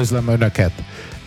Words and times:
Üdvözlöm 0.00 0.28
Önöket! 0.28 0.72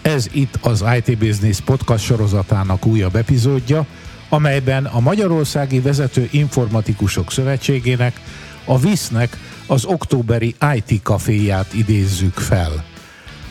Ez 0.01 0.27
itt 0.31 0.57
az 0.61 0.83
IT 0.97 1.17
Business 1.17 1.59
podcast 1.59 2.03
sorozatának 2.03 2.85
újabb 2.85 3.15
epizódja, 3.15 3.85
amelyben 4.29 4.85
a 4.85 4.99
Magyarországi 4.99 5.79
Vezető 5.79 6.27
Informatikusok 6.31 7.31
Szövetségének, 7.31 8.19
a 8.65 8.79
VISZ-nek 8.79 9.37
az 9.67 9.85
októberi 9.85 10.55
IT 10.75 11.01
kaféját 11.01 11.73
idézzük 11.73 12.33
fel. 12.33 12.85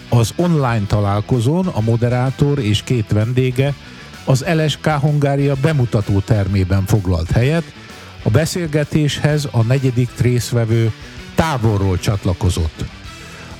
Az 0.08 0.32
online 0.36 0.86
találkozón 0.86 1.66
a 1.66 1.80
moderátor 1.80 2.58
és 2.58 2.82
két 2.82 3.12
vendége 3.12 3.74
az 4.24 4.44
LSK 4.54 4.86
Hungária 4.86 5.54
bemutató 5.62 6.18
termében 6.18 6.86
foglalt 6.86 7.30
helyet, 7.30 7.64
a 8.22 8.30
beszélgetéshez 8.30 9.48
a 9.50 9.62
negyedik 9.62 10.10
részvevő 10.20 10.92
távolról 11.34 11.98
csatlakozott. 11.98 12.84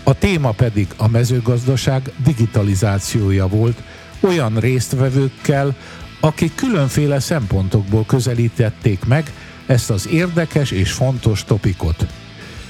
A 0.02 0.14
téma 0.14 0.50
pedig 0.50 0.86
a 0.96 1.08
mezőgazdaság 1.08 2.10
digitalizációja 2.24 3.46
volt 3.46 3.82
olyan 4.20 4.56
résztvevőkkel, 4.56 5.76
akik 6.20 6.54
különféle 6.54 7.20
szempontokból 7.20 8.04
közelítették 8.06 9.04
meg 9.04 9.32
ezt 9.66 9.90
az 9.90 10.08
érdekes 10.08 10.70
és 10.70 10.92
fontos 10.92 11.44
topikot. 11.44 12.06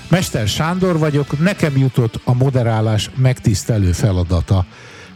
Mester 0.09 0.49
Sándor 0.49 0.99
vagyok, 0.99 1.39
nekem 1.39 1.77
jutott 1.77 2.21
a 2.25 2.35
moderálás 2.35 3.11
megtisztelő 3.17 3.93
feladata. 3.93 4.65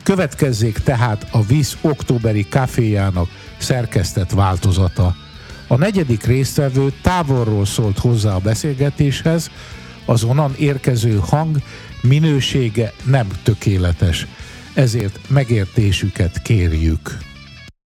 Következzék 0.03 0.79
tehát 0.79 1.27
a 1.31 1.43
VISZ 1.43 1.77
októberi 1.81 2.49
kaféjának 2.49 3.29
szerkesztett 3.59 4.31
változata. 4.31 5.15
A 5.67 5.77
negyedik 5.77 6.25
résztvevő 6.25 6.93
távolról 7.03 7.67
szólt 7.67 7.99
hozzá 7.99 8.35
a 8.35 8.39
beszélgetéshez, 8.39 9.51
az 10.07 10.25
onnan 10.25 10.55
érkező 10.59 11.21
hang 11.29 11.57
minősége 12.03 12.93
nem 13.05 13.27
tökéletes, 13.43 14.27
ezért 14.75 15.19
megértésüket 15.29 16.43
kérjük. 16.43 17.26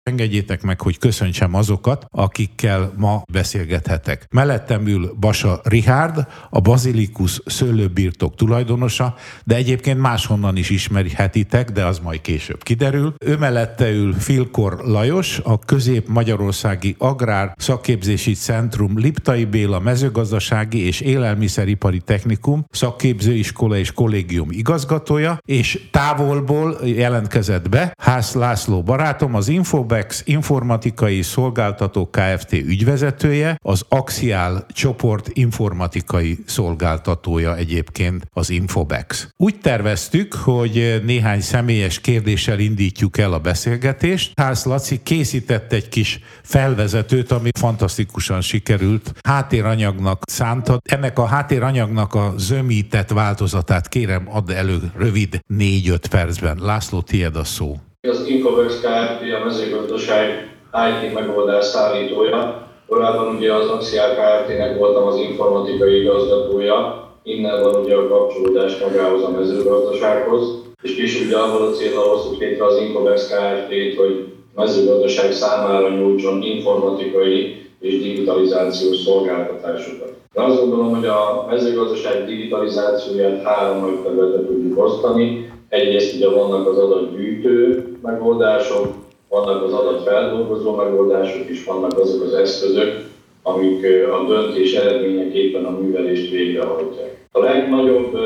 Engedjétek 0.04 0.62
meg, 0.62 0.82
hogy 0.82 0.98
köszöntsem 0.98 1.54
azokat, 1.54 2.06
akikkel 2.12 2.94
ma 2.98 3.23
beszélgethetek. 3.32 4.28
Mellettem 4.32 4.88
ül 4.88 5.16
Basa 5.20 5.62
Rihárd, 5.64 6.28
a 6.50 6.59
Bazilikus 6.59 7.42
szőlőbirtok 7.46 8.36
tulajdonosa, 8.36 9.16
de 9.44 9.56
egyébként 9.56 10.00
máshonnan 10.00 10.58
is 10.58 10.70
ismerhetitek, 10.70 11.72
de 11.72 11.86
az 11.86 12.00
majd 12.00 12.22
később 12.22 12.64
kiderül. 12.64 13.14
Ő 13.26 13.38
mellette 13.38 13.92
ül 13.92 14.14
Filkor 14.14 14.80
Lajos, 14.86 15.40
a 15.44 15.59
Közép-Magyarországi 15.59 16.96
Agrár 16.98 17.54
Szakképzési 17.58 18.34
Centrum 18.34 18.98
Liptai 18.98 19.46
Béla 19.46 19.80
mezőgazdasági 19.80 20.86
és 20.86 21.02
élelmiszeripari 21.02 22.00
technikum 22.00 22.66
szakképzőiskola 22.72 23.78
és 23.78 23.92
kollégium 23.92 24.52
igazgatója, 24.52 25.38
és 25.46 25.88
távolból 25.92 26.78
jelentkezett 26.84 27.70
be 27.70 27.94
Ház 27.98 28.34
László 28.34 28.84
barátom, 28.84 29.36
az 29.36 29.48
Info 29.48 29.92
Infobex 29.94 30.22
informatikai 30.25 31.22
szolgáltató 31.22 32.09
Kft. 32.09 32.52
ügyvezetője, 32.52 33.59
az 33.61 33.86
Axial 33.89 34.66
csoport 34.69 35.30
informatikai 35.33 36.38
szolgáltatója 36.45 37.55
egyébként 37.55 38.25
az 38.31 38.50
Infobex. 38.50 39.27
Úgy 39.38 39.59
terveztük, 39.59 40.33
hogy 40.33 41.02
néhány 41.05 41.41
személyes 41.41 42.00
kérdéssel 42.00 42.59
indítjuk 42.59 43.18
el 43.18 43.34
a 43.34 43.40
beszélgetést. 43.40 44.31
Ház 44.35 44.63
Laci 44.63 45.00
készített 45.03 45.73
egy 45.73 45.90
kis 45.90 46.19
felvezetőt, 46.44 47.31
ami 47.31 47.50
fantasztikusan 47.59 48.41
sikerült. 48.41 49.13
Háttéranyagnak 49.23 50.22
szántad. 50.25 50.79
Ennek 50.84 51.19
a 51.19 51.25
háttéranyagnak 51.25 52.13
a 52.13 52.34
zömített 52.38 53.09
változatát 53.09 53.88
kérem 53.88 54.28
add 54.29 54.51
elő 54.51 54.91
rövid 54.97 55.39
4-5 55.53 56.00
percben. 56.09 56.57
László, 56.62 57.01
tiéd 57.01 57.35
a 57.35 57.44
szó. 57.44 57.78
Az 58.09 58.28
Infovex 58.28 58.80
Kft. 58.80 59.34
a 59.41 59.46
mezőgazdaság 59.46 60.58
IT 60.90 61.14
megoldás 61.14 61.66
szállítója. 61.66 62.68
Korábban 62.88 63.36
ugye 63.36 63.53
az 63.53 63.69
Axial 63.69 64.09
Kft-nek 64.09 64.78
voltam 64.78 65.08
az 65.08 65.18
informatikai 65.19 66.02
igazgatója, 66.02 67.08
innen 67.24 67.62
van 67.62 67.75
ugye 67.84 67.96
a 67.96 68.08
kapcsolódás 68.08 68.78
magához 68.78 69.24
a 69.24 69.30
mezőgazdasághoz, 69.30 70.62
és 70.81 70.96
később 70.96 71.28
ugye 71.28 71.38
abban 71.38 71.68
a 71.68 71.72
célra 71.72 72.00
hoztuk 72.00 72.40
létre 72.40 72.66
az 72.66 72.78
Infovex 72.78 73.28
Kft-t, 73.28 73.97
hogy 73.97 74.25
mezőgazdaság 74.56 75.31
számára 75.31 75.90
nyújtson 75.90 76.42
informatikai 76.42 77.68
és 77.80 78.02
digitalizációs 78.02 78.97
szolgáltatásokat. 78.97 80.13
De 80.34 80.42
azt 80.42 80.59
gondolom, 80.59 80.96
hogy 80.96 81.06
a 81.06 81.46
mezőgazdaság 81.50 82.25
digitalizációját 82.25 83.44
három 83.44 83.81
nagy 83.81 84.03
területre 84.03 84.46
tudjuk 84.46 84.84
osztani. 84.84 85.52
Egyrészt 85.69 86.16
ugye 86.16 86.30
vannak 86.30 86.68
az 86.68 86.78
adatgyűjtő 86.78 87.88
megoldások, 88.03 88.88
vannak 89.30 89.64
az 89.64 89.74
adatfeldolgozó 89.74 90.75
megoldások, 90.75 91.50
és 91.50 91.64
vannak 91.64 92.00
azok 92.00 92.24
az 92.24 92.34
eszközök, 92.34 93.06
amik 93.44 93.86
a 94.12 94.28
döntés 94.28 94.74
eredményeképpen 94.74 95.66
a 95.66 95.80
művelést 95.80 96.31
végrehajtják. 96.31 97.28
A 97.31 97.40
legnagyobb 97.40 98.18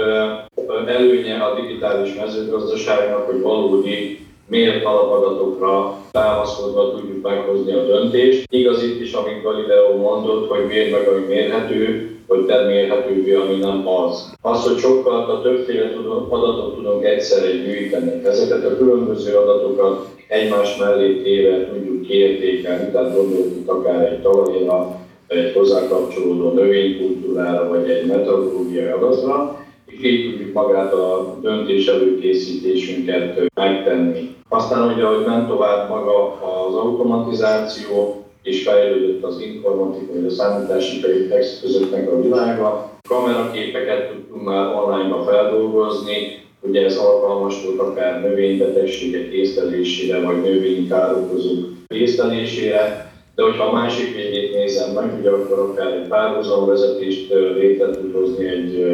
előnye 0.87 1.43
a 1.43 1.55
digitális 1.55 2.15
mezőgazdaságnak, 2.15 3.25
hogy 3.25 3.41
valódi 3.41 4.26
mért 4.47 4.85
alapadatokra 4.85 5.97
támaszkodva 6.11 6.91
tudjuk 6.91 7.21
meghozni 7.21 7.73
a 7.73 7.85
döntést. 7.85 8.45
Igaz 8.51 8.83
itt 8.83 9.01
is, 9.01 9.13
amit 9.13 9.43
Galileo 9.43 9.97
mondott, 9.97 10.49
hogy 10.49 10.65
miért 10.67 10.91
meg, 10.91 11.07
ami 11.07 11.25
mérhető, 11.25 12.11
hogy 12.27 12.45
termélhetővé, 12.45 13.33
ami 13.33 13.55
nem 13.55 13.87
az. 13.87 14.33
Az, 14.41 14.67
hogy 14.67 14.77
sokkal 14.77 15.29
a 15.29 15.41
többféle 15.41 15.91
adatot 16.29 16.75
tudunk 16.75 17.05
egyszerre 17.05 17.51
gyűjteni. 17.51 18.25
Ezeket 18.25 18.65
a 18.65 18.77
különböző 18.77 19.35
adatokat 19.35 20.07
egymás 20.27 20.77
mellé 20.77 21.21
téve 21.21 21.67
tudjuk 21.67 22.01
kiértékelni, 22.01 22.91
tehát 22.91 23.15
gondoljuk 23.15 23.71
akár 23.71 24.11
egy 24.11 24.21
talajra, 24.21 24.95
egy 25.27 25.53
hozzá 25.53 25.87
kapcsolódó 25.87 26.49
növénykultúrára, 26.49 27.67
vagy 27.67 27.89
egy 27.89 28.05
meteorológiai 28.05 28.87
adatra, 28.87 29.65
és 29.87 30.03
így 30.03 30.29
tudjuk 30.29 30.53
magát 30.53 30.93
a 30.93 31.37
döntés 31.41 31.87
előkészítésünket 31.87 33.51
megtenni. 33.53 34.35
Aztán 34.49 34.93
ugye, 34.93 35.03
hogy 35.03 35.25
ment 35.25 35.47
tovább 35.47 35.89
maga 35.89 36.31
az 36.41 36.75
automatizáció, 36.75 38.21
és 38.43 38.63
fejlődött 38.63 39.23
az 39.23 39.41
informatika, 39.41 40.13
vagy 40.13 40.25
a 40.25 40.29
számításikai 40.29 41.31
eszközöknek 41.31 42.11
a 42.11 42.21
világa. 42.21 42.91
Kameraképeket 43.09 44.11
tudtunk 44.11 44.43
már 44.43 44.75
online-ba 44.75 45.23
feldolgozni, 45.23 46.45
ugye 46.59 46.85
ez 46.85 46.97
alkalmas 46.97 47.63
volt 47.65 47.79
akár 47.79 48.21
növénybetegségek 48.21 49.33
észlelésére, 49.33 50.21
vagy 50.21 50.41
növényi 50.41 50.87
károkozók 50.87 51.65
észlelésére, 51.87 53.11
de 53.35 53.43
hogyha 53.43 53.63
a 53.63 53.73
másik 53.73 54.15
végét 54.15 54.53
nézem 54.53 54.91
meg, 54.93 55.19
ugye 55.19 55.29
akkor 55.29 55.59
akár 55.59 55.93
egy 55.93 56.07
párhuzamvezetést 56.07 57.33
létre 57.59 57.89
tud 57.89 58.13
hozni 58.13 58.47
egy 58.47 58.93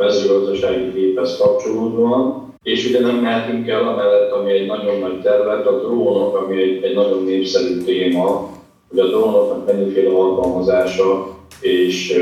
mezőgazdasági 0.00 0.92
képhez 0.92 1.36
kapcsolódóan, 1.36 2.48
és 2.62 2.88
ugye 2.88 3.00
nem 3.00 3.16
mehetünk 3.16 3.68
el 3.68 3.88
amellett, 3.88 4.30
ami 4.30 4.52
egy 4.52 4.66
nagyon 4.66 4.98
nagy 4.98 5.20
terület, 5.20 5.66
a 5.66 5.78
drónok, 5.78 6.36
ami 6.36 6.62
egy, 6.62 6.82
egy 6.84 6.94
nagyon 6.94 7.24
népszerű 7.24 7.82
téma, 7.84 8.50
hogy 8.88 8.98
a 8.98 9.06
drónoknak 9.06 9.66
mennyiféle 9.66 10.10
alkalmazása 10.10 11.36
és 11.60 12.16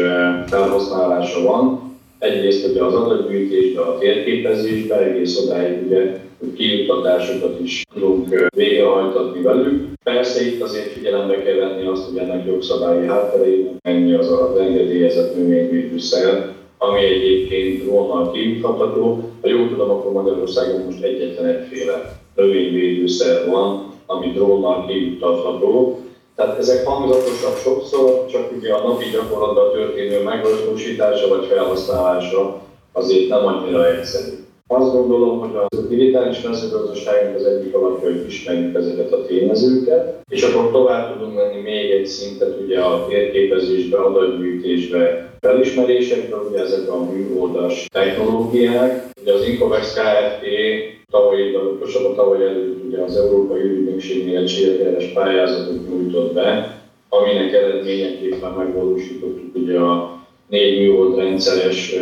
felhasználása 0.47 1.43
van. 1.43 1.81
Egyrészt 2.19 2.69
ugye 2.69 2.85
az 2.85 2.95
adatgyűjtésbe, 2.95 3.81
a 3.81 3.99
térképezésbe, 3.99 4.99
egész 4.99 5.39
odáig 5.39 5.87
ugye, 5.87 6.21
hogy 6.39 6.53
kijuttatásokat 6.53 7.61
is 7.61 7.83
tudunk 7.95 8.49
végrehajtatni 8.57 9.43
velük. 9.43 9.87
Persze 10.05 10.47
itt 10.47 10.63
azért 10.63 10.93
figyelembe 10.93 11.43
kell 11.43 11.55
venni 11.55 11.87
azt, 11.87 12.09
hogy 12.09 12.19
ennek 12.19 12.47
jogszabályi 12.47 13.07
hátterében 13.07 13.77
mennyi 13.83 14.13
az 14.13 14.31
a 14.31 14.57
engedélyezett 14.61 15.37
növényvédőszer, 15.37 16.57
ami 16.79 17.05
egyébként 17.05 17.83
drónnal 17.85 18.33
kijutható. 18.33 19.31
Ha 19.43 19.49
jól 19.49 19.69
tudom, 19.69 19.91
akkor 19.91 20.13
Magyarországon 20.13 20.81
most 20.81 21.03
egyetlen 21.03 21.47
egyféle 21.47 22.21
növényvédőszer 22.35 23.49
van, 23.51 23.93
ami 24.07 24.27
drónnal 24.33 24.87
kijuttatható. 24.87 26.01
Tehát 26.35 26.59
ezek 26.59 26.87
hangzatosak 26.87 27.57
sokszor, 27.57 28.27
csak 28.27 28.53
ugye 28.57 28.73
a 28.73 28.87
napi 28.87 29.05
gyakorlatban 29.13 29.73
történő 29.73 30.23
megvalósítása 30.23 31.29
vagy 31.29 31.47
felhasználása 31.47 32.61
azért 32.93 33.29
nem 33.29 33.47
annyira 33.47 33.97
egyszerű. 33.97 34.48
Azt 34.71 34.93
gondolom, 34.93 35.39
hogy 35.39 35.57
a 35.57 35.67
digitális 35.89 36.41
mezőgazdaságnak 36.41 37.35
az 37.35 37.45
egyik 37.45 37.75
alapja, 37.75 38.09
hogy 38.09 38.25
ismerjük 38.27 38.75
ezeket 38.75 39.13
a 39.13 39.27
tényezőket, 39.27 40.21
és 40.31 40.43
akkor 40.43 40.71
tovább 40.71 41.13
tudunk 41.13 41.35
menni 41.35 41.61
még 41.61 41.91
egy 41.91 42.07
szintet 42.07 42.61
ugye 42.65 42.81
a 42.81 43.07
térképezésbe, 43.09 43.99
adatgyűjtésbe, 43.99 45.31
felismerésekbe, 45.41 46.37
ugye 46.37 46.61
ezek 46.61 46.91
a 46.91 47.05
műholdas 47.05 47.87
technológiák. 47.93 49.11
Ugye 49.23 49.33
az 49.33 49.49
Incovex 49.49 49.95
Kft. 49.95 50.45
tavaly, 51.11 51.51
pontosabban 51.51 52.15
tavaly 52.15 52.43
előtt 52.43 52.85
ugye 52.87 53.03
az 53.03 53.17
Európai 53.17 53.61
Ügynökségnél 53.61 54.39
egy 54.39 54.49
sérelmes 54.49 55.05
pályázatot 55.05 55.89
nyújtott 55.89 56.33
be, 56.33 56.79
aminek 57.09 57.53
eredményeképpen 57.53 58.53
megvalósítottuk 58.53 59.55
ugye 59.55 59.79
a 59.79 60.18
négy 60.49 60.79
műhold 60.79 61.17
rendszeres 61.17 61.95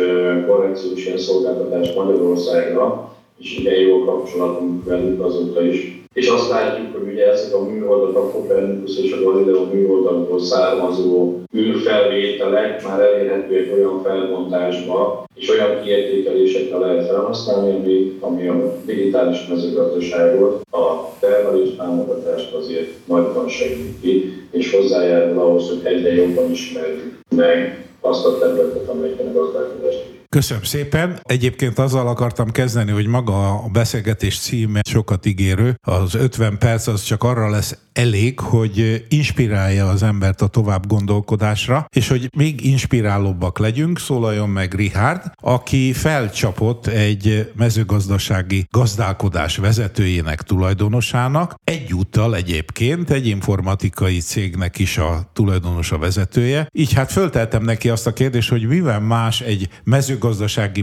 korrekciós 0.47 1.21
szolgáltatás 1.21 1.93
Magyarországra, 1.93 3.15
és 3.39 3.57
igen 3.57 3.79
jó 3.79 4.05
kapcsolatunk 4.05 4.85
velük 4.85 5.23
azóta 5.23 5.65
is. 5.65 6.05
És 6.13 6.27
azt 6.27 6.49
látjuk, 6.49 6.87
hogy 6.95 7.13
ugye 7.13 7.31
ezek 7.31 7.53
a 7.53 7.63
műholdak, 7.63 8.15
a 8.15 8.29
Copernicus 8.29 8.99
és 8.99 9.11
a 9.11 9.23
Galileo 9.23 9.63
műholdakból 9.73 10.39
származó 10.39 11.39
űrfelvételek 11.55 12.87
már 12.87 12.99
elérhetőek 12.99 13.73
olyan 13.73 14.01
felbontásba, 14.03 15.25
és 15.35 15.49
olyan 15.49 15.81
kiértékelésekre 15.83 16.77
lehet 16.77 17.07
felhasználni, 17.07 17.75
ami, 17.75 18.17
ami 18.19 18.47
a 18.47 18.73
digitális 18.85 19.47
mezőgazdaságot, 19.47 20.61
a 20.71 21.13
termelés 21.19 21.69
támogatást 21.75 22.53
azért 22.53 22.89
nagyban 23.05 23.47
segíti, 23.47 24.33
és 24.51 24.75
hozzájárul 24.75 25.39
ahhoz, 25.39 25.69
hogy 25.69 25.81
egyre 25.83 26.13
jobban 26.13 26.51
ismerjük 26.51 27.17
meg 27.35 27.86
azt 28.07 28.25
a 28.25 28.37
területet, 28.37 28.89
amelyeken 28.89 29.27
a 29.27 29.31
gazdálkodást 29.31 30.16
Köszönöm 30.37 30.63
szépen. 30.63 31.19
Egyébként 31.23 31.79
azzal 31.79 32.07
akartam 32.07 32.51
kezdeni, 32.51 32.91
hogy 32.91 33.07
maga 33.07 33.49
a 33.49 33.67
beszélgetés 33.71 34.39
címe 34.39 34.79
sokat 34.89 35.25
ígérő. 35.25 35.75
Az 35.81 36.15
50 36.15 36.57
perc 36.57 36.87
az 36.87 37.03
csak 37.03 37.23
arra 37.23 37.49
lesz 37.49 37.77
elég, 37.93 38.39
hogy 38.39 39.05
inspirálja 39.09 39.87
az 39.87 40.03
embert 40.03 40.41
a 40.41 40.47
tovább 40.47 40.87
gondolkodásra, 40.87 41.85
és 41.95 42.07
hogy 42.07 42.29
még 42.35 42.65
inspirálóbbak 42.65 43.59
legyünk, 43.59 43.99
szólaljon 43.99 44.49
meg 44.49 44.73
Richard, 44.73 45.21
aki 45.41 45.93
felcsapott 45.93 46.87
egy 46.87 47.51
mezőgazdasági 47.55 48.65
gazdálkodás 48.71 49.57
vezetőjének, 49.57 50.41
tulajdonosának, 50.41 51.55
egyúttal 51.63 52.35
egyébként 52.35 53.09
egy 53.09 53.27
informatikai 53.27 54.19
cégnek 54.19 54.79
is 54.79 54.97
a 54.97 55.29
tulajdonosa 55.33 55.97
vezetője. 55.97 56.67
Így 56.71 56.93
hát 56.93 57.11
fölteltem 57.11 57.63
neki 57.63 57.89
azt 57.89 58.07
a 58.07 58.13
kérdést, 58.13 58.49
hogy 58.49 58.67
mivel 58.67 58.99
más 58.99 59.41
egy 59.41 59.69
mezőgazdasági 59.83 60.25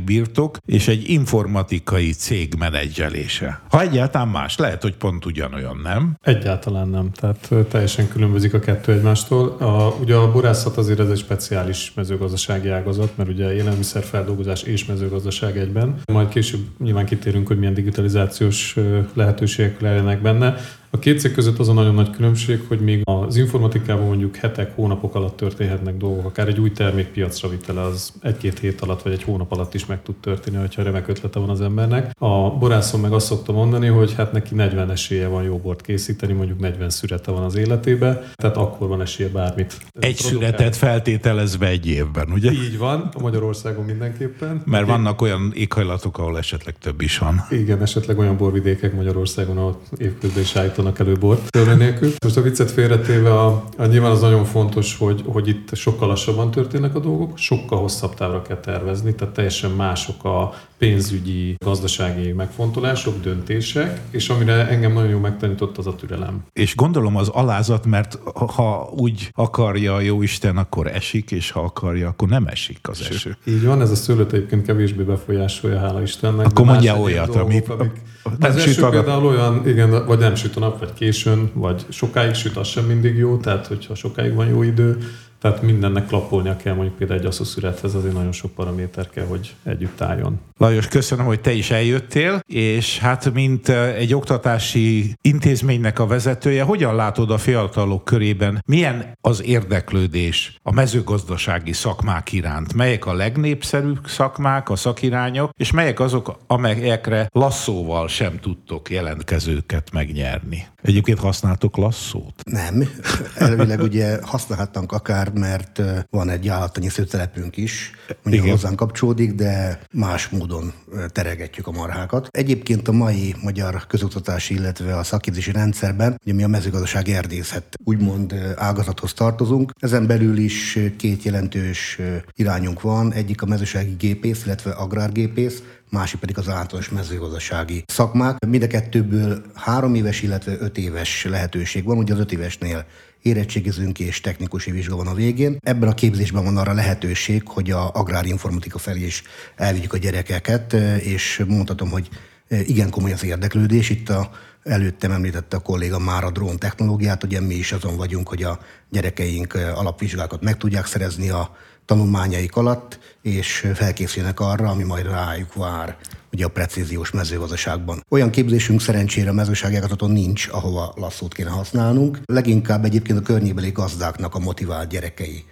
birtok 0.04 0.56
és 0.66 0.88
egy 0.88 1.08
informatikai 1.08 2.12
cég 2.12 2.54
menedzselése. 2.58 3.60
Ha 3.70 3.80
egyáltalán 3.80 4.28
más, 4.28 4.56
lehet, 4.56 4.82
hogy 4.82 4.94
pont 4.94 5.26
ugyanolyan, 5.26 5.80
nem? 5.82 6.16
Egyáltalán 6.22 6.88
nem. 6.88 7.10
Tehát 7.12 7.48
teljesen 7.68 8.08
különbözik 8.08 8.54
a 8.54 8.58
kettő 8.58 8.92
egymástól. 8.92 9.48
A, 9.48 9.96
ugye 10.00 10.14
a 10.14 10.32
borászat 10.32 10.76
azért 10.76 11.00
ez 11.00 11.08
egy 11.08 11.18
speciális 11.18 11.92
mezőgazdasági 11.94 12.68
ágazat, 12.68 13.16
mert 13.16 13.28
ugye 13.28 13.54
élelmiszerfeldolgozás 13.54 14.62
és 14.62 14.84
mezőgazdaság 14.84 15.58
egyben. 15.58 16.00
Majd 16.12 16.28
később 16.28 16.60
nyilván 16.78 17.06
kitérünk, 17.06 17.46
hogy 17.46 17.58
milyen 17.58 17.74
digitalizációs 17.74 18.76
lehetőségek 19.14 19.80
lennek 19.80 20.22
benne. 20.22 20.56
A 20.94 20.98
két 20.98 21.20
cég 21.20 21.32
között 21.32 21.58
az 21.58 21.68
a 21.68 21.72
nagyon 21.72 21.94
nagy 21.94 22.10
különbség, 22.10 22.60
hogy 22.68 22.80
még 22.80 23.02
az 23.04 23.36
informatikában 23.36 24.06
mondjuk 24.06 24.36
hetek, 24.36 24.74
hónapok 24.74 25.14
alatt 25.14 25.36
történhetnek 25.36 25.96
dolgok, 25.96 26.24
akár 26.24 26.48
egy 26.48 26.60
új 26.60 26.72
termék 26.72 27.06
piacra 27.06 27.48
vitele 27.48 27.80
az 27.80 28.12
egy-két 28.20 28.58
hét 28.58 28.80
alatt 28.80 29.02
vagy 29.02 29.12
egy 29.12 29.22
hónap 29.22 29.52
alatt 29.52 29.74
is 29.74 29.86
meg 29.86 30.02
tud 30.02 30.14
történni, 30.14 30.56
hogyha 30.56 30.82
remek 30.82 31.08
ötlete 31.08 31.38
van 31.38 31.48
az 31.48 31.60
embernek. 31.60 32.10
A 32.18 32.50
borászon 32.50 33.00
meg 33.00 33.12
azt 33.12 33.26
szokta 33.26 33.52
mondani, 33.52 33.86
hogy 33.86 34.14
hát 34.14 34.32
neki 34.32 34.54
40 34.54 34.90
esélye 34.90 35.26
van 35.26 35.42
jó 35.42 35.56
bort 35.56 35.80
készíteni, 35.80 36.32
mondjuk 36.32 36.60
40 36.60 36.90
szürete 36.90 37.30
van 37.30 37.42
az 37.42 37.56
életébe, 37.56 38.30
tehát 38.34 38.56
akkor 38.56 38.88
van 38.88 39.00
esélye 39.00 39.28
bármit. 39.28 39.76
Egy 39.92 40.16
szüretet 40.16 40.76
feltételezve 40.76 41.66
egy 41.66 41.86
évben, 41.86 42.32
ugye? 42.32 42.52
Így 42.52 42.78
van, 42.78 43.10
a 43.14 43.20
Magyarországon 43.20 43.84
mindenképpen. 43.84 44.62
Mert 44.64 44.86
vannak 44.86 45.22
olyan 45.22 45.52
éghajlatok, 45.54 46.18
ahol 46.18 46.38
esetleg 46.38 46.78
több 46.78 47.00
is 47.00 47.18
van. 47.18 47.46
Igen, 47.50 47.82
esetleg 47.82 48.18
olyan 48.18 48.36
borvidékek 48.36 48.94
Magyarországon, 48.94 49.56
ahol 49.56 49.80
évközben 49.96 50.42
is 50.42 50.56
állítanak 50.56 50.82
elő 50.98 51.16
bort 51.18 51.50
törvény 51.50 51.76
nélkül. 51.76 52.12
Most 52.24 52.36
a 52.36 52.42
viccet 52.42 52.70
félretéve, 52.70 53.40
a, 53.40 53.64
a, 53.76 53.84
nyilván 53.86 54.10
az 54.10 54.20
nagyon 54.20 54.44
fontos, 54.44 54.96
hogy, 54.98 55.24
hogy 55.26 55.48
itt 55.48 55.74
sokkal 55.74 56.08
lassabban 56.08 56.50
történnek 56.50 56.94
a 56.94 56.98
dolgok, 56.98 57.38
sokkal 57.38 57.78
hosszabb 57.78 58.14
távra 58.14 58.42
kell 58.42 58.60
tervezni, 58.60 59.14
tehát 59.14 59.34
teljesen 59.34 59.70
mások 59.70 60.24
a 60.24 60.54
pénzügyi, 60.84 61.56
gazdasági 61.64 62.32
megfontolások, 62.32 63.20
döntések, 63.22 64.00
és 64.10 64.28
amire 64.28 64.68
engem 64.68 64.92
nagyon 64.92 65.10
jó 65.10 65.18
megtanított 65.18 65.78
az 65.78 65.86
a 65.86 65.94
türelem. 65.94 66.42
És 66.52 66.74
gondolom 66.74 67.16
az 67.16 67.28
alázat, 67.28 67.86
mert 67.86 68.18
ha 68.34 68.92
úgy 68.96 69.30
akarja 69.32 69.94
a 69.94 70.00
jó 70.00 70.22
Isten, 70.22 70.56
akkor 70.56 70.86
esik, 70.86 71.30
és 71.30 71.50
ha 71.50 71.60
akarja, 71.60 72.08
akkor 72.08 72.28
nem 72.28 72.46
esik 72.46 72.78
az 72.82 73.00
eső. 73.10 73.36
Így 73.44 73.64
van, 73.64 73.80
ez 73.80 73.90
a 73.90 73.94
szőlőt 73.94 74.32
egyébként 74.32 74.66
kevésbé 74.66 75.02
befolyásolja, 75.02 75.78
hála 75.78 76.02
Istennek. 76.02 76.46
Akkor 76.46 76.64
mondja 76.64 76.98
olyat, 76.98 77.34
amit 77.36 77.68
amik, 77.68 78.00
nem 78.38 78.50
az 78.50 78.56
eső 78.56 78.88
például 78.88 79.26
olyan, 79.26 79.68
igen, 79.68 80.06
vagy 80.06 80.18
nem 80.18 80.34
süt 80.34 80.56
a 80.56 80.60
nap, 80.60 80.78
vagy 80.78 80.92
későn, 80.92 81.50
vagy 81.54 81.84
sokáig 81.88 82.34
süt, 82.34 82.56
az 82.56 82.68
sem 82.68 82.84
mindig 82.84 83.16
jó, 83.16 83.36
tehát 83.36 83.66
hogyha 83.66 83.94
sokáig 83.94 84.34
van 84.34 84.46
jó 84.46 84.62
idő, 84.62 84.98
tehát 85.44 85.62
mindennek 85.62 86.06
klappolnia 86.06 86.56
kell, 86.56 86.74
mondjuk 86.74 86.96
például 86.96 87.20
egy 87.20 87.26
asszuszürethez 87.26 87.94
azért 87.94 88.14
nagyon 88.14 88.32
sok 88.32 88.54
paraméter 88.54 89.10
kell, 89.10 89.26
hogy 89.26 89.54
együtt 89.64 90.00
álljon. 90.00 90.40
Lajos, 90.58 90.88
köszönöm, 90.88 91.24
hogy 91.24 91.40
te 91.40 91.52
is 91.52 91.70
eljöttél, 91.70 92.40
és 92.46 92.98
hát 92.98 93.32
mint 93.32 93.68
egy 93.68 94.14
oktatási 94.14 95.14
intézménynek 95.22 95.98
a 95.98 96.06
vezetője, 96.06 96.62
hogyan 96.62 96.94
látod 96.94 97.30
a 97.30 97.38
fiatalok 97.38 98.04
körében, 98.04 98.62
milyen 98.66 99.18
az 99.20 99.42
érdeklődés 99.42 100.58
a 100.62 100.72
mezőgazdasági 100.72 101.72
szakmák 101.72 102.32
iránt? 102.32 102.74
Melyek 102.74 103.06
a 103.06 103.12
legnépszerűbb 103.12 104.06
szakmák, 104.06 104.70
a 104.70 104.76
szakirányok, 104.76 105.50
és 105.56 105.70
melyek 105.70 106.00
azok, 106.00 106.38
amelyekre 106.46 107.28
lasszóval 107.32 108.08
sem 108.08 108.38
tudtok 108.40 108.90
jelentkezőket 108.90 109.92
megnyerni? 109.92 110.66
Egyébként 110.82 111.18
használtok 111.18 111.76
lasszót? 111.76 112.34
Nem. 112.44 112.88
Elvileg 113.36 113.80
ugye 113.80 114.18
használhatnánk 114.22 114.92
akár, 114.92 115.32
mert 115.38 115.82
van 116.10 116.28
egy 116.28 116.52
szőtelepünk 116.88 117.56
is, 117.56 117.90
mondjuk 118.22 118.48
hozzánk 118.48 118.76
kapcsolódik, 118.76 119.34
de 119.34 119.80
más 119.92 120.28
módon 120.28 120.72
teregetjük 121.08 121.66
a 121.66 121.70
marhákat. 121.70 122.28
Egyébként 122.30 122.88
a 122.88 122.92
mai 122.92 123.34
magyar 123.42 123.86
közoktatási, 123.86 124.54
illetve 124.54 124.96
a 124.96 125.02
szakképzési 125.02 125.52
rendszerben, 125.52 126.20
ugye 126.24 126.34
mi 126.34 126.42
a 126.42 126.48
mezőgazdasági 126.48 127.14
erdészet 127.14 127.78
úgymond 127.84 128.34
ágazathoz 128.56 129.12
tartozunk. 129.12 129.72
Ezen 129.78 130.06
belül 130.06 130.36
is 130.36 130.78
két 130.96 131.22
jelentős 131.22 131.98
irányunk 132.34 132.80
van, 132.80 133.12
egyik 133.12 133.42
a 133.42 133.46
mezőségi 133.46 133.94
gépész, 133.98 134.42
illetve 134.44 134.70
agrárgépész, 134.70 135.62
másik 135.90 136.20
pedig 136.20 136.38
az 136.38 136.48
általános 136.48 136.88
mezőgazdasági 136.88 137.84
szakmák. 137.86 138.44
Mind 138.46 138.62
a 138.62 138.66
kettőből 138.66 139.42
három 139.54 139.94
éves, 139.94 140.22
illetve 140.22 140.56
öt 140.58 140.78
éves 140.78 141.24
lehetőség 141.24 141.84
van. 141.84 141.98
Ugye 141.98 142.12
az 142.12 142.18
öt 142.18 142.32
évesnél 142.32 142.86
érettségizünk 143.24 143.98
és 143.98 144.20
technikusi 144.20 144.70
vizsga 144.70 144.96
van 144.96 145.06
a 145.06 145.14
végén. 145.14 145.58
Ebben 145.62 145.88
a 145.88 145.94
képzésben 145.94 146.44
van 146.44 146.56
arra 146.56 146.72
lehetőség, 146.72 147.42
hogy 147.48 147.70
a 147.70 147.90
agrárinformatika 147.92 148.78
felé 148.78 149.04
is 149.04 149.22
elvigyük 149.56 149.92
a 149.92 149.96
gyerekeket, 149.96 150.72
és 151.02 151.42
mondhatom, 151.46 151.90
hogy 151.90 152.08
igen 152.48 152.90
komoly 152.90 153.12
az 153.12 153.24
érdeklődés. 153.24 153.90
Itt 153.90 154.08
a 154.08 154.30
előttem 154.62 155.10
említette 155.10 155.56
a 155.56 155.60
kolléga 155.60 155.98
már 155.98 156.24
a 156.24 156.30
drón 156.30 156.58
technológiát, 156.58 157.24
ugye 157.24 157.40
mi 157.40 157.54
is 157.54 157.72
azon 157.72 157.96
vagyunk, 157.96 158.28
hogy 158.28 158.42
a 158.42 158.58
gyerekeink 158.90 159.54
alapvizsgákat 159.54 160.42
meg 160.42 160.56
tudják 160.56 160.86
szerezni 160.86 161.30
a 161.30 161.56
tanulmányaik 161.84 162.56
alatt, 162.56 162.98
és 163.22 163.68
felkészülnek 163.74 164.40
arra, 164.40 164.68
ami 164.68 164.82
majd 164.82 165.06
rájuk 165.06 165.54
vár 165.54 165.96
ugye 166.34 166.44
a 166.44 166.48
precíziós 166.48 167.10
mezőgazdaságban. 167.10 168.04
Olyan 168.08 168.30
képzésünk 168.30 168.80
szerencsére 168.80 169.30
a 169.30 169.32
mezőságágazaton 169.32 170.10
nincs, 170.10 170.48
ahova 170.50 170.94
lasszót 170.96 171.34
kéne 171.34 171.50
használnunk. 171.50 172.20
Leginkább 172.24 172.84
egyébként 172.84 173.18
a 173.18 173.22
környébeli 173.22 173.70
gazdáknak 173.70 174.34
a 174.34 174.38
motivált 174.38 174.88
gyerekei 174.88 175.44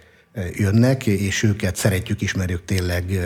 jönnek, 0.53 1.05
és 1.05 1.43
őket 1.43 1.75
szeretjük, 1.75 2.21
ismerjük, 2.21 2.65
tényleg 2.65 3.19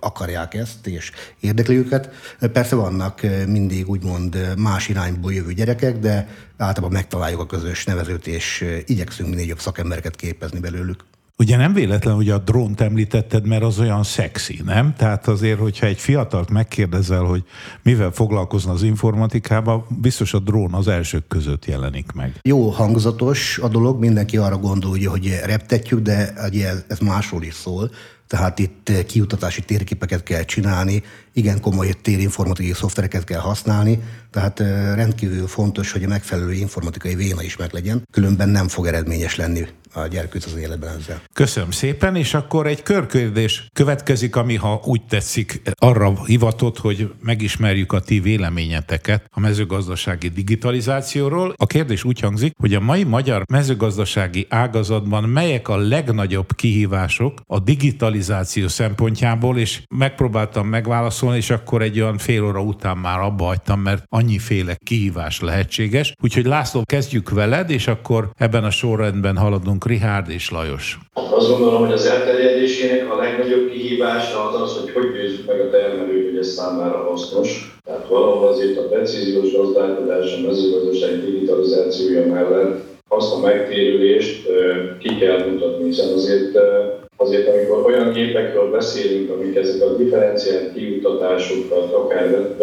akarják 0.00 0.54
ezt, 0.54 0.86
és 0.86 1.12
érdekli 1.40 1.76
őket. 1.76 2.10
Persze 2.52 2.74
vannak 2.74 3.20
mindig 3.46 3.88
úgymond 3.88 4.54
más 4.58 4.88
irányból 4.88 5.32
jövő 5.32 5.52
gyerekek, 5.52 5.98
de 5.98 6.28
általában 6.56 6.92
megtaláljuk 6.92 7.40
a 7.40 7.46
közös 7.46 7.84
nevezőt, 7.84 8.26
és 8.26 8.64
igyekszünk 8.86 9.28
minél 9.28 9.46
jobb 9.46 9.60
szakembereket 9.60 10.16
képezni 10.16 10.58
belőlük. 10.58 11.04
Ugye 11.38 11.56
nem 11.56 11.72
véletlen, 11.72 12.14
hogy 12.14 12.30
a 12.30 12.38
drónt 12.38 12.80
említetted, 12.80 13.46
mert 13.46 13.62
az 13.62 13.78
olyan 13.78 14.02
szexi, 14.02 14.60
nem? 14.64 14.94
Tehát 14.96 15.28
azért, 15.28 15.58
hogyha 15.58 15.86
egy 15.86 15.98
fiatalt 15.98 16.50
megkérdezel, 16.50 17.22
hogy 17.22 17.44
mivel 17.82 18.10
foglalkozna 18.10 18.72
az 18.72 18.82
informatikában, 18.82 19.84
biztos 20.00 20.34
a 20.34 20.38
drón 20.38 20.74
az 20.74 20.88
elsők 20.88 21.26
között 21.26 21.64
jelenik 21.64 22.12
meg. 22.12 22.38
Jó 22.42 22.68
hangzatos 22.68 23.58
a 23.58 23.68
dolog, 23.68 24.00
mindenki 24.00 24.36
arra 24.36 24.56
gondol, 24.56 24.98
hogy 25.06 25.40
reptetjük, 25.44 26.00
de 26.00 26.32
ugye 26.50 26.70
ez 26.88 26.98
másról 26.98 27.42
is 27.42 27.54
szól. 27.54 27.90
Tehát 28.26 28.58
itt 28.58 28.90
kiutatási 29.06 29.62
térképeket 29.62 30.22
kell 30.22 30.42
csinálni, 30.42 31.02
igen 31.32 31.60
komoly 31.60 31.92
térinformatikai 32.02 32.72
szoftvereket 32.72 33.24
kell 33.24 33.40
használni, 33.40 34.02
tehát 34.30 34.58
rendkívül 34.94 35.46
fontos, 35.46 35.92
hogy 35.92 36.04
a 36.04 36.08
megfelelő 36.08 36.52
informatikai 36.52 37.14
véna 37.14 37.42
is 37.42 37.56
meglegyen, 37.56 38.02
különben 38.12 38.48
nem 38.48 38.68
fog 38.68 38.86
eredményes 38.86 39.36
lenni 39.36 39.66
a 39.94 40.06
gyerkőt 40.06 40.44
az 40.44 40.56
életben 40.56 40.96
ezzel. 40.98 41.22
Köszönöm 41.32 41.70
szépen, 41.70 42.16
és 42.16 42.34
akkor 42.34 42.66
egy 42.66 42.82
körkérdés 42.82 43.66
következik, 43.72 44.36
ami 44.36 44.54
ha 44.54 44.80
úgy 44.84 45.02
tetszik, 45.08 45.62
arra 45.74 46.24
hivatott, 46.24 46.78
hogy 46.78 47.12
megismerjük 47.20 47.92
a 47.92 48.00
ti 48.00 48.20
véleményeteket 48.20 49.24
a 49.30 49.40
mezőgazdasági 49.40 50.28
digitalizációról. 50.28 51.54
A 51.56 51.66
kérdés 51.66 52.04
úgy 52.04 52.20
hangzik, 52.20 52.52
hogy 52.60 52.74
a 52.74 52.80
mai 52.80 53.04
magyar 53.04 53.44
mezőgazdasági 53.48 54.46
ágazatban 54.48 55.24
melyek 55.24 55.68
a 55.68 55.76
legnagyobb 55.76 56.54
kihívások 56.54 57.40
a 57.46 57.58
digitalizáció 57.58 58.68
szempontjából, 58.68 59.58
és 59.58 59.82
megpróbáltam 59.94 60.66
megválaszolni, 60.66 61.36
és 61.36 61.50
akkor 61.50 61.82
egy 61.82 62.00
olyan 62.00 62.18
fél 62.18 62.44
óra 62.44 62.60
után 62.60 62.96
már 62.96 63.20
abba 63.20 63.44
hagytam, 63.44 63.80
mert 63.80 64.04
annyiféle 64.08 64.76
kihívás 64.84 65.40
lehetséges. 65.40 66.14
Úgyhogy 66.22 66.44
László, 66.44 66.82
kezdjük 66.84 67.30
veled, 67.30 67.70
és 67.70 67.86
akkor 67.86 68.30
ebben 68.36 68.64
a 68.64 68.70
sorrendben 68.70 69.36
haladunk 69.36 69.83
Rihárd 69.84 70.30
és 70.30 70.50
Lajos. 70.50 70.98
Azt 71.30 71.48
gondolom, 71.48 71.80
hogy 71.84 71.92
az 71.92 72.06
elterjedésének 72.06 73.12
a 73.12 73.16
legnagyobb 73.16 73.70
kihívása 73.70 74.48
az 74.48 74.60
az, 74.60 74.78
hogy 74.78 74.90
hogy 74.92 75.12
győzzük 75.12 75.46
meg 75.46 75.60
a 75.60 75.70
termelőt, 75.70 76.30
hogy 76.30 76.38
ez 76.38 76.48
számára 76.48 76.98
hasznos. 77.10 77.78
Tehát 77.84 78.08
valahol 78.08 78.48
azért 78.48 78.78
a 78.78 78.88
precíziós 78.88 79.52
gazdálkodás, 79.52 80.36
a 80.36 80.46
mezőgazdaság 80.46 81.24
digitalizációja 81.24 82.26
mellett 82.26 82.82
azt 83.08 83.34
a 83.34 83.38
megtérülést 83.38 84.46
ki 84.98 85.16
kell 85.16 85.46
mutatni, 85.48 85.84
hiszen 85.84 86.12
azért 86.12 86.58
azért 87.16 87.48
amikor 87.48 87.84
olyan 87.86 88.12
gépekről 88.12 88.70
beszélünk, 88.70 89.30
amik 89.30 89.56
ezek 89.56 89.82
a 89.82 89.96
differenciált 89.96 90.72
kiutatásokat, 90.74 91.92
akár 91.92 92.56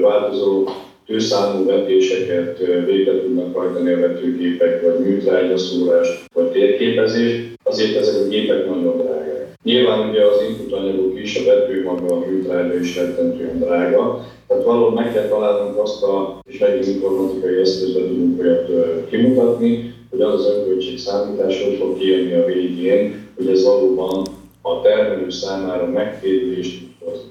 változó 0.00 0.68
tőszámú 1.06 1.66
vetéseket 1.66 2.58
végre 2.86 3.20
tudnak 3.20 3.56
hajtani 3.56 3.92
a 3.92 4.00
vetőgépek, 4.00 4.82
vagy 4.82 4.98
műtrágyaszórást, 4.98 6.24
vagy 6.32 6.50
térképezést, 6.50 7.58
azért 7.62 7.96
ezek 7.96 8.20
a 8.20 8.28
gépek 8.28 8.66
nagyon 8.66 8.96
drágák. 8.96 9.52
Nyilván 9.62 10.08
ugye 10.08 10.24
az 10.24 10.42
inputanyagok 10.48 11.20
is, 11.20 11.38
a 11.38 11.44
vető 11.44 11.82
maga, 11.82 12.14
a 12.14 12.26
műtrágya 12.26 12.78
is 12.78 12.96
rettentően 12.96 13.58
drága, 13.58 14.26
tehát 14.46 14.64
valahol 14.64 14.90
meg 14.90 15.12
kell 15.12 15.28
találnunk 15.28 15.78
azt 15.78 16.02
a, 16.02 16.40
és 16.48 16.58
megint 16.58 16.86
informatikai 16.86 17.60
eszközbe 17.60 18.00
tudunk 18.00 18.40
olyat 18.40 18.70
kimutatni, 19.10 19.94
hogy 20.10 20.20
az 20.20 20.34
az 20.34 20.54
önköltség 20.56 20.98
számítás 20.98 21.62
hogy 21.62 21.76
fog 21.76 21.98
kijönni 21.98 22.32
a 22.32 22.44
végén, 22.44 23.28
hogy 23.36 23.46
ez 23.46 23.64
valóban 23.64 24.26
a 24.62 24.80
termelő 24.80 25.30
számára 25.30 25.86
megtérülést 25.86 26.80
tud 26.80 27.08
hozni. 27.08 27.30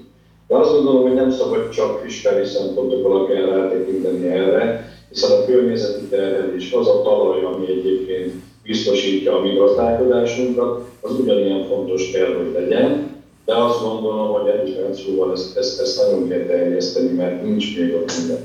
De 0.54 0.60
azt 0.60 0.72
gondolom, 0.72 1.02
hogy 1.02 1.14
nem 1.14 1.30
szabad 1.30 1.68
csak 1.68 1.98
fiskális 1.98 2.48
szempontok 2.48 3.04
alapján 3.04 3.46
rátekinteni 3.46 4.26
erre, 4.26 4.88
hiszen 5.08 5.30
a 5.30 5.44
környezeti 5.44 6.04
terhelés 6.04 6.72
az 6.72 6.88
a 6.88 7.02
talaj, 7.02 7.42
ami 7.42 7.66
egyébként 7.66 8.32
biztosítja 8.62 9.36
a 9.36 9.40
mi 9.40 9.54
gazdálkodásunkat, 9.54 10.80
az 11.00 11.18
ugyanilyen 11.18 11.66
fontos 11.66 12.10
kell, 12.10 12.34
hogy 12.34 12.52
legyen, 12.52 13.10
de 13.44 13.54
azt 13.54 13.82
gondolom, 13.82 14.28
hogy 14.28 14.48
edukációval 14.48 15.32
ezt, 15.32 15.56
ezt, 15.56 15.80
ezt 15.80 15.96
nagyon 15.96 16.28
kell 16.28 16.44
terjeszteni, 16.46 17.10
mert 17.10 17.42
nincs 17.42 17.78
még 17.78 17.94
ott 17.94 18.12
minden. 18.18 18.42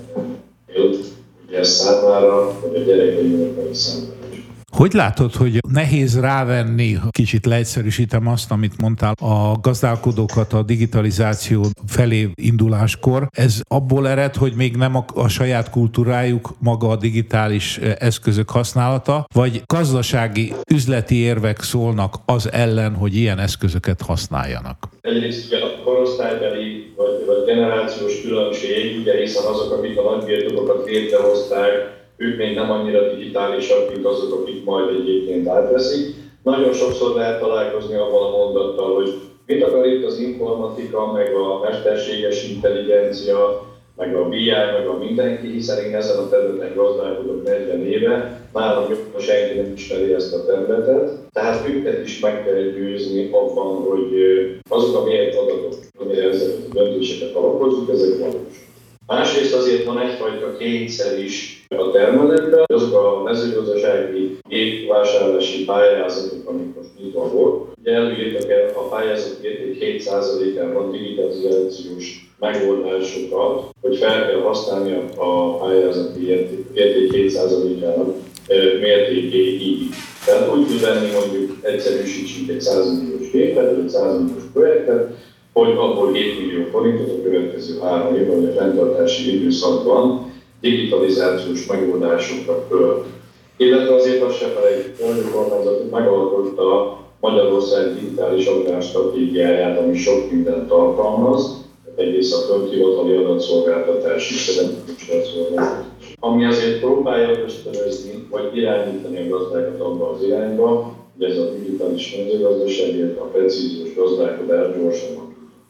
Ugye 1.47 1.63
számára, 1.63 2.51
vagy 2.61 2.75
a 2.75 2.83
gyerekeinknek 2.83 3.73
számára. 3.73 4.18
Hogy 4.71 4.93
látod, 4.93 5.33
hogy 5.33 5.59
nehéz 5.71 6.19
rávenni, 6.19 6.97
kicsit 7.09 7.45
leegyszerűsítem 7.45 8.27
azt, 8.27 8.51
amit 8.51 8.81
mondtál, 8.81 9.13
a 9.21 9.57
gazdálkodókat 9.61 10.53
a 10.53 10.63
digitalizáció 10.63 11.65
felé 11.88 12.29
induláskor. 12.33 13.27
Ez 13.31 13.61
abból 13.67 14.07
ered, 14.07 14.35
hogy 14.35 14.53
még 14.53 14.75
nem 14.75 14.95
a, 14.95 15.05
a 15.13 15.27
saját 15.27 15.69
kultúrájuk 15.69 16.49
maga 16.59 16.88
a 16.88 16.95
digitális 16.95 17.77
eh, 17.77 17.93
eszközök 17.99 18.49
használata, 18.49 19.25
vagy 19.33 19.61
gazdasági 19.65 20.53
üzleti 20.71 21.15
érvek 21.15 21.61
szólnak 21.61 22.15
az 22.25 22.51
ellen, 22.51 22.95
hogy 22.95 23.15
ilyen 23.15 23.39
eszközöket 23.39 24.01
használjanak? 24.01 24.88
Egyrészt 25.01 25.53
a 25.53 25.83
korosztálybeli 25.83 26.93
vagy, 26.95 27.25
vagy 27.27 27.45
generációs 27.45 28.21
különbség, 28.21 28.99
ugye 28.99 29.17
hiszen 29.19 29.45
azok, 29.45 29.71
akik 29.71 29.97
a 29.97 30.15
nagybirtokokat 30.15 30.85
létrehozták, 30.85 31.98
ők 32.19 32.38
még 32.38 32.55
nem 32.55 32.71
annyira 32.71 33.13
digitálisak, 33.13 33.93
mint 33.93 34.05
azok, 34.05 34.41
akik 34.41 34.63
majd 34.63 34.95
egyébként 34.95 35.47
átveszik. 35.47 36.15
Nagyon 36.43 36.73
sokszor 36.73 37.15
lehet 37.15 37.39
találkozni 37.39 37.95
abban 37.95 38.23
a 38.23 38.38
mondattal, 38.38 38.95
hogy 38.95 39.13
mit 39.45 39.63
akar 39.63 39.85
itt 39.85 40.05
az 40.05 40.19
informatika, 40.19 41.11
meg 41.11 41.33
a 41.33 41.59
mesterséges 41.59 42.49
intelligencia, 42.49 43.67
meg 43.95 44.15
a 44.15 44.29
BI, 44.29 44.49
meg 44.49 44.88
a 44.88 44.97
mindenki, 44.97 45.47
hiszen 45.47 45.83
én 45.85 45.95
ezen 45.95 46.17
a 46.17 46.29
területen 46.29 46.75
gazdálkodok 46.75 47.43
40 47.43 47.85
éve, 47.85 48.41
nálam 48.53 48.89
jobban 48.89 49.21
senki 49.21 49.57
nem 49.57 49.73
ismeri 49.75 50.13
ezt 50.13 50.33
a 50.33 50.45
területet, 50.45 51.11
tehát 51.31 51.69
őket 51.69 52.05
is 52.05 52.19
meg 52.19 52.43
kell 52.43 52.61
győzni 52.61 53.29
abban, 53.31 53.75
hogy 53.75 54.13
azok 54.69 54.95
a 54.95 55.03
méret 55.03 55.35
adatok, 55.35 55.73
amire 55.99 56.27
ezeket 56.27 56.65
a 56.69 56.73
döntéseket 56.73 57.35
alapozunk, 57.35 57.89
ezek 57.89 58.19
valósak. 58.19 58.68
Másrészt 59.09 59.53
azért 59.53 59.85
van 59.85 59.99
egyfajta 59.99 60.57
kényszer 60.57 61.19
is 61.19 61.65
a 61.67 61.91
termelőkben, 61.91 62.63
azok 62.65 62.93
a 62.93 63.23
mezőgazdasági 63.23 64.37
gépvásárlási 64.47 65.65
pályázatok, 65.65 66.49
amik 66.49 66.75
most 66.75 66.89
nyitva 66.99 67.29
volt, 67.29 67.67
ugye 67.79 67.93
előírtak 67.93 68.51
el 68.51 68.71
a 68.75 68.87
pályázat 68.87 69.37
érték 69.41 70.03
7%-án 70.03 70.73
van 70.73 70.91
digitalizációs 70.91 72.29
megoldásokat, 72.39 73.69
hogy 73.81 73.97
fel 73.97 74.27
kell 74.27 74.41
használni 74.41 74.93
a 75.15 75.57
pályázati 75.57 76.27
érték 76.73 77.11
7%-ának 77.13 78.15
mértékéig. 78.79 79.79
Tehát 80.25 80.55
úgy 80.55 80.67
tud 80.67 80.81
venni 80.81 81.11
mondjuk 81.11 81.57
egyszerűsítsünk 81.61 82.49
egy 82.49 82.61
100 82.61 82.99
milliós 82.99 83.31
gépet, 83.31 83.75
vagy 83.75 83.83
egy 83.85 83.91
100% 83.93 84.19
milliós 84.23 84.43
projektet, 84.53 85.13
hogy 85.53 85.69
abból 85.69 86.11
7 86.11 86.39
millió 86.39 86.63
forintot 86.71 87.09
a 87.09 87.23
következő 87.23 87.79
három 87.79 88.15
évben, 88.15 88.45
a 88.45 88.59
fenntartási 88.59 89.35
időszakban 89.35 90.31
digitalizációs 90.61 91.65
megoldásokra 91.65 92.67
költ. 92.67 93.05
Illetve 93.57 93.95
azért 93.95 94.23
azt 94.23 94.37
se 94.37 94.45
felejtjük, 94.45 94.95
hogy 94.99 95.25
a 95.27 95.37
kormányzat 95.37 95.91
megalkotta 95.91 96.97
Magyarország 97.19 97.93
digitális 97.93 98.49
stratégiáját, 98.79 99.79
ami 99.79 99.97
sok 99.97 100.31
mindent 100.31 100.67
tartalmaz, 100.67 101.67
egyrészt 101.95 102.33
a 102.33 102.37
földhivatali 102.37 103.15
adatszolgáltatási 103.15 104.33
szolgáltatás, 104.33 105.33
ami 106.19 106.45
azért 106.45 106.79
próbálja 106.79 107.29
ösztönözni, 107.29 108.27
vagy 108.29 108.57
irányítani 108.57 109.17
a 109.17 109.37
gazdákat 109.37 109.81
abba 109.81 110.09
az 110.09 110.23
irányba, 110.23 110.93
hogy 111.17 111.29
ez 111.29 111.37
a 111.37 111.51
digitális 111.51 112.15
mezőgazdaság, 112.15 112.95
illetve 112.95 113.21
a 113.21 113.25
precíziós 113.25 113.95
gazdálkodás 113.95 114.75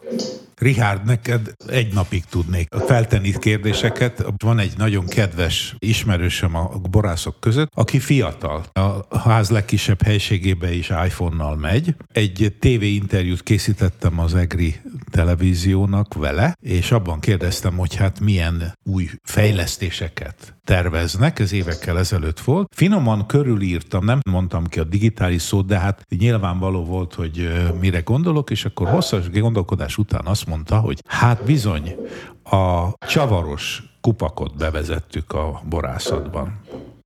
Good. 0.09 0.38
Richard, 0.59 1.05
neked 1.05 1.53
egy 1.67 1.93
napig 1.93 2.25
tudnék 2.25 2.67
feltenni 2.87 3.37
kérdéseket. 3.37 4.25
Van 4.37 4.59
egy 4.59 4.73
nagyon 4.77 5.05
kedves 5.05 5.75
ismerősöm 5.77 6.55
a 6.55 6.69
borászok 6.89 7.39
között, 7.39 7.71
aki 7.75 7.99
fiatal. 7.99 8.65
A 8.73 9.17
ház 9.17 9.49
legkisebb 9.49 10.01
helységébe 10.01 10.73
is 10.73 10.89
iPhone-nal 10.89 11.55
megy. 11.55 11.95
Egy 12.11 12.55
TV 12.59 12.81
interjút 12.81 13.43
készítettem 13.43 14.19
az 14.19 14.35
EGRI 14.35 14.75
televíziónak 15.11 16.13
vele, 16.13 16.55
és 16.61 16.91
abban 16.91 17.19
kérdeztem, 17.19 17.77
hogy 17.77 17.95
hát 17.95 18.19
milyen 18.19 18.77
új 18.83 19.09
fejlesztéseket 19.23 20.57
terveznek, 20.63 21.39
ez 21.39 21.51
évekkel 21.51 21.99
ezelőtt 21.99 22.39
volt. 22.39 22.67
Finoman 22.75 23.25
körülírtam, 23.25 24.05
nem 24.05 24.19
mondtam 24.29 24.65
ki 24.65 24.79
a 24.79 24.83
digitális 24.83 25.41
szót, 25.41 25.65
de 25.65 25.79
hát 25.79 26.05
nyilvánvaló 26.17 26.85
volt, 26.85 27.13
hogy 27.13 27.51
mire 27.79 27.99
gondolok, 27.99 28.49
és 28.49 28.65
akkor 28.65 28.87
hosszas 28.87 29.29
gondolkodás 29.29 29.97
után 29.97 30.25
azt 30.25 30.47
mondta, 30.49 30.79
hogy 30.79 31.01
hát 31.07 31.43
bizony, 31.43 31.95
a 32.43 32.89
csavaros 33.07 33.83
kupakot 34.01 34.57
bevezettük 34.57 35.33
a 35.33 35.61
borászatban. 35.69 36.59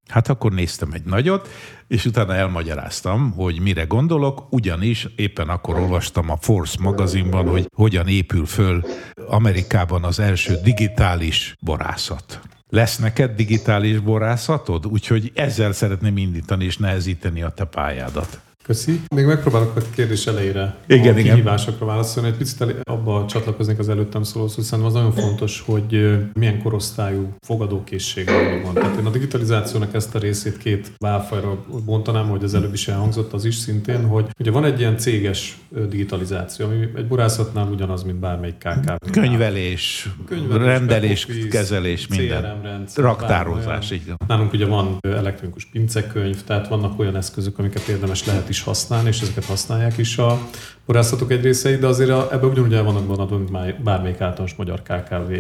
Hát 0.09 0.29
akkor 0.29 0.51
néztem 0.51 0.91
egy 0.91 1.03
nagyot, 1.03 1.50
és 1.88 2.05
utána 2.05 2.35
elmagyaráztam, 2.35 3.31
hogy 3.31 3.59
mire 3.59 3.83
gondolok, 3.83 4.47
ugyanis 4.50 5.07
éppen 5.15 5.50
akkor 5.50 5.79
olvastam 5.79 6.29
a 6.29 6.38
Force 6.41 6.77
magazinban, 6.81 7.47
hogy 7.47 7.67
hogyan 7.75 8.07
épül 8.07 8.45
föl 8.45 8.83
Amerikában 9.27 10.03
az 10.03 10.19
első 10.19 10.55
digitális 10.63 11.55
borászat. 11.59 12.39
Lesz 12.69 12.97
neked 12.97 13.35
digitális 13.35 14.00
borászatod? 14.00 14.85
Úgyhogy 14.85 15.31
ezzel 15.35 15.71
szeretném 15.71 16.17
indítani 16.17 16.65
és 16.65 16.77
nehezíteni 16.77 17.41
a 17.41 17.50
te 17.50 17.65
pályádat. 17.65 18.39
Köszi. 18.63 19.01
Még 19.15 19.25
megpróbálok 19.25 19.75
a 19.75 19.82
kérdés 19.96 20.27
elejére 20.27 20.75
igen, 20.88 21.15
a 21.15 21.20
igen. 21.20 21.34
kihívásokra 21.34 21.86
válaszolni. 21.86 22.29
Egy 22.29 22.38
picit 22.38 22.65
abba 22.84 23.25
csatlakoznék 23.29 23.79
az 23.79 23.89
előttem 23.89 24.24
szólóhoz, 24.24 24.55
hogy 24.55 24.63
szerintem 24.63 24.93
az 24.96 25.01
nagyon 25.01 25.12
fontos, 25.12 25.63
hogy 25.65 26.20
milyen 26.34 26.62
korosztályú 26.62 27.36
fogadókészség 27.46 28.29
van. 28.63 28.74
Tehát 28.74 29.00
én 29.00 29.05
a 29.05 29.10
digitalizációnak 29.10 29.93
ezt 29.93 30.15
a 30.15 30.20
részét 30.20 30.58
két 30.58 30.91
válfajra 30.98 31.65
bontanám, 31.86 32.29
hogy 32.29 32.43
az 32.43 32.53
előbb 32.53 32.74
is 32.74 32.88
elhangzott 32.88 33.34
az 33.34 33.46
is 33.46 33.55
szintén, 33.55 34.05
hogy 34.05 34.25
ugye 34.39 34.51
van 34.51 34.65
egy 34.65 34.79
ilyen 34.79 34.98
céges 34.98 35.58
digitalizáció, 35.89 36.65
ami 36.65 36.89
egy 36.96 37.08
borászatnál 37.08 37.67
ugyanaz, 37.72 38.03
mint 38.03 38.17
bármelyik 38.17 38.58
KKV. 38.58 39.10
Könyvelés, 39.12 40.10
Könyvelés 40.25 40.65
rendelés, 40.65 41.25
office, 41.29 41.48
kezelés, 41.48 42.08
minden. 42.08 42.62
Rendszer, 42.62 43.03
Raktározás, 43.03 43.91
igen. 43.91 44.17
Nálunk 44.27 44.53
ugye 44.53 44.65
van 44.65 44.98
elektronikus 45.01 45.65
pincekönyv, 45.65 46.43
tehát 46.43 46.67
vannak 46.67 47.00
olyan 47.00 47.15
eszközök, 47.15 47.60
amiket 47.60 47.88
érdemes 47.88 48.25
lehet 48.25 48.50
is 48.53 48.63
használni, 48.63 49.07
és 49.07 49.22
ezeket 49.22 49.45
használják 49.45 49.98
is 49.98 50.17
a 50.17 50.39
borászatok 50.86 51.31
egy 51.31 51.41
részei, 51.41 51.75
de 51.75 51.88
azért 51.88 52.31
ebben 52.31 52.50
ugyanúgy 52.50 52.74
el 52.74 52.83
vannak 52.83 53.29
mint 53.29 53.83
bármelyik 53.83 54.22
általános 54.22 54.55
magyar 54.55 54.81
KKV 54.81 55.31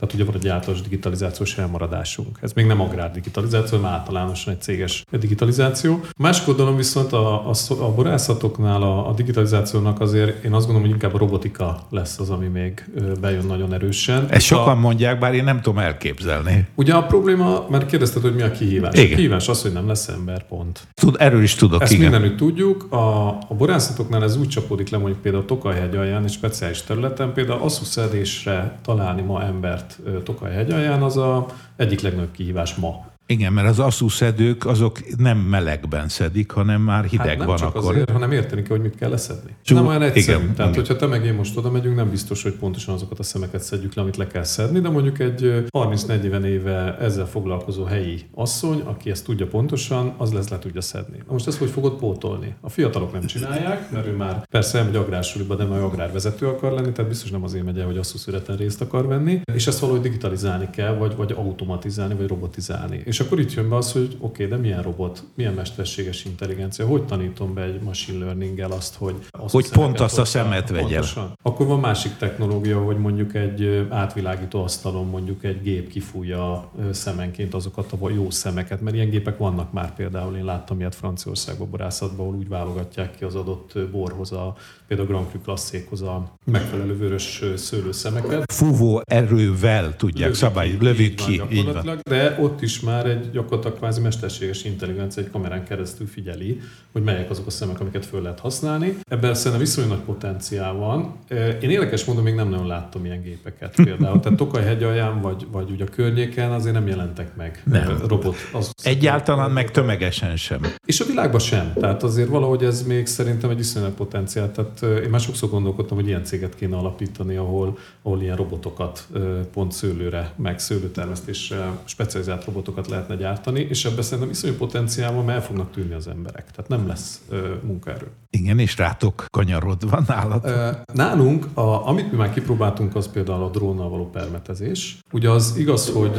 tehát 0.00 0.14
ugye 0.14 0.24
van 0.24 0.34
egy 0.34 0.48
általános 0.48 0.82
digitalizációs 0.82 1.58
elmaradásunk. 1.58 2.38
Ez 2.40 2.52
még 2.52 2.66
nem 2.66 2.80
agrár 2.80 3.10
digitalizáció, 3.10 3.78
hanem 3.78 3.92
általánosan 3.92 4.52
egy 4.52 4.60
céges 4.60 5.04
digitalizáció. 5.10 6.00
A 6.02 6.22
másik 6.22 6.48
oldalon 6.48 6.76
viszont 6.76 7.12
a, 7.12 7.50
a, 7.50 7.54
a 7.68 7.94
borászatoknál 7.94 8.82
a, 8.82 9.08
a 9.08 9.12
digitalizációnak 9.12 10.00
azért 10.00 10.44
én 10.44 10.52
azt 10.52 10.66
gondolom, 10.66 10.80
hogy 10.80 10.90
inkább 10.90 11.14
a 11.14 11.18
robotika 11.18 11.86
lesz 11.90 12.18
az, 12.18 12.30
ami 12.30 12.46
még 12.46 12.84
bejön 13.20 13.46
nagyon 13.46 13.72
erősen. 13.72 14.26
Ezt 14.28 14.46
sokan 14.46 14.76
a, 14.76 14.80
mondják, 14.80 15.18
bár 15.18 15.34
én 15.34 15.44
nem 15.44 15.60
tudom 15.60 15.78
elképzelni. 15.78 16.66
Ugye 16.74 16.94
a 16.94 17.02
probléma, 17.02 17.66
mert 17.70 17.86
kérdezted, 17.86 18.22
hogy 18.22 18.34
mi 18.34 18.42
a 18.42 18.50
kihívás. 18.50 18.94
Igen. 18.94 19.12
A 19.12 19.14
kihívás 19.14 19.48
az, 19.48 19.62
hogy 19.62 19.72
nem 19.72 19.86
lesz 19.86 20.08
ember, 20.08 20.46
pont. 20.46 20.80
Tud, 20.94 21.16
erről 21.18 21.42
is 21.42 21.54
tudok, 21.54 21.82
Ezt 21.82 21.92
igen. 21.92 22.10
mindenütt 22.10 22.36
tudjuk. 22.36 22.92
A, 22.92 23.28
a 23.28 23.54
borászatoknál 23.58 24.22
ez 24.22 24.36
úgy 24.36 24.48
csapódik 24.48 24.88
le, 24.90 24.98
mondjuk 24.98 25.20
például 25.20 25.42
a 25.42 25.46
Tokajhegy 25.46 25.96
alján, 25.96 26.24
egy 26.24 26.30
speciális 26.30 26.82
területen, 26.82 27.32
például 27.32 27.62
asszuszedésre 27.62 28.78
találni 28.82 29.22
ma 29.22 29.42
embert 29.42 29.89
Tokaj 30.24 30.52
hegyalján, 30.52 31.02
az 31.02 31.16
a 31.16 31.46
egyik 31.76 32.00
legnagyobb 32.00 32.32
kihívás 32.32 32.74
ma. 32.74 33.06
Igen, 33.30 33.52
mert 33.52 33.68
az 33.68 33.78
asszúszedők 33.78 34.66
azok 34.66 35.16
nem 35.16 35.38
melegben 35.38 36.08
szedik, 36.08 36.50
hanem 36.50 36.80
már 36.80 37.04
hideg 37.04 37.28
hát 37.28 37.38
nem 37.38 37.46
van 37.46 37.56
csak 37.56 37.74
akkor. 37.74 37.90
Azért, 37.90 38.10
hanem 38.10 38.32
érteni 38.32 38.62
kell, 38.62 38.76
hogy 38.76 38.86
mit 38.86 38.96
kell 38.96 39.10
leszedni. 39.10 39.50
Csú, 39.62 39.74
nem 39.74 39.86
olyan 39.86 40.02
egyszerű. 40.02 40.42
Igen, 40.42 40.54
Tehát, 40.54 40.70
igen. 40.70 40.86
hogyha 40.86 40.96
te 40.96 41.06
meg 41.06 41.24
én 41.24 41.34
most 41.34 41.56
oda 41.56 41.70
megyünk, 41.70 41.96
nem 41.96 42.10
biztos, 42.10 42.42
hogy 42.42 42.52
pontosan 42.52 42.94
azokat 42.94 43.18
a 43.18 43.22
szemeket 43.22 43.62
szedjük 43.62 43.94
le, 43.94 44.02
amit 44.02 44.16
le 44.16 44.26
kell 44.26 44.42
szedni, 44.42 44.80
de 44.80 44.88
mondjuk 44.88 45.18
egy 45.18 45.64
30-40 45.70 46.42
éve 46.44 46.96
ezzel 46.98 47.26
foglalkozó 47.26 47.84
helyi 47.84 48.20
asszony, 48.34 48.80
aki 48.80 49.10
ezt 49.10 49.24
tudja 49.24 49.46
pontosan, 49.46 50.14
az 50.16 50.32
lesz 50.32 50.48
le 50.48 50.58
tudja 50.58 50.80
szedni. 50.80 51.16
Na 51.16 51.32
most 51.32 51.46
ezt 51.46 51.58
hogy 51.58 51.70
fogod 51.70 51.96
pótolni? 51.98 52.54
A 52.60 52.68
fiatalok 52.68 53.12
nem 53.12 53.24
csinálják, 53.24 53.90
mert 53.90 54.06
ő 54.06 54.16
már 54.16 54.46
persze 54.48 54.78
elmegy 54.78 54.96
agrársuliba, 54.96 55.54
de 55.54 55.64
majd 55.64 55.82
agrárvezető 55.82 56.46
akar 56.46 56.72
lenni, 56.72 56.92
tehát 56.92 57.10
biztos 57.10 57.30
nem 57.30 57.44
azért 57.44 57.64
megy 57.64 57.78
el, 57.78 57.86
hogy 57.86 57.98
asszúszületen 57.98 58.56
részt 58.56 58.80
akar 58.80 59.06
venni, 59.06 59.40
és 59.54 59.66
ezt 59.66 59.78
valahogy 59.78 60.02
digitalizálni 60.02 60.68
kell, 60.70 60.94
vagy, 60.94 61.16
vagy 61.16 61.34
automatizálni, 61.36 62.14
vagy 62.14 62.28
robotizálni. 62.28 63.02
És 63.04 63.19
akkor 63.20 63.40
itt 63.40 63.52
jön 63.52 63.68
be 63.68 63.76
az, 63.76 63.92
hogy 63.92 64.16
oké, 64.20 64.44
okay, 64.44 64.46
de 64.46 64.62
milyen 64.62 64.82
robot, 64.82 65.24
milyen 65.34 65.54
mesterséges 65.54 66.24
intelligencia, 66.24 66.86
hogy 66.86 67.04
tanítom 67.04 67.54
be 67.54 67.62
egy 67.62 67.80
machine 67.80 68.24
learning-el 68.24 68.70
azt, 68.70 68.94
hogy... 68.94 69.14
Azt 69.30 69.54
hogy 69.54 69.68
pont 69.68 70.00
azt 70.00 70.18
a 70.18 70.24
szemet 70.24 70.70
vegye. 70.70 70.82
Pontosan. 70.82 71.38
Akkor 71.42 71.66
van 71.66 71.80
másik 71.80 72.16
technológia, 72.16 72.82
hogy 72.82 72.98
mondjuk 72.98 73.34
egy 73.34 73.86
átvilágító 73.90 74.62
asztalon 74.62 75.06
mondjuk 75.06 75.44
egy 75.44 75.62
gép 75.62 75.88
kifújja 75.88 76.70
szemenként 76.90 77.54
azokat 77.54 77.92
a 77.98 78.10
jó 78.10 78.30
szemeket, 78.30 78.80
mert 78.80 78.96
ilyen 78.96 79.10
gépek 79.10 79.38
vannak 79.38 79.72
már 79.72 79.94
például, 79.94 80.36
én 80.36 80.44
láttam 80.44 80.78
ilyet 80.78 80.94
Franciaországban, 80.94 81.70
borászatban, 81.70 82.26
ahol 82.26 82.38
úgy 82.38 82.48
válogatják 82.48 83.16
ki 83.16 83.24
az 83.24 83.34
adott 83.34 83.78
borhoz, 83.90 84.32
a, 84.32 84.54
például 84.90 85.08
Grand 85.08 85.28
Cru 85.28 85.40
klasszékhoz 85.40 86.02
a 86.02 86.32
megfelelő 86.44 86.96
vörös 86.96 87.42
szőlőszemeket. 87.56 88.52
Fúvó 88.52 89.02
erővel 89.04 89.96
tudják 89.96 90.34
szabály, 90.34 90.76
lövik 90.80 91.14
ki. 91.14 91.42
Így 91.52 91.64
van. 91.64 92.00
De 92.08 92.38
ott 92.40 92.62
is 92.62 92.80
már 92.80 93.06
egy 93.06 93.30
gyakorlatilag 93.30 93.76
kvázi 93.76 94.00
mesterséges 94.00 94.64
intelligencia 94.64 95.22
egy 95.22 95.30
kamerán 95.30 95.64
keresztül 95.64 96.06
figyeli, 96.06 96.60
hogy 96.92 97.02
melyek 97.02 97.30
azok 97.30 97.46
a 97.46 97.50
szemek, 97.50 97.80
amiket 97.80 98.06
föl 98.06 98.22
lehet 98.22 98.40
használni. 98.40 98.98
Ebben 99.10 99.34
szerintem 99.34 99.60
viszonylag 99.60 99.92
nagy 99.96 100.04
potenciál 100.04 100.72
van. 100.72 101.14
Én 101.60 101.70
érdekes 101.70 102.04
módon 102.04 102.22
még 102.22 102.34
nem 102.34 102.48
nagyon 102.48 102.66
láttam 102.66 103.04
ilyen 103.04 103.22
gépeket 103.22 103.74
például. 103.74 104.20
Tehát 104.20 104.38
Tokaj 104.38 104.62
hegyalján 104.62 105.20
vagy, 105.20 105.46
vagy 105.50 105.70
ugye 105.70 105.84
a 105.84 105.88
környéken 105.88 106.52
azért 106.52 106.74
nem 106.74 106.86
jelentek 106.86 107.36
meg 107.36 107.62
nem. 107.64 107.98
robot. 108.06 108.36
Az 108.52 108.70
Egyáltalán 108.82 109.50
meg 109.50 109.70
tömegesen 109.70 110.36
sem. 110.36 110.60
És 110.86 111.00
a 111.00 111.04
világban 111.04 111.40
sem. 111.40 111.72
Tehát 111.80 112.02
azért 112.02 112.28
valahogy 112.28 112.64
ez 112.64 112.82
még 112.82 113.06
szerintem 113.06 113.50
egy 113.50 113.58
iszonyat 113.58 113.94
potenciál. 113.94 114.52
Tehát 114.52 114.79
én 114.82 115.10
már 115.10 115.20
sokszor 115.20 115.48
gondolkodtam, 115.48 115.96
hogy 115.96 116.06
ilyen 116.06 116.24
céget 116.24 116.54
kéne 116.54 116.76
alapítani, 116.76 117.36
ahol, 117.36 117.78
ahol 118.02 118.22
ilyen 118.22 118.36
robotokat 118.36 119.08
pont 119.52 119.72
szőlőre, 119.72 120.32
meg 120.36 120.58
szőlőtermesztésre 120.58 121.78
specializált 121.84 122.44
robotokat 122.44 122.88
lehetne 122.88 123.14
gyártani, 123.14 123.60
és 123.60 123.84
ebben 123.84 124.02
szerintem 124.02 124.30
iszonyú 124.30 124.54
potenciál 124.54 125.12
van, 125.12 125.24
mert 125.24 125.38
el 125.38 125.44
fognak 125.44 125.70
tűnni 125.70 125.94
az 125.94 126.08
emberek. 126.08 126.50
Tehát 126.50 126.68
nem 126.68 126.86
lesz 126.86 127.20
munkaerő. 127.62 128.06
Igen, 128.30 128.58
és 128.58 128.76
rátok 128.76 129.24
kanyarod 129.30 129.90
van 129.90 130.04
nálad. 130.06 130.44
Nálunk, 130.92 131.46
a, 131.54 131.86
amit 131.88 132.10
mi 132.10 132.16
már 132.16 132.32
kipróbáltunk, 132.32 132.96
az 132.96 133.10
például 133.10 133.42
a 133.42 133.48
drónnal 133.48 133.88
való 133.88 134.10
permetezés. 134.10 134.98
Ugye 135.12 135.30
az 135.30 135.56
igaz, 135.56 135.88
hogy, 135.88 136.16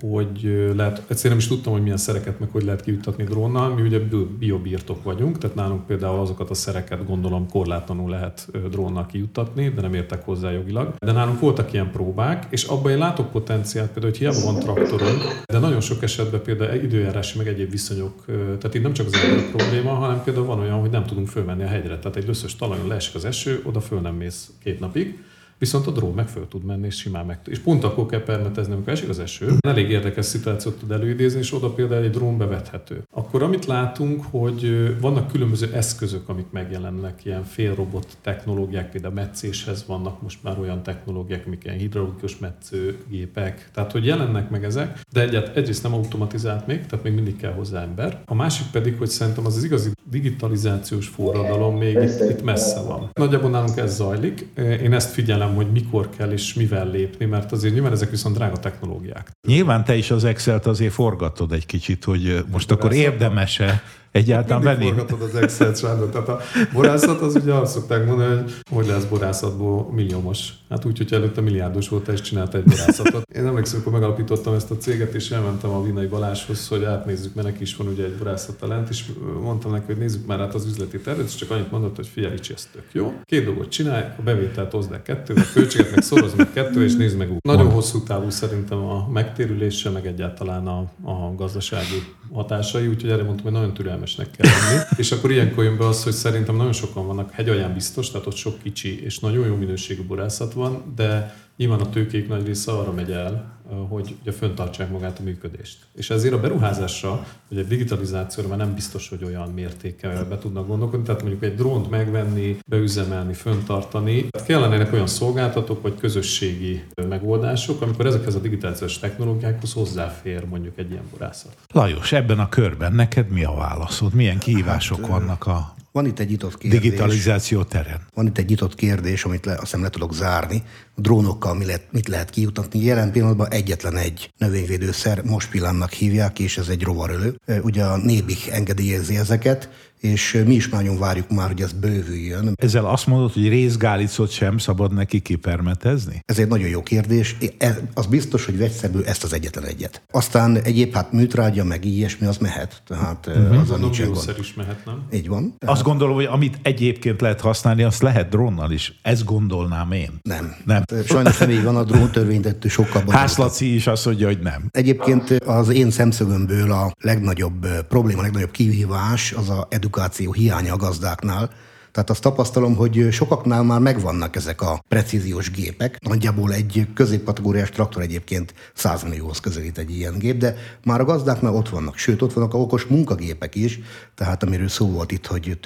hogy 0.00 0.70
lehet, 0.76 0.96
egyszerűen 0.98 1.36
nem 1.36 1.38
is 1.38 1.46
tudtam, 1.46 1.72
hogy 1.72 1.82
milyen 1.82 1.96
szereket 1.96 2.40
meg 2.40 2.48
hogy 2.52 2.64
lehet 2.64 2.82
kiüttatni 2.82 3.24
drónnal. 3.24 3.74
Mi 3.74 3.82
ugye 3.82 3.98
biobírtok 4.38 5.02
vagyunk, 5.02 5.38
tehát 5.38 5.56
nálunk 5.56 5.86
például 5.86 6.20
azokat 6.20 6.50
a 6.50 6.54
szereket 6.54 7.06
gondolom 7.06 7.48
korlátlanul 7.82 8.10
lehet 8.10 8.48
drónnal 8.70 9.06
kijuttatni, 9.06 9.68
de 9.68 9.80
nem 9.80 9.94
értek 9.94 10.24
hozzá 10.24 10.50
jogilag. 10.50 10.94
De 10.98 11.12
nálunk 11.12 11.40
voltak 11.40 11.72
ilyen 11.72 11.90
próbák, 11.90 12.46
és 12.50 12.64
abban 12.64 12.90
én 12.90 12.98
látok 12.98 13.30
potenciált, 13.30 13.90
például, 13.90 14.12
hogy 14.12 14.20
hiába 14.20 14.52
van 14.52 14.58
traktorunk, 14.58 15.42
de 15.46 15.58
nagyon 15.58 15.80
sok 15.80 16.02
esetben 16.02 16.42
például 16.42 16.82
időjárási 16.82 17.38
meg 17.38 17.48
egyéb 17.48 17.70
viszonyok, 17.70 18.24
tehát 18.26 18.74
itt 18.74 18.82
nem 18.82 18.92
csak 18.92 19.06
az 19.06 19.14
ember 19.14 19.50
probléma, 19.50 19.90
hanem 19.90 20.22
például 20.22 20.46
van 20.46 20.58
olyan, 20.58 20.80
hogy 20.80 20.90
nem 20.90 21.04
tudunk 21.04 21.28
fölmenni 21.28 21.62
a 21.62 21.66
hegyre. 21.66 21.98
Tehát 21.98 22.16
egy 22.16 22.26
löszös 22.26 22.56
talajon 22.56 22.86
leesik 22.86 23.14
az 23.14 23.24
eső, 23.24 23.60
oda 23.64 23.80
föl 23.80 24.00
nem 24.00 24.14
mész 24.14 24.50
két 24.62 24.80
napig, 24.80 25.18
Viszont 25.62 25.86
a 25.86 25.90
drón 25.90 26.14
meg 26.14 26.28
föl 26.28 26.48
tud 26.48 26.64
menni, 26.64 26.86
és 26.86 26.96
simán 26.96 27.26
meg 27.26 27.40
És 27.46 27.58
pont 27.58 27.84
akkor 27.84 28.06
kell 28.06 28.22
permetezni, 28.22 28.72
amikor 28.72 28.92
esik 28.92 29.08
az 29.08 29.18
eső. 29.18 29.52
Elég 29.60 29.90
érdekes 29.90 30.24
szituációt 30.24 30.78
tud 30.78 30.90
előidézni, 30.90 31.38
és 31.38 31.54
oda 31.54 31.70
például 31.70 32.02
egy 32.02 32.10
drón 32.10 32.38
bevethető. 32.38 33.02
Akkor 33.10 33.42
amit 33.42 33.66
látunk, 33.66 34.24
hogy 34.30 34.94
vannak 35.00 35.32
különböző 35.32 35.70
eszközök, 35.72 36.28
amik 36.28 36.46
megjelennek, 36.50 37.24
ilyen 37.24 37.44
félrobot 37.44 38.06
technológiák, 38.22 38.90
például 38.90 39.14
metszéshez 39.14 39.84
vannak 39.86 40.22
most 40.22 40.42
már 40.42 40.58
olyan 40.58 40.82
technológiák, 40.82 41.46
amik 41.46 41.64
ilyen 41.64 41.78
hidraulikus 41.78 42.38
metszőgépek. 42.38 43.70
Tehát, 43.74 43.92
hogy 43.92 44.06
jelennek 44.06 44.50
meg 44.50 44.64
ezek, 44.64 45.00
de 45.12 45.20
egyet, 45.20 45.56
egyrészt 45.56 45.82
nem 45.82 45.94
automatizált 45.94 46.66
még, 46.66 46.86
tehát 46.86 47.04
még 47.04 47.14
mindig 47.14 47.36
kell 47.36 47.52
hozzá 47.52 47.82
ember. 47.82 48.22
A 48.24 48.34
másik 48.34 48.66
pedig, 48.72 48.98
hogy 48.98 49.08
szerintem 49.08 49.46
az, 49.46 49.56
az 49.56 49.64
igazi 49.64 49.90
digitalizációs 50.10 51.06
forradalom 51.06 51.76
még 51.76 51.94
itt, 51.94 52.30
itt 52.30 52.42
messze 52.42 52.80
van. 52.80 53.10
Nagyjából 53.12 53.50
nálunk 53.50 53.76
ez 53.76 53.94
zajlik. 53.94 54.46
Én 54.56 54.92
ezt 54.92 55.10
figyelem 55.10 55.51
hogy 55.54 55.70
mikor 55.72 56.08
kell 56.16 56.30
és 56.30 56.54
mivel 56.54 56.90
lépni, 56.90 57.24
mert 57.24 57.52
azért 57.52 57.74
nyilván 57.74 57.92
ezek 57.92 58.10
viszont 58.10 58.36
drága 58.36 58.56
technológiák. 58.56 59.30
Nyilván 59.46 59.84
te 59.84 59.96
is 59.96 60.10
az 60.10 60.24
Excel-t 60.24 60.66
azért 60.66 60.92
forgatod 60.92 61.52
egy 61.52 61.66
kicsit, 61.66 62.04
hogy 62.04 62.44
most 62.50 62.68
De 62.68 62.74
akkor 62.74 62.92
érdemese 62.92 63.82
egyáltalán 64.12 64.62
venni. 64.62 64.84
forgatod 64.84 65.22
az 65.22 65.34
Excel 65.34 65.74
Sándor. 65.74 66.08
Tehát 66.08 66.28
a 66.28 66.40
borászat 66.72 67.20
az 67.20 67.34
ugye 67.34 67.52
azt 67.52 67.72
szokták 67.72 68.06
mondani, 68.06 68.34
hogy 68.34 68.52
hogy 68.82 68.86
lesz 68.86 69.04
borászatból 69.04 69.92
milliómos. 69.92 70.48
Hát 70.68 70.84
úgy, 70.84 70.98
hogy 70.98 71.12
előtte 71.12 71.40
milliárdos 71.40 71.88
volt, 71.88 72.08
és 72.08 72.20
csinált 72.20 72.54
egy 72.54 72.64
borászatot. 72.64 73.22
Én 73.34 73.46
emlékszem, 73.46 73.74
amikor 73.76 73.92
megalapítottam 73.92 74.54
ezt 74.54 74.70
a 74.70 74.76
céget, 74.76 75.14
és 75.14 75.30
elmentem 75.30 75.70
a 75.70 75.82
Vinai 75.82 76.06
Baláshoz, 76.06 76.68
hogy 76.68 76.84
átnézzük, 76.84 77.34
mert 77.34 77.46
neki 77.46 77.62
is 77.62 77.76
van 77.76 77.86
ugye 77.86 78.04
egy 78.04 78.16
borászat 78.16 78.56
talent, 78.56 78.88
és 78.88 79.04
mondtam 79.42 79.70
neki, 79.70 79.84
hogy 79.86 79.96
nézzük 79.96 80.26
már 80.26 80.40
át 80.40 80.54
az 80.54 80.66
üzleti 80.66 80.98
tervet, 80.98 81.26
és 81.26 81.34
csak 81.34 81.50
annyit 81.50 81.70
mondott, 81.70 81.96
hogy 81.96 82.06
figyelj, 82.06 82.34
ez 82.54 82.68
tök 82.72 82.86
jó. 82.92 83.12
Két 83.24 83.44
dolgot 83.44 83.68
csinálj, 83.68 84.04
a 84.18 84.22
bevételt 84.22 84.72
hozd 84.72 84.92
el 84.92 85.02
kettő, 85.02 85.34
a 85.34 85.52
költséget 85.52 85.90
meg 85.90 86.02
szorozd 86.02 86.36
meg 86.36 86.52
kettő, 86.52 86.84
és 86.84 86.94
nézd 86.94 87.16
meg 87.16 87.32
úgy. 87.32 87.38
Nagyon 87.42 87.70
hosszú 87.70 88.02
távú 88.02 88.30
szerintem 88.30 88.78
a 88.78 89.08
megtérülése, 89.12 89.90
meg 89.90 90.06
egyáltalán 90.06 90.66
a, 90.66 90.78
a 91.02 91.34
gazdasági 91.36 92.02
hatásai, 92.32 92.86
úgyhogy 92.86 93.10
erre 93.10 93.22
mondtam, 93.22 93.44
hogy 93.44 93.52
nagyon 93.52 93.74
türelmesnek 94.02 94.30
kell 94.30 94.50
lenni. 94.50 94.82
és 95.02 95.12
akkor 95.12 95.30
ilyenkor 95.30 95.64
jön 95.64 95.78
be 95.78 95.86
az, 95.86 96.04
hogy 96.04 96.12
szerintem 96.12 96.56
nagyon 96.56 96.72
sokan 96.72 97.06
vannak, 97.06 97.30
hegyalján 97.30 97.74
biztos, 97.74 98.10
tehát 98.10 98.26
ott 98.26 98.34
sok 98.34 98.62
kicsi 98.62 99.04
és 99.04 99.18
nagyon 99.18 99.46
jó 99.46 99.54
minőségű 99.54 100.02
borászat 100.02 100.52
van, 100.52 100.92
de 100.96 101.36
nyilván 101.56 101.80
a 101.80 101.90
tőkék 101.90 102.28
nagy 102.28 102.46
része 102.46 102.72
arra 102.72 102.92
megy 102.92 103.10
el, 103.10 103.60
hogy 103.88 104.16
ugye 104.22 104.32
föntartsák 104.32 104.90
magát 104.90 105.18
a 105.18 105.22
működést. 105.22 105.78
És 105.94 106.10
ezért 106.10 106.34
a 106.34 106.40
beruházásra, 106.40 107.26
vagy 107.48 107.58
a 107.58 107.62
digitalizációra 107.62 108.48
már 108.48 108.58
nem 108.58 108.74
biztos, 108.74 109.08
hogy 109.08 109.24
olyan 109.24 109.48
mértékkel 109.48 110.24
be 110.24 110.38
tudnak 110.38 110.66
gondolkodni. 110.66 111.04
Tehát 111.06 111.20
mondjuk 111.20 111.42
egy 111.42 111.54
drónt 111.54 111.90
megvenni, 111.90 112.58
beüzemelni, 112.66 113.32
föntartani. 113.32 114.28
Tehát 114.28 114.48
kellenének 114.48 114.92
olyan 114.92 115.06
szolgáltatók, 115.06 115.82
vagy 115.82 115.94
közösségi 116.00 116.84
megoldások, 117.08 117.82
amikor 117.82 118.06
ezekhez 118.06 118.34
a 118.34 118.40
digitációs 118.40 118.98
technológiákhoz 118.98 119.72
hozzáfér 119.72 120.44
mondjuk 120.44 120.78
egy 120.78 120.90
ilyen 120.90 121.04
borászat. 121.10 121.56
Lajos, 121.72 122.12
ebben 122.12 122.38
a 122.38 122.48
körben 122.48 122.92
neked 122.92 123.28
mi 123.28 123.44
a 123.44 123.54
válaszod? 123.54 124.14
Milyen 124.14 124.38
kihívások 124.38 125.00
hát, 125.00 125.08
vannak 125.08 125.46
a 125.46 125.74
Van 125.92 126.06
itt 126.06 126.18
egy 126.18 126.28
nyitott 126.28 126.58
kérdés. 126.58 126.80
Digitalizáció 126.80 127.62
terén. 127.62 128.00
Van 128.14 128.26
itt 128.26 128.38
egy 128.38 128.48
nyitott 128.48 128.74
kérdés, 128.74 129.24
amit 129.24 129.44
le, 129.44 129.52
azt 129.52 129.60
hiszem 129.60 129.82
le 129.82 129.90
tudok 129.90 130.14
zárni. 130.14 130.62
A 130.94 131.00
drónokkal 131.00 131.54
mi 131.54 131.64
lehet, 131.64 131.86
mit 131.90 132.08
lehet 132.08 132.30
kijutatni? 132.30 132.84
Jelen 132.84 133.12
pillanatban 133.12 133.50
egyetlen 133.50 133.96
egy 133.96 134.30
növényvédőszer, 134.38 135.22
most 135.24 135.50
pillannak 135.50 135.92
hívják, 135.92 136.38
és 136.38 136.58
ez 136.58 136.68
egy 136.68 136.82
rovarölő. 136.82 137.36
Ugye 137.62 137.84
a 137.84 137.96
Nébik 137.96 138.48
engedélyezi 138.50 139.16
ezeket, 139.16 139.70
és 140.02 140.42
mi 140.46 140.54
is 140.54 140.68
nagyon 140.68 140.98
várjuk 140.98 141.30
már, 141.30 141.46
hogy 141.46 141.60
ez 141.60 141.72
bővüljön. 141.72 142.52
Ezzel 142.56 142.86
azt 142.86 143.06
mondod, 143.06 143.32
hogy 143.32 143.48
részgálicot 143.48 144.30
sem 144.30 144.58
szabad 144.58 144.94
neki 144.94 145.20
kipermetezni? 145.20 146.22
Ez 146.24 146.38
egy 146.38 146.48
nagyon 146.48 146.68
jó 146.68 146.82
kérdés. 146.82 147.36
Ez, 147.58 147.74
az 147.94 148.06
biztos, 148.06 148.44
hogy 148.44 148.58
vegyszerből 148.58 149.04
ezt 149.04 149.24
az 149.24 149.32
egyetlen 149.32 149.64
egyet. 149.64 150.02
Aztán 150.10 150.56
egyéb, 150.56 150.94
hát 150.94 151.12
műtrágya, 151.12 151.64
meg 151.64 151.84
ilyesmi, 151.84 152.26
az 152.26 152.36
mehet. 152.36 152.82
Tehát 152.86 153.26
uh-huh. 153.26 153.60
az 153.60 153.70
a 153.70 153.76
nincsen 153.76 154.12
gond. 154.12 154.34
is 154.38 154.54
mehet, 154.54 154.84
nem? 154.84 155.02
Így 155.12 155.28
van. 155.28 155.54
Tehát... 155.58 155.74
Azt 155.74 155.84
gondolom, 155.84 156.14
hogy 156.14 156.24
amit 156.24 156.58
egyébként 156.62 157.20
lehet 157.20 157.40
használni, 157.40 157.82
azt 157.82 158.02
lehet 158.02 158.28
drónnal 158.28 158.70
is. 158.70 158.98
Ezt 159.02 159.24
gondolnám 159.24 159.92
én. 159.92 160.18
Nem. 160.22 160.54
Nem. 160.64 160.82
Sajnos 161.06 161.38
nem 161.38 161.50
így 161.50 161.62
van, 161.62 161.76
a 161.76 161.84
dróntörvénytettő 161.84 162.68
sokkal 162.68 163.04
Hászlaci 163.08 163.74
is 163.74 163.86
azt 163.86 164.04
mondja, 164.04 164.26
hogy 164.26 164.38
nem. 164.38 164.68
Egyébként 164.70 165.30
az 165.30 165.68
én 165.68 165.90
szemszögömből 165.90 166.72
a 166.72 166.92
legnagyobb 167.00 167.66
probléma, 167.88 168.18
a 168.18 168.22
legnagyobb 168.22 168.50
kihívás 168.50 169.32
az 169.32 169.48
a 169.50 169.66
edu 169.70 169.90
edukáció 169.92 170.32
hiánya 170.32 170.72
a 170.72 170.76
gazdáknál. 170.76 171.50
Tehát 171.92 172.10
azt 172.10 172.22
tapasztalom, 172.22 172.74
hogy 172.74 173.08
sokaknál 173.10 173.62
már 173.62 173.80
megvannak 173.80 174.36
ezek 174.36 174.60
a 174.60 174.82
precíziós 174.88 175.50
gépek. 175.50 175.98
Nagyjából 176.00 176.52
egy 176.52 176.86
középkategóriás 176.94 177.70
traktor 177.70 178.02
egyébként 178.02 178.54
100 178.74 179.02
millióhoz 179.02 179.40
közelít 179.40 179.78
egy 179.78 179.96
ilyen 179.96 180.18
gép, 180.18 180.36
de 180.36 180.56
már 180.84 181.00
a 181.00 181.04
gazdáknál 181.04 181.54
ott 181.54 181.68
vannak. 181.68 181.96
Sőt, 181.96 182.22
ott 182.22 182.32
vannak 182.32 182.54
a 182.54 182.58
okos 182.58 182.84
munkagépek 182.84 183.54
is, 183.54 183.80
tehát 184.14 184.42
amiről 184.42 184.68
szó 184.68 184.90
volt 184.90 185.12
itt, 185.12 185.26
hogy 185.26 185.58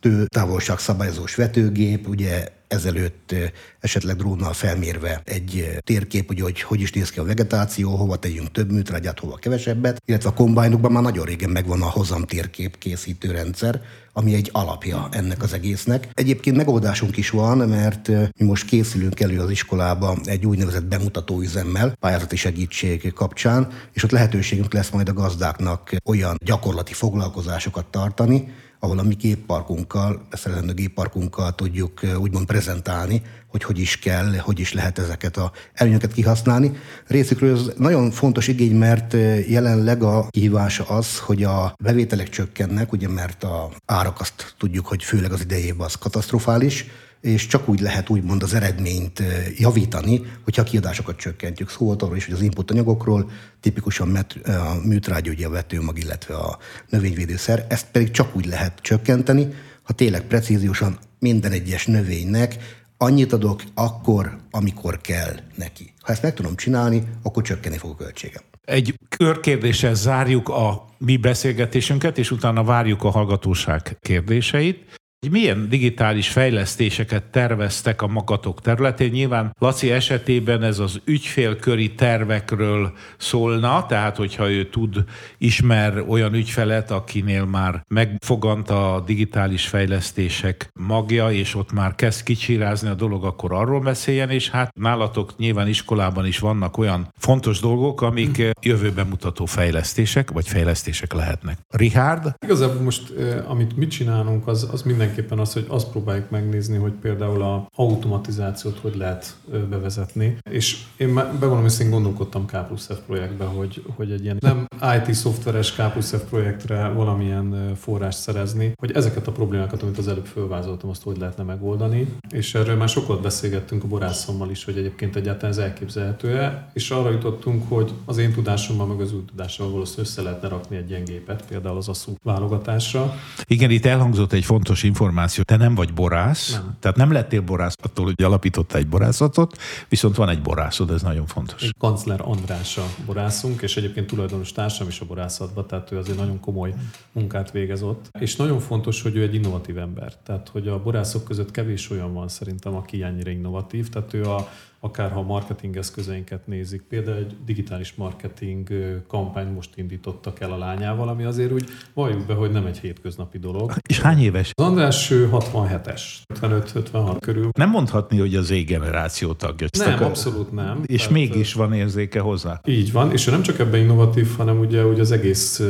tőtávolság 0.00 0.78
szabályozós 0.78 1.34
vetőgép, 1.34 2.08
ugye 2.08 2.48
ezelőtt 2.68 3.34
esetleg 3.80 4.16
drónnal 4.16 4.52
felmérve 4.52 5.22
egy 5.24 5.78
térkép, 5.80 6.30
ugye, 6.30 6.42
hogy 6.42 6.60
hogy 6.60 6.80
is 6.80 6.92
néz 6.92 7.10
ki 7.10 7.18
a 7.18 7.24
vegetáció, 7.24 7.96
hova 7.96 8.16
tegyünk 8.16 8.52
több 8.52 8.72
műtrágyát, 8.72 9.18
hova 9.18 9.36
kevesebbet, 9.36 10.02
illetve 10.04 10.28
a 10.28 10.34
kombájnokban 10.34 10.92
már 10.92 11.02
nagyon 11.02 11.24
régen 11.24 11.50
megvan 11.50 11.82
a 11.82 11.90
hozam 11.90 12.24
térkép 12.24 12.78
készítő 12.78 13.30
rendszer, 13.30 13.80
ami 14.12 14.34
egy 14.34 14.48
alapja 14.52 15.08
ennek 15.10 15.42
az 15.42 15.52
egésznek. 15.52 16.08
Egyébként 16.14 16.56
megoldásunk 16.56 17.16
is 17.16 17.30
van, 17.30 17.68
mert 17.68 18.08
mi 18.08 18.44
most 18.44 18.66
készülünk 18.66 19.20
elő 19.20 19.40
az 19.40 19.50
iskolába 19.50 20.16
egy 20.24 20.46
úgynevezett 20.46 20.84
bemutató 20.84 21.40
üzemmel, 21.40 21.94
pályázati 22.00 22.36
segítség 22.36 23.12
kapcsán, 23.12 23.68
és 23.92 24.02
ott 24.02 24.10
lehetőségünk 24.10 24.72
lesz 24.72 24.90
majd 24.90 25.08
a 25.08 25.12
gazdáknak 25.12 25.94
olyan 26.04 26.36
gyakorlati 26.44 26.92
foglalkozásokat 26.92 27.86
tartani, 27.86 28.52
ahol 28.78 28.98
a 28.98 29.02
mi 29.02 29.14
gépparkunkkal, 29.14 30.26
beszerelendő 30.30 30.72
gépparkunkkal 30.72 31.54
tudjuk 31.54 32.00
úgymond 32.18 32.46
prezentálni, 32.46 33.22
hogy 33.48 33.64
hogy 33.64 33.78
is 33.78 33.98
kell, 33.98 34.36
hogy 34.36 34.60
is 34.60 34.72
lehet 34.72 34.98
ezeket 34.98 35.36
a 35.36 35.52
előnyöket 35.74 36.12
kihasználni. 36.12 36.72
Részükről 37.06 37.56
ez 37.56 37.72
nagyon 37.76 38.10
fontos 38.10 38.48
igény, 38.48 38.76
mert 38.76 39.12
jelenleg 39.48 40.02
a 40.02 40.26
kihívása 40.30 40.84
az, 40.84 41.18
hogy 41.18 41.42
a 41.42 41.74
bevételek 41.78 42.28
csökkennek, 42.28 42.92
ugye 42.92 43.08
mert 43.08 43.44
a 43.44 43.70
árak 43.86 44.20
azt 44.20 44.54
tudjuk, 44.58 44.86
hogy 44.86 45.04
főleg 45.04 45.32
az 45.32 45.40
idejében 45.40 45.86
az 45.86 45.94
katasztrofális, 45.94 46.86
és 47.24 47.46
csak 47.46 47.68
úgy 47.68 47.80
lehet 47.80 48.10
úgymond 48.10 48.42
az 48.42 48.54
eredményt 48.54 49.22
javítani, 49.56 50.20
hogyha 50.44 50.62
a 50.62 50.64
kiadásokat 50.64 51.16
csökkentjük. 51.16 51.70
Szó 51.70 51.84
volt 51.84 52.02
arról 52.02 52.16
is, 52.16 52.24
hogy 52.24 52.34
az 52.34 52.42
input 52.42 52.70
anyagokról, 52.70 53.30
tipikusan 53.60 54.08
met, 54.08 54.32
a 54.32 54.74
műtrágy, 54.84 55.28
ugye 55.28 55.46
a 55.46 55.50
vetőmag, 55.50 55.98
illetve 55.98 56.34
a 56.34 56.58
növényvédőszer, 56.88 57.66
ezt 57.68 57.86
pedig 57.92 58.10
csak 58.10 58.36
úgy 58.36 58.46
lehet 58.46 58.78
csökkenteni, 58.80 59.48
ha 59.82 59.92
tényleg 59.92 60.22
precíziósan 60.22 60.98
minden 61.18 61.52
egyes 61.52 61.86
növénynek 61.86 62.56
annyit 62.96 63.32
adok 63.32 63.62
akkor, 63.74 64.36
amikor 64.50 65.00
kell 65.00 65.34
neki. 65.54 65.92
Ha 66.00 66.12
ezt 66.12 66.22
meg 66.22 66.34
tudom 66.34 66.56
csinálni, 66.56 67.02
akkor 67.22 67.42
csökkenni 67.42 67.76
fog 67.76 67.90
a 67.90 67.96
költségem. 67.96 68.42
Egy 68.64 68.94
körkérdéssel 69.08 69.94
zárjuk 69.94 70.48
a 70.48 70.88
mi 70.98 71.16
beszélgetésünket, 71.16 72.18
és 72.18 72.30
utána 72.30 72.64
várjuk 72.64 73.02
a 73.02 73.10
hallgatóság 73.10 73.96
kérdéseit. 74.00 75.02
Milyen 75.30 75.68
digitális 75.68 76.28
fejlesztéseket 76.28 77.22
terveztek 77.22 78.02
a 78.02 78.06
magatok 78.06 78.60
területén? 78.60 79.10
Nyilván 79.10 79.54
Laci 79.58 79.90
esetében 79.90 80.62
ez 80.62 80.78
az 80.78 81.00
ügyfélköri 81.04 81.94
tervekről 81.94 82.92
szólna, 83.16 83.86
tehát 83.86 84.16
hogyha 84.16 84.50
ő 84.50 84.68
tud, 84.68 85.04
ismer 85.38 86.04
olyan 86.08 86.34
ügyfelet, 86.34 86.90
akinél 86.90 87.44
már 87.44 87.84
megfogant 87.88 88.70
a 88.70 89.02
digitális 89.06 89.66
fejlesztések 89.66 90.68
magja, 90.72 91.30
és 91.30 91.54
ott 91.54 91.72
már 91.72 91.94
kezd 91.94 92.22
kicsirázni 92.22 92.88
a 92.88 92.94
dolog, 92.94 93.24
akkor 93.24 93.52
arról 93.52 93.80
beszéljen, 93.80 94.30
és 94.30 94.50
hát 94.50 94.74
nálatok 94.74 95.36
nyilván 95.36 95.68
iskolában 95.68 96.26
is 96.26 96.38
vannak 96.38 96.78
olyan 96.78 97.12
fontos 97.18 97.60
dolgok, 97.60 98.02
amik 98.02 98.42
jövőben 98.60 99.06
mutató 99.06 99.44
fejlesztések, 99.44 100.30
vagy 100.30 100.48
fejlesztések 100.48 101.12
lehetnek. 101.12 101.58
Richard? 101.70 102.34
Igazából 102.44 102.82
most, 102.82 103.12
eh, 103.18 103.50
amit 103.50 103.76
mit 103.76 103.90
csinálunk, 103.90 104.46
az, 104.46 104.68
az 104.72 104.82
minden 104.82 105.13
mindenképpen 105.14 105.44
az, 105.44 105.52
hogy 105.52 105.64
azt 105.68 105.90
próbáljuk 105.90 106.30
megnézni, 106.30 106.76
hogy 106.76 106.92
például 106.92 107.42
a 107.42 107.68
automatizációt 107.74 108.78
hogy 108.78 108.96
lehet 108.96 109.36
bevezetni. 109.70 110.36
És 110.50 110.82
én 110.96 111.14
bevallom, 111.14 111.62
hogy 111.62 111.74
én 111.80 111.90
gondolkodtam 111.90 112.46
K 112.46 112.66
plusz 112.66 112.86
F 112.86 112.98
projektbe, 113.06 113.44
hogy, 113.44 113.84
hogy 113.96 114.10
egy 114.10 114.24
ilyen 114.24 114.36
nem 114.40 114.66
IT 114.98 115.14
szoftveres 115.14 115.74
K 115.74 115.92
plusz 115.92 116.10
F 116.10 116.22
projektre 116.28 116.88
valamilyen 116.88 117.74
forrást 117.76 118.18
szerezni, 118.18 118.72
hogy 118.76 118.92
ezeket 118.92 119.26
a 119.26 119.32
problémákat, 119.32 119.82
amit 119.82 119.98
az 119.98 120.08
előbb 120.08 120.26
fölvázoltam, 120.26 120.90
azt 120.90 121.02
hogy 121.02 121.18
lehetne 121.18 121.42
megoldani. 121.42 122.08
És 122.28 122.54
erről 122.54 122.76
már 122.76 122.88
sokat 122.88 123.22
beszélgettünk 123.22 123.84
a 123.84 123.86
borászommal 123.86 124.50
is, 124.50 124.64
hogy 124.64 124.76
egyébként 124.76 125.16
egyáltalán 125.16 125.50
ez 125.50 125.58
elképzelhető-e, 125.58 126.70
és 126.72 126.90
arra 126.90 127.10
jutottunk, 127.10 127.68
hogy 127.68 127.92
az 128.04 128.18
én 128.18 128.32
tudásommal, 128.32 128.86
meg 128.86 129.00
az 129.00 129.14
új 129.14 129.24
tudással 129.24 129.70
valószínűleg 129.70 130.06
össze 130.06 130.22
lehetne 130.22 130.48
rakni 130.48 130.76
egy 130.76 130.90
ilyen 130.90 131.04
gépet, 131.04 131.44
például 131.48 131.76
az 131.76 131.88
asszú 131.88 132.14
válogatásra. 132.22 133.14
Igen, 133.46 133.70
itt 133.70 133.84
elhangzott 133.86 134.32
egy 134.32 134.44
fontos 134.44 134.82
információ, 134.82 135.03
információ. 135.04 135.42
Te 135.42 135.56
nem 135.56 135.74
vagy 135.74 135.92
borász, 135.92 136.52
nem. 136.52 136.76
tehát 136.80 136.96
nem 136.96 137.12
lettél 137.12 137.40
borász 137.40 137.74
attól, 137.82 138.04
hogy 138.04 138.22
alapította 138.22 138.78
egy 138.78 138.86
borászatot, 138.86 139.56
viszont 139.88 140.16
van 140.16 140.28
egy 140.28 140.42
borászod, 140.42 140.90
ez 140.90 141.02
nagyon 141.02 141.26
fontos. 141.26 141.70
Kancler 141.78 142.20
András 142.22 142.76
a 142.76 142.84
borászunk, 143.06 143.62
és 143.62 143.76
egyébként 143.76 144.06
tulajdonos 144.06 144.52
társam 144.52 144.88
is 144.88 145.00
a 145.00 145.04
borászatban, 145.04 145.66
tehát 145.66 145.92
ő 145.92 145.98
azért 145.98 146.18
nagyon 146.18 146.40
komoly 146.40 146.74
munkát 147.12 147.50
végez 147.50 147.82
ott. 147.82 148.08
És 148.18 148.36
nagyon 148.36 148.60
fontos, 148.60 149.02
hogy 149.02 149.16
ő 149.16 149.22
egy 149.22 149.34
innovatív 149.34 149.78
ember. 149.78 150.12
Tehát, 150.22 150.48
hogy 150.48 150.68
a 150.68 150.82
borászok 150.82 151.24
között 151.24 151.50
kevés 151.50 151.90
olyan 151.90 152.12
van 152.12 152.28
szerintem, 152.28 152.74
aki 152.74 153.02
ennyire 153.02 153.30
innovatív. 153.30 153.88
Tehát 153.88 154.14
ő 154.14 154.24
a 154.24 154.48
akár 154.84 155.10
ha 155.10 155.18
a 155.18 155.22
marketing 155.22 155.76
eszközeinket 155.76 156.46
nézik, 156.46 156.82
például 156.82 157.16
egy 157.16 157.36
digitális 157.44 157.94
marketing 157.94 158.68
kampány 159.06 159.52
most 159.52 159.70
indítottak 159.74 160.40
el 160.40 160.52
a 160.52 160.58
lányával, 160.58 161.08
ami 161.08 161.24
azért 161.24 161.52
úgy 161.52 161.64
valljuk 161.94 162.26
be, 162.26 162.34
hogy 162.34 162.50
nem 162.50 162.66
egy 162.66 162.78
hétköznapi 162.78 163.38
dolog. 163.38 163.72
És 163.88 164.00
hány 164.00 164.18
éves? 164.18 164.50
Az 164.54 164.64
András 164.64 165.08
67-es, 165.12 166.02
55-56 166.40 167.16
körül. 167.20 167.48
Nem 167.52 167.70
mondhatni, 167.70 168.18
hogy 168.18 168.34
az 168.34 168.46
Z-generáció 168.46 169.32
tagja. 169.32 169.66
Nem, 169.78 169.92
akar... 169.92 170.06
abszolút 170.06 170.52
nem. 170.52 170.82
És 170.86 170.96
Tehát, 170.96 171.12
mégis 171.12 171.52
van 171.52 171.72
érzéke 171.72 172.20
hozzá. 172.20 172.60
Így 172.64 172.92
van, 172.92 173.12
és 173.12 173.24
nem 173.24 173.42
csak 173.42 173.58
ebben 173.58 173.80
innovatív, 173.80 174.36
hanem 174.36 174.58
ugye, 174.58 174.84
ugye 174.84 175.00
az 175.00 175.12
egész 175.12 175.60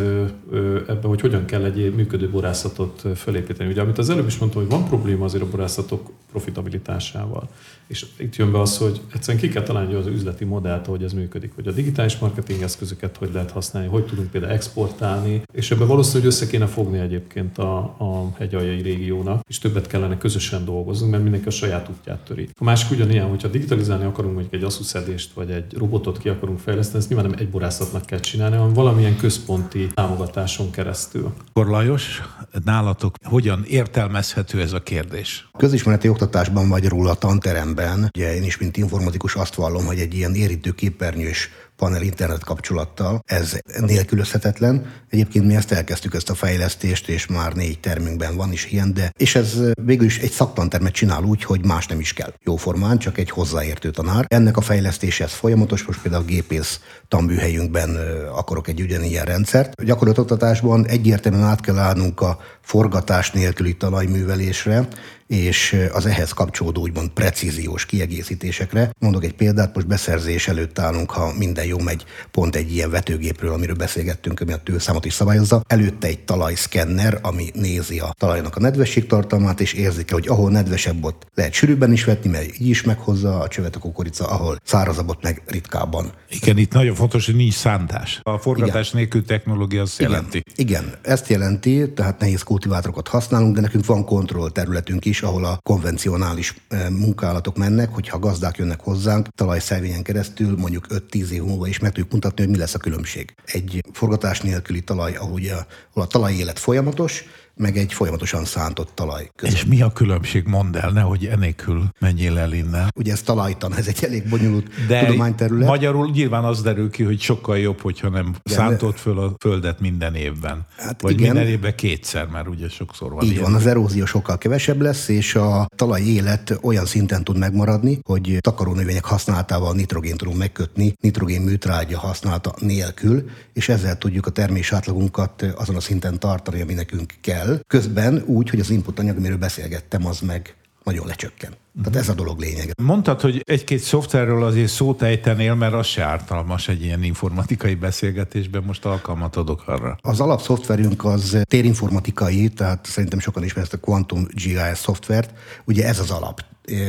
ebben, 0.89 1.07
hogy 1.07 1.21
hogyan 1.21 1.45
kell 1.45 1.65
egy 1.65 1.95
működő 1.95 2.31
borászatot 2.31 3.03
fölépíteni. 3.17 3.71
Ugye, 3.71 3.81
amit 3.81 3.99
az 3.99 4.11
előbb 4.11 4.27
is 4.27 4.39
mondtam, 4.39 4.61
hogy 4.63 4.71
van 4.71 4.85
probléma 4.85 5.25
azért 5.25 5.43
a 5.43 5.51
borászatok 5.51 6.11
profitabilitásával. 6.31 7.49
És 7.87 8.07
itt 8.17 8.37
jön 8.37 8.53
be 8.53 8.61
az, 8.61 8.79
hogy 8.79 9.01
egyszerűen 9.13 9.43
ki 9.43 9.49
kell 9.49 9.63
találni 9.63 9.95
az 9.95 10.07
üzleti 10.07 10.45
modellt, 10.45 10.87
hogy 10.87 11.03
ez 11.03 11.13
működik, 11.13 11.53
hogy 11.55 11.67
a 11.67 11.73
digitális 11.73 12.19
marketing 12.19 12.63
eszközöket 12.63 13.17
hogy 13.17 13.31
lehet 13.33 13.51
használni, 13.51 13.89
hogy 13.89 14.05
tudunk 14.05 14.31
például 14.31 14.53
exportálni, 14.53 15.43
és 15.53 15.71
ebben 15.71 15.87
valószínűleg 15.87 16.27
össze 16.27 16.47
kéne 16.47 16.67
fogni 16.67 16.99
egyébként 16.99 17.59
a, 17.59 17.77
a 17.79 18.33
hegyaljai 18.39 18.83
régiónak, 18.83 19.43
és 19.49 19.59
többet 19.59 19.87
kellene 19.87 20.19
közösen 20.19 20.65
dolgozni, 20.65 21.09
mert 21.09 21.23
mindenki 21.23 21.49
a 21.49 21.51
saját 21.51 21.89
útját 21.89 22.19
töri. 22.19 22.49
A 22.59 22.65
másik 22.65 22.91
ugyanilyen, 22.91 23.29
hogyha 23.29 23.49
digitalizálni 23.49 24.05
akarunk 24.05 24.35
mondjuk 24.35 24.55
egy 24.55 24.65
asszúszedést, 24.65 25.33
vagy 25.33 25.51
egy 25.51 25.75
robotot 25.77 26.19
ki 26.19 26.29
akarunk 26.29 26.59
fejleszteni, 26.59 26.99
ezt 26.99 27.09
nyilván 27.09 27.31
nem 27.31 27.39
egy 27.39 27.51
borászatnak 27.51 28.05
kell 28.05 28.21
csinálni, 28.21 28.57
hanem 28.57 28.73
valamilyen 28.73 29.17
központi 29.17 29.87
támogatáson 29.95 30.71
keresztül. 30.71 31.33
Akkor 31.49 31.67
Lajos, 31.67 32.23
nálatok 32.65 33.15
hogyan 33.23 33.65
értelmezhető 33.69 34.61
ez 34.61 34.73
a 34.73 34.83
kérdés? 34.83 35.49
Közismereti 35.59 36.09
oktatásban 36.09 36.67
magyarul 36.67 37.09
a 37.09 37.15
tanteremben, 37.15 38.09
ugye 38.15 38.35
én 38.35 38.43
is, 38.43 38.59
mint 38.59 38.77
informatikus 38.95 39.35
azt 39.35 39.55
vallom, 39.55 39.87
hogy 39.87 39.99
egy 39.99 40.15
ilyen 40.15 40.35
érintő 40.35 40.71
képernyős 40.71 41.51
panel 41.77 42.03
internet 42.03 42.45
kapcsolattal. 42.45 43.23
Ez 43.25 43.59
nélkülözhetetlen. 43.81 44.93
Egyébként 45.11 45.47
mi 45.47 45.55
ezt 45.55 45.73
elkezdtük, 45.73 46.15
ezt 46.15 46.31
a 46.31 46.35
fejlesztést, 46.35 47.09
és 47.09 47.27
már 47.27 47.53
négy 47.53 47.81
termünkben 47.81 48.37
van 48.37 48.53
is 48.53 48.67
ilyen, 48.71 48.95
de 48.95 49.13
és 49.17 49.35
ez 49.35 49.59
végül 49.83 50.07
is 50.07 50.19
egy 50.19 50.31
szaktantermet 50.31 50.93
csinál 50.93 51.23
úgy, 51.23 51.45
hogy 51.45 51.65
más 51.65 51.87
nem 51.87 52.01
is 52.01 52.13
kell. 52.13 52.33
Jóformán, 52.45 52.99
csak 52.99 53.19
egy 53.19 53.31
hozzáértő 53.31 53.91
tanár. 53.91 54.25
Ennek 54.29 54.57
a 54.57 54.61
fejlesztése 54.61 55.25
ez 55.25 55.33
folyamatos, 55.33 55.85
most 55.85 56.01
például 56.01 56.23
a 56.23 56.27
gépész 56.27 56.81
tanműhelyünkben 57.09 57.97
akarok 58.35 58.69
egy 58.69 58.81
ugyanilyen 58.81 59.25
rendszert. 59.25 59.85
Gyakorlatoktatásban 59.85 60.87
egyértelműen 60.87 61.45
át 61.45 61.61
kell 61.61 61.79
állnunk 61.79 62.21
a 62.21 62.39
forgatás 62.61 63.31
nélküli 63.31 63.77
talajművelésre, 63.77 64.89
és 65.27 65.77
az 65.93 66.07
ehhez 66.07 66.33
kapcsolódó 66.33 66.81
úgymond 66.81 67.09
precíziós 67.09 67.87
kiegészítésekre. 67.87 68.91
Mondok 68.99 69.25
egy 69.25 69.35
példát, 69.35 69.75
most 69.75 69.87
beszerzés 69.87 70.49
előtt 70.49 70.79
állunk, 70.79 71.11
ha 71.11 71.33
minden 71.39 71.65
jó 71.65 71.79
megy, 71.79 72.05
pont 72.31 72.57
egy 72.57 72.73
ilyen 72.75 72.91
vetőgépről, 72.91 73.53
amiről 73.53 73.77
beszélgettünk, 73.77 74.41
ami 74.41 74.53
a 74.53 74.63
tőszámot 74.63 75.05
is 75.05 75.13
szabályozza. 75.13 75.63
Előtte 75.67 76.07
egy 76.07 76.25
talajszkenner, 76.25 77.19
ami 77.23 77.51
nézi 77.55 77.99
a 77.99 78.15
talajnak 78.19 78.57
a 78.57 78.61
nedvességtartalmát, 78.61 79.61
és 79.61 79.73
érzik 79.73 80.13
hogy 80.15 80.29
ahol 80.29 80.51
nedvesebb 80.51 81.05
ott 81.05 81.27
lehet 81.35 81.53
sűrűbben 81.53 81.93
is 81.93 82.05
vetni, 82.05 82.31
mert 82.31 82.59
így 82.59 82.69
is 82.69 82.83
meghozza 82.83 83.41
a 83.41 83.49
csövet 83.49 83.77
a 83.77 83.79
kukorica, 83.79 84.27
ahol 84.27 84.61
szárazabb 84.65 85.17
meg 85.23 85.43
ritkábban. 85.47 86.13
Igen, 86.29 86.59
itt 86.59 86.73
nagyon 86.73 86.95
fontos, 86.95 87.27
hogy 87.27 87.35
nincs 87.35 87.55
szántás. 87.55 88.21
A 88.23 88.39
forgatás 88.39 88.89
Igen. 88.89 89.01
nélkül 89.01 89.25
technológia 89.25 89.83
azt 89.83 90.01
Igen. 90.01 90.11
jelenti. 90.13 90.43
Igen, 90.55 90.95
ezt 91.03 91.29
jelenti, 91.29 91.93
tehát 91.93 92.19
nehéz 92.19 92.43
kultivátorokat 92.43 93.09
használunk, 93.09 93.55
de 93.55 93.61
nekünk 93.61 93.87
van 93.87 94.05
kontroll 94.05 94.51
területünk 94.51 95.05
is, 95.05 95.14
ahol 95.23 95.45
a 95.45 95.59
konvencionális 95.63 96.55
eh, 96.69 96.89
munkálatok 96.91 97.57
mennek, 97.57 97.95
hogyha 97.95 98.19
gazdák 98.19 98.57
jönnek 98.57 98.81
hozzánk 98.81 99.29
talajszervényen 99.29 100.03
keresztül, 100.03 100.57
mondjuk 100.57 100.87
5-10 100.89 101.29
év 101.29 101.43
múlva 101.43 101.67
is 101.67 101.79
meg 101.79 101.93
tudjuk 101.93 102.13
mutatni, 102.13 102.43
hogy 102.43 102.53
mi 102.53 102.59
lesz 102.59 102.75
a 102.75 102.79
különbség. 102.79 103.35
Egy 103.45 103.83
forgatás 103.93 104.41
nélküli 104.41 104.81
talaj, 104.81 105.15
ahol, 105.15 105.33
ugye, 105.33 105.53
ahol 105.53 106.05
a 106.05 106.07
talaj 106.07 106.35
élet 106.35 106.59
folyamatos, 106.59 107.25
meg 107.57 107.77
egy 107.77 107.93
folyamatosan 107.93 108.45
szántott 108.45 108.91
talaj 108.95 109.31
között. 109.37 109.55
És 109.55 109.65
mi 109.65 109.83
a 109.83 109.93
különbség? 109.93 110.47
Mondd 110.47 110.77
el, 110.77 110.91
nehogy 110.91 111.27
enélkül 111.27 111.89
menjél 111.99 112.39
el 112.39 112.53
innen. 112.53 112.93
Ugye 112.97 113.13
ez 113.13 113.23
talajtan, 113.23 113.75
ez 113.77 113.87
egy 113.87 114.05
elég 114.05 114.29
bonyolult 114.29 114.87
De 114.89 115.05
tudományterület. 115.05 115.69
magyarul 115.69 116.11
nyilván 116.11 116.45
az 116.45 116.63
derül 116.63 116.91
ki, 116.91 117.03
hogy 117.03 117.21
sokkal 117.21 117.59
jobb, 117.59 117.81
hogyha 117.81 118.09
nem 118.09 118.35
igen, 118.43 118.59
szántott 118.59 118.99
föl 118.99 119.19
a 119.19 119.35
földet 119.41 119.81
minden 119.81 120.15
évben. 120.15 120.67
Hát 120.77 121.01
Vagy 121.01 121.13
igen. 121.21 121.33
minden 121.33 121.53
évben 121.53 121.75
kétszer, 121.75 122.27
mert 122.27 122.49
ugye 122.49 122.69
sokszor 122.69 123.13
van 123.13 123.25
Így 123.25 123.31
ilyen. 123.31 123.43
van, 123.43 123.55
az 123.55 123.67
erózió 123.67 124.05
sokkal 124.05 124.39
kevesebb 124.39 124.81
lesz, 124.81 125.09
és 125.09 125.35
a 125.35 125.67
talaj 125.77 126.03
élet 126.03 126.59
olyan 126.63 126.87
szinten 126.87 127.25
tud 127.25 127.39
megmaradni, 127.39 127.99
hogy 128.03 128.37
takarónövények 128.41 129.05
használatával 129.05 129.75
nitrogén 129.75 130.17
tudunk 130.17 130.39
megkötni, 130.39 130.95
nitrogén 131.01 131.41
műtrágya 131.41 131.99
használata 131.99 132.55
nélkül, 132.59 133.25
és 133.53 133.69
ezzel 133.69 133.99
tudjuk 133.99 134.27
a 134.27 134.31
termés 134.31 134.73
átlagunkat 134.73 135.43
azon 135.57 135.77
a 135.77 135.81
szinten 135.81 136.19
tartani, 136.19 136.61
ami 136.61 136.75
nekünk 136.75 137.15
kell 137.21 137.44
el, 137.45 137.61
közben 137.67 138.23
úgy, 138.27 138.51
hogy 138.51 138.61
az 138.61 138.71
input 138.71 138.99
anyag, 138.99 139.17
amiről 139.17 139.39
beszélgettem, 139.39 140.07
az 140.07 140.21
meg 140.21 140.55
nagyon 140.85 141.07
lecsökken. 141.07 141.51
Tehát 141.83 141.99
ez 141.99 142.09
a 142.09 142.15
dolog 142.15 142.39
lényege. 142.41 142.73
Mondtad, 142.83 143.21
hogy 143.21 143.43
egy-két 143.45 143.79
szoftverről 143.79 144.45
azért 144.45 144.69
szót 144.69 145.03
ejtenél, 145.03 145.55
mert 145.55 145.73
az 145.73 145.87
se 145.87 146.03
ártalmas 146.03 146.69
egy 146.69 146.83
ilyen 146.83 147.03
informatikai 147.03 147.75
beszélgetésben, 147.75 148.63
most 148.63 148.85
alkalmat 148.85 149.37
adok 149.37 149.63
arra. 149.67 149.97
Az 150.01 150.21
alapszoftverünk 150.21 151.05
az 151.05 151.39
térinformatikai, 151.43 152.49
tehát 152.49 152.87
szerintem 152.87 153.19
sokan 153.19 153.45
ismerik 153.45 153.71
ezt 153.73 153.83
a 153.83 153.87
Quantum 153.87 154.27
GIS 154.35 154.79
szoftvert. 154.79 155.35
Ugye 155.65 155.87
ez 155.87 155.99
az 155.99 156.11
alap. 156.11 156.41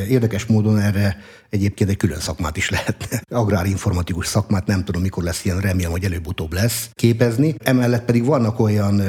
Érdekes 0.10 0.46
módon 0.46 0.80
erre 0.80 1.18
egyébként 1.50 1.90
egy 1.90 1.98
külön 1.98 2.20
szakmát 2.20 2.58
is 2.58 2.70
lehetne. 2.70 3.22
Agrárinformatikus 3.30 4.28
szakmát, 4.28 4.66
nem 4.68 4.84
tudom 4.84 5.02
mikor 5.02 5.24
lesz 5.24 5.46
ilyen, 5.46 5.60
remélem, 5.60 5.92
hogy 5.92 6.04
előbb-utóbb 6.04 6.54
lesz 6.54 6.90
képezni. 6.94 7.56
Emellett 7.64 8.06
pedig 8.06 8.26
vannak 8.26 8.60
olyan, 8.60 9.02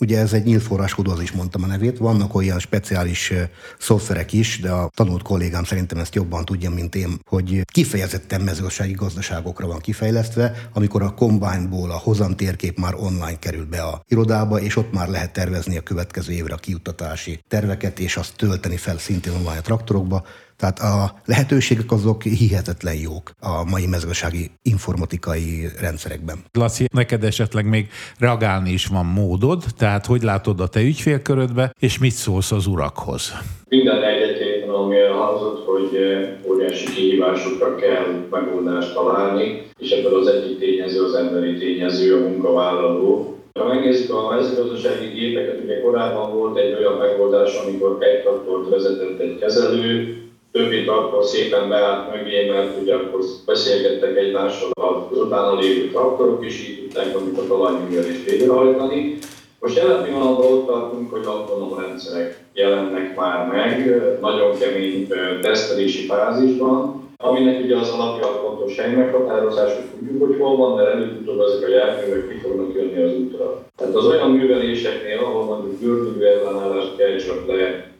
ugye 0.00 0.18
ez 0.18 0.32
egy 0.32 0.44
nyílt 0.44 0.62
forráskódó, 0.62 1.10
az 1.10 1.20
is 1.20 1.32
mondtam 1.32 1.62
a 1.62 1.66
nevét, 1.66 1.98
vannak 1.98 2.34
olyan 2.34 2.58
speciális 2.58 3.32
szoftverek 3.78 4.32
is, 4.32 4.60
de 4.60 4.70
a 4.70 4.90
tanult 4.94 5.22
kollégám 5.22 5.64
szerintem 5.64 5.98
ezt 5.98 6.14
jobban 6.14 6.44
tudja, 6.44 6.70
mint 6.70 6.94
én, 6.94 7.20
hogy 7.24 7.64
kifejezetten 7.72 8.40
mezőgazdasági 8.40 8.92
gazdaságokra 8.92 9.66
van 9.66 9.78
kifejlesztve, 9.78 10.68
amikor 10.72 11.02
a 11.02 11.14
combine-ból 11.14 11.90
a 11.90 11.98
hozam 11.98 12.36
térkép 12.36 12.78
már 12.78 12.94
online 12.94 13.38
kerül 13.38 13.66
be 13.66 13.82
a 13.82 14.02
irodába, 14.08 14.60
és 14.60 14.76
ott 14.76 14.92
már 14.92 15.08
lehet 15.08 15.32
tervezni 15.32 15.76
a 15.76 15.82
következő 15.82 16.32
évre 16.32 16.54
a 16.54 16.58
kiuttatási 16.58 17.40
terveket, 17.48 17.98
és 17.98 18.16
azt 18.16 18.36
tölteni 18.36 18.76
fel 18.76 18.98
szintén 18.98 19.32
online 19.32 19.58
a 19.58 19.62
traktorokba, 20.08 20.22
tehát 20.56 20.78
a 20.78 21.20
lehetőségek 21.24 21.92
azok 21.92 22.22
hihetetlen 22.22 22.94
jók 22.94 23.30
a 23.40 23.64
mai 23.70 23.86
mezőgazdasági 23.86 24.50
informatikai 24.62 25.68
rendszerekben. 25.80 26.36
Laci, 26.52 26.86
neked 26.92 27.24
esetleg 27.24 27.68
még 27.68 27.88
reagálni 28.18 28.70
is 28.70 28.86
van 28.86 29.06
módod, 29.06 29.62
tehát 29.78 30.06
hogy 30.06 30.22
látod 30.22 30.60
a 30.60 30.66
te 30.66 30.80
ügyfélkörödbe, 30.80 31.72
és 31.80 31.98
mit 31.98 32.12
szólsz 32.12 32.52
az 32.52 32.66
urakhoz? 32.66 33.32
Minden 33.68 34.02
egyetértem, 34.02 34.74
ami 34.74 34.96
elhangzott, 34.96 35.66
hogy 35.66 35.96
eh, 35.96 36.50
óriási 36.50 36.92
kihívásokra 36.94 37.74
kell 37.74 38.26
megoldást 38.30 38.94
találni, 38.94 39.62
és 39.78 39.90
ebből 39.90 40.18
az 40.18 40.26
egyik 40.26 40.58
tényező 40.58 41.04
az 41.04 41.14
emberi 41.14 41.58
tényező, 41.58 42.16
a 42.16 42.28
munkavállaló, 42.28 43.37
ha 43.58 43.64
megnézzük 43.64 44.14
a 44.14 44.28
mezőgazdasági 44.28 45.06
gépeket, 45.06 45.60
ugye 45.64 45.80
korábban 45.80 46.34
volt 46.34 46.58
egy 46.58 46.74
olyan 46.78 46.98
megoldás, 46.98 47.60
amikor 47.64 47.96
egy 48.00 48.22
traktort 48.22 48.68
vezetett 48.68 49.18
egy 49.18 49.38
kezelő, 49.38 50.16
többi 50.52 50.84
traktor 50.84 51.24
szépen 51.24 51.68
beállt 51.68 52.14
mögé, 52.14 52.50
mert 52.50 52.80
ugye 52.80 52.94
akkor 52.94 53.20
beszélgettek 53.46 54.16
egymással 54.16 54.70
az 54.74 55.18
utána 55.18 55.58
lévő 55.58 55.88
traktorok, 55.88 56.44
és 56.44 56.68
így 56.68 56.80
tudták 56.80 57.14
mondjuk 57.14 57.38
a 57.38 57.46
talajművelést 57.46 58.30
végrehajtani. 58.30 59.18
Most 59.60 59.76
jelen 59.76 60.04
pillanatban 60.04 60.52
ott 60.52 60.66
tartunk, 60.66 61.10
hogy 61.10 61.24
autonóm 61.24 61.78
rendszerek 61.78 62.44
jelennek 62.52 63.16
már 63.16 63.46
meg, 63.46 64.02
nagyon 64.20 64.58
kemény 64.58 65.08
tesztelési 65.40 66.06
fázisban, 66.06 67.07
aminek 67.20 67.64
ugye 67.64 67.76
az 67.76 67.90
alapja 67.90 68.26
a 68.28 68.40
fontos 68.42 68.76
meghatározás, 68.76 69.74
hogy 69.74 69.84
tudjuk, 69.84 70.26
hogy 70.26 70.36
hol 70.38 70.56
van, 70.56 70.76
de 70.76 70.90
előbb-utóbb 70.90 71.40
ezek 71.40 71.68
a 71.68 71.70
járművek 71.70 72.28
ki 72.28 72.34
fognak 72.34 72.74
jönni 72.74 73.02
az 73.02 73.12
útra. 73.12 73.64
Tehát 73.76 73.94
az 73.94 74.06
olyan 74.06 74.30
műveléseknél, 74.30 75.18
ahol 75.18 75.44
mondjuk 75.44 75.80
gördülő 75.80 76.26
ellenállást 76.26 76.96
kell 76.96 77.16
csak 77.16 77.46
le 77.46 77.92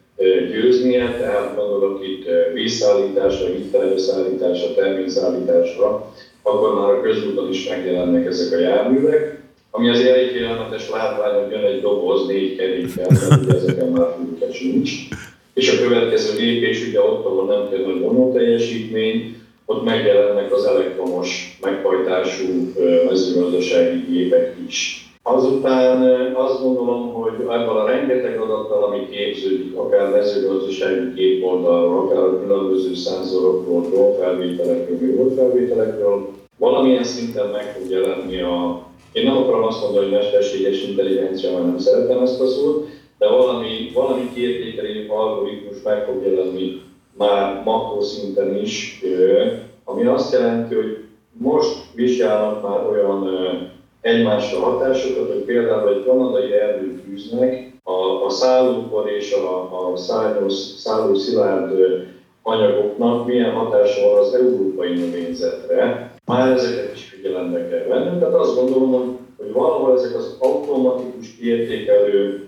győznie, 0.50 1.16
tehát 1.18 1.56
gondolok 1.56 2.06
itt 2.06 2.24
vízszállításra, 2.52 3.52
vízterveszállításra, 3.52 4.74
termékszállításra, 4.74 6.12
akkor 6.42 6.74
már 6.74 6.90
a 6.90 7.00
közúton 7.00 7.48
is 7.48 7.68
megjelennek 7.68 8.26
ezek 8.26 8.58
a 8.58 8.62
járművek, 8.62 9.42
ami 9.70 9.88
azért 9.88 10.14
elég 10.14 10.30
félelmetes 10.30 10.90
látvány, 10.90 11.42
hogy 11.42 11.52
jön 11.52 11.64
egy 11.64 11.80
doboz 11.80 12.26
négy 12.26 12.56
kerékkel, 12.56 13.06
ezeken 13.48 13.88
már 13.88 14.16
fülke 14.16 14.52
sincs. 14.52 14.90
És 15.58 15.72
a 15.72 15.82
következő 15.82 16.38
lépés 16.38 16.88
ugye 16.88 17.00
ott, 17.00 17.24
ahol 17.24 17.44
nem 17.44 17.68
kell 17.70 17.78
nagy 17.78 18.32
teljesítmény, 18.32 19.36
ott 19.66 19.84
megjelennek 19.84 20.52
az 20.52 20.64
elektromos 20.64 21.58
meghajtású 21.62 22.72
mezőgazdasági 23.08 24.04
gépek 24.10 24.56
is. 24.68 25.08
Azután 25.22 26.02
azt 26.34 26.62
gondolom, 26.62 27.12
hogy 27.12 27.32
ebből 27.40 27.76
a 27.76 27.86
rengeteg 27.86 28.40
adattal, 28.40 28.82
ami 28.82 29.08
képződik, 29.10 29.76
akár 29.76 30.10
mezőgazdasági 30.10 31.14
képoldalról, 31.14 31.98
akár 31.98 32.22
a 32.22 32.40
különböző 32.40 32.94
szenzorokról, 32.94 33.80
drónfelvételekről, 33.80 34.98
műholdfelvételekről, 35.00 36.28
valamilyen 36.58 37.04
szinten 37.04 37.48
meg 37.48 37.76
fog 37.78 37.90
jelenni 37.90 38.40
a... 38.40 38.86
Én 39.12 39.24
nem 39.24 39.36
akarom 39.36 39.62
azt 39.62 39.82
mondani, 39.82 40.04
hogy 40.04 40.14
mesterséges 40.14 40.82
intelligencia, 40.82 41.52
mert 41.52 41.64
nem 41.64 41.78
szeretem 41.78 42.22
ezt 42.22 42.40
a 42.40 42.46
szót, 42.46 42.88
de 43.18 43.28
valami, 43.28 43.90
valami 43.94 44.30
kiértékelő 44.34 45.08
algoritmus 45.08 45.82
meg 45.84 46.04
fog 46.04 46.22
jelenni 46.22 46.82
már 47.16 47.62
makroszinten 47.64 48.56
is, 48.56 49.02
ami 49.84 50.04
azt 50.04 50.32
jelenti, 50.32 50.74
hogy 50.74 51.04
most 51.32 51.76
vizsgálnak 51.94 52.62
már 52.62 52.86
olyan 52.86 53.28
egymásra 54.00 54.60
hatásokat, 54.60 55.32
hogy 55.32 55.42
például 55.44 55.88
egy 55.88 56.04
kanadai 56.04 56.52
erdőt 56.52 57.00
fűznek, 57.04 57.72
a, 57.82 58.24
a 58.24 58.30
szállókor 58.30 59.08
és 59.08 59.32
a, 59.32 59.92
a 59.92 59.96
szálló, 59.96 60.48
szálló 60.48 61.14
szilárd 61.14 61.72
anyagoknak 62.42 63.26
milyen 63.26 63.52
hatása 63.52 64.08
van 64.08 64.18
az 64.18 64.34
európai 64.34 64.94
növényzetre. 64.94 66.12
Már 66.24 66.52
ezeket 66.52 66.94
is 66.94 67.04
figyelembe 67.04 67.68
kell 67.68 67.84
venni. 67.88 68.18
Tehát 68.18 68.34
azt 68.34 68.54
gondolom, 68.54 69.18
hogy, 69.36 69.52
valahol 69.52 69.98
ezek 69.98 70.16
az 70.16 70.36
automatikus 70.38 71.36
kiértékelő 71.36 72.47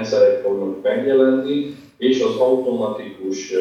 rendszerek 0.00 0.42
fognak 0.42 0.82
megjelenni, 0.82 1.74
és 1.98 2.22
az 2.22 2.36
automatikus 2.36 3.52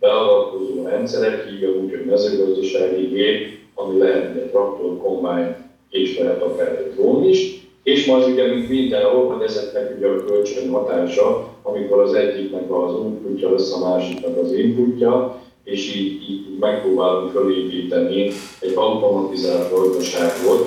beavatkozó 0.00 0.82
rendszerek, 0.86 1.48
így 1.52 1.64
úgy, 1.64 1.90
hogy 1.90 2.04
mezőgazdasági 2.06 3.06
gép, 3.06 3.58
ami 3.74 3.98
lehet 3.98 4.36
egy 4.36 4.50
traktor, 4.50 4.98
kombány, 5.02 5.54
és 5.90 6.18
lehet 6.18 6.42
akár 6.42 6.68
egy 6.68 6.94
drón 6.94 7.24
is, 7.24 7.66
és 7.82 8.06
majd 8.06 8.28
ugye, 8.28 8.46
mint 8.46 8.68
mindenhol, 8.68 9.26
hogy 9.26 9.42
ezeknek 9.42 9.94
ugye 9.96 10.06
a 10.06 10.24
kölcsön 10.24 10.70
hatása, 10.70 11.48
amikor 11.62 12.00
az 12.00 12.14
egyiknek 12.14 12.72
az 12.72 12.92
inputja 13.04 13.50
lesz 13.50 13.72
a 13.72 13.88
másiknak 13.88 14.36
az 14.36 14.52
inputja, 14.52 15.40
és 15.64 15.96
így, 15.96 16.30
így 16.30 16.58
megpróbálunk 16.60 17.30
fölépíteni 17.30 18.30
egy 18.60 18.72
automatizált 18.74 19.70
gazdaságot, 19.70 20.66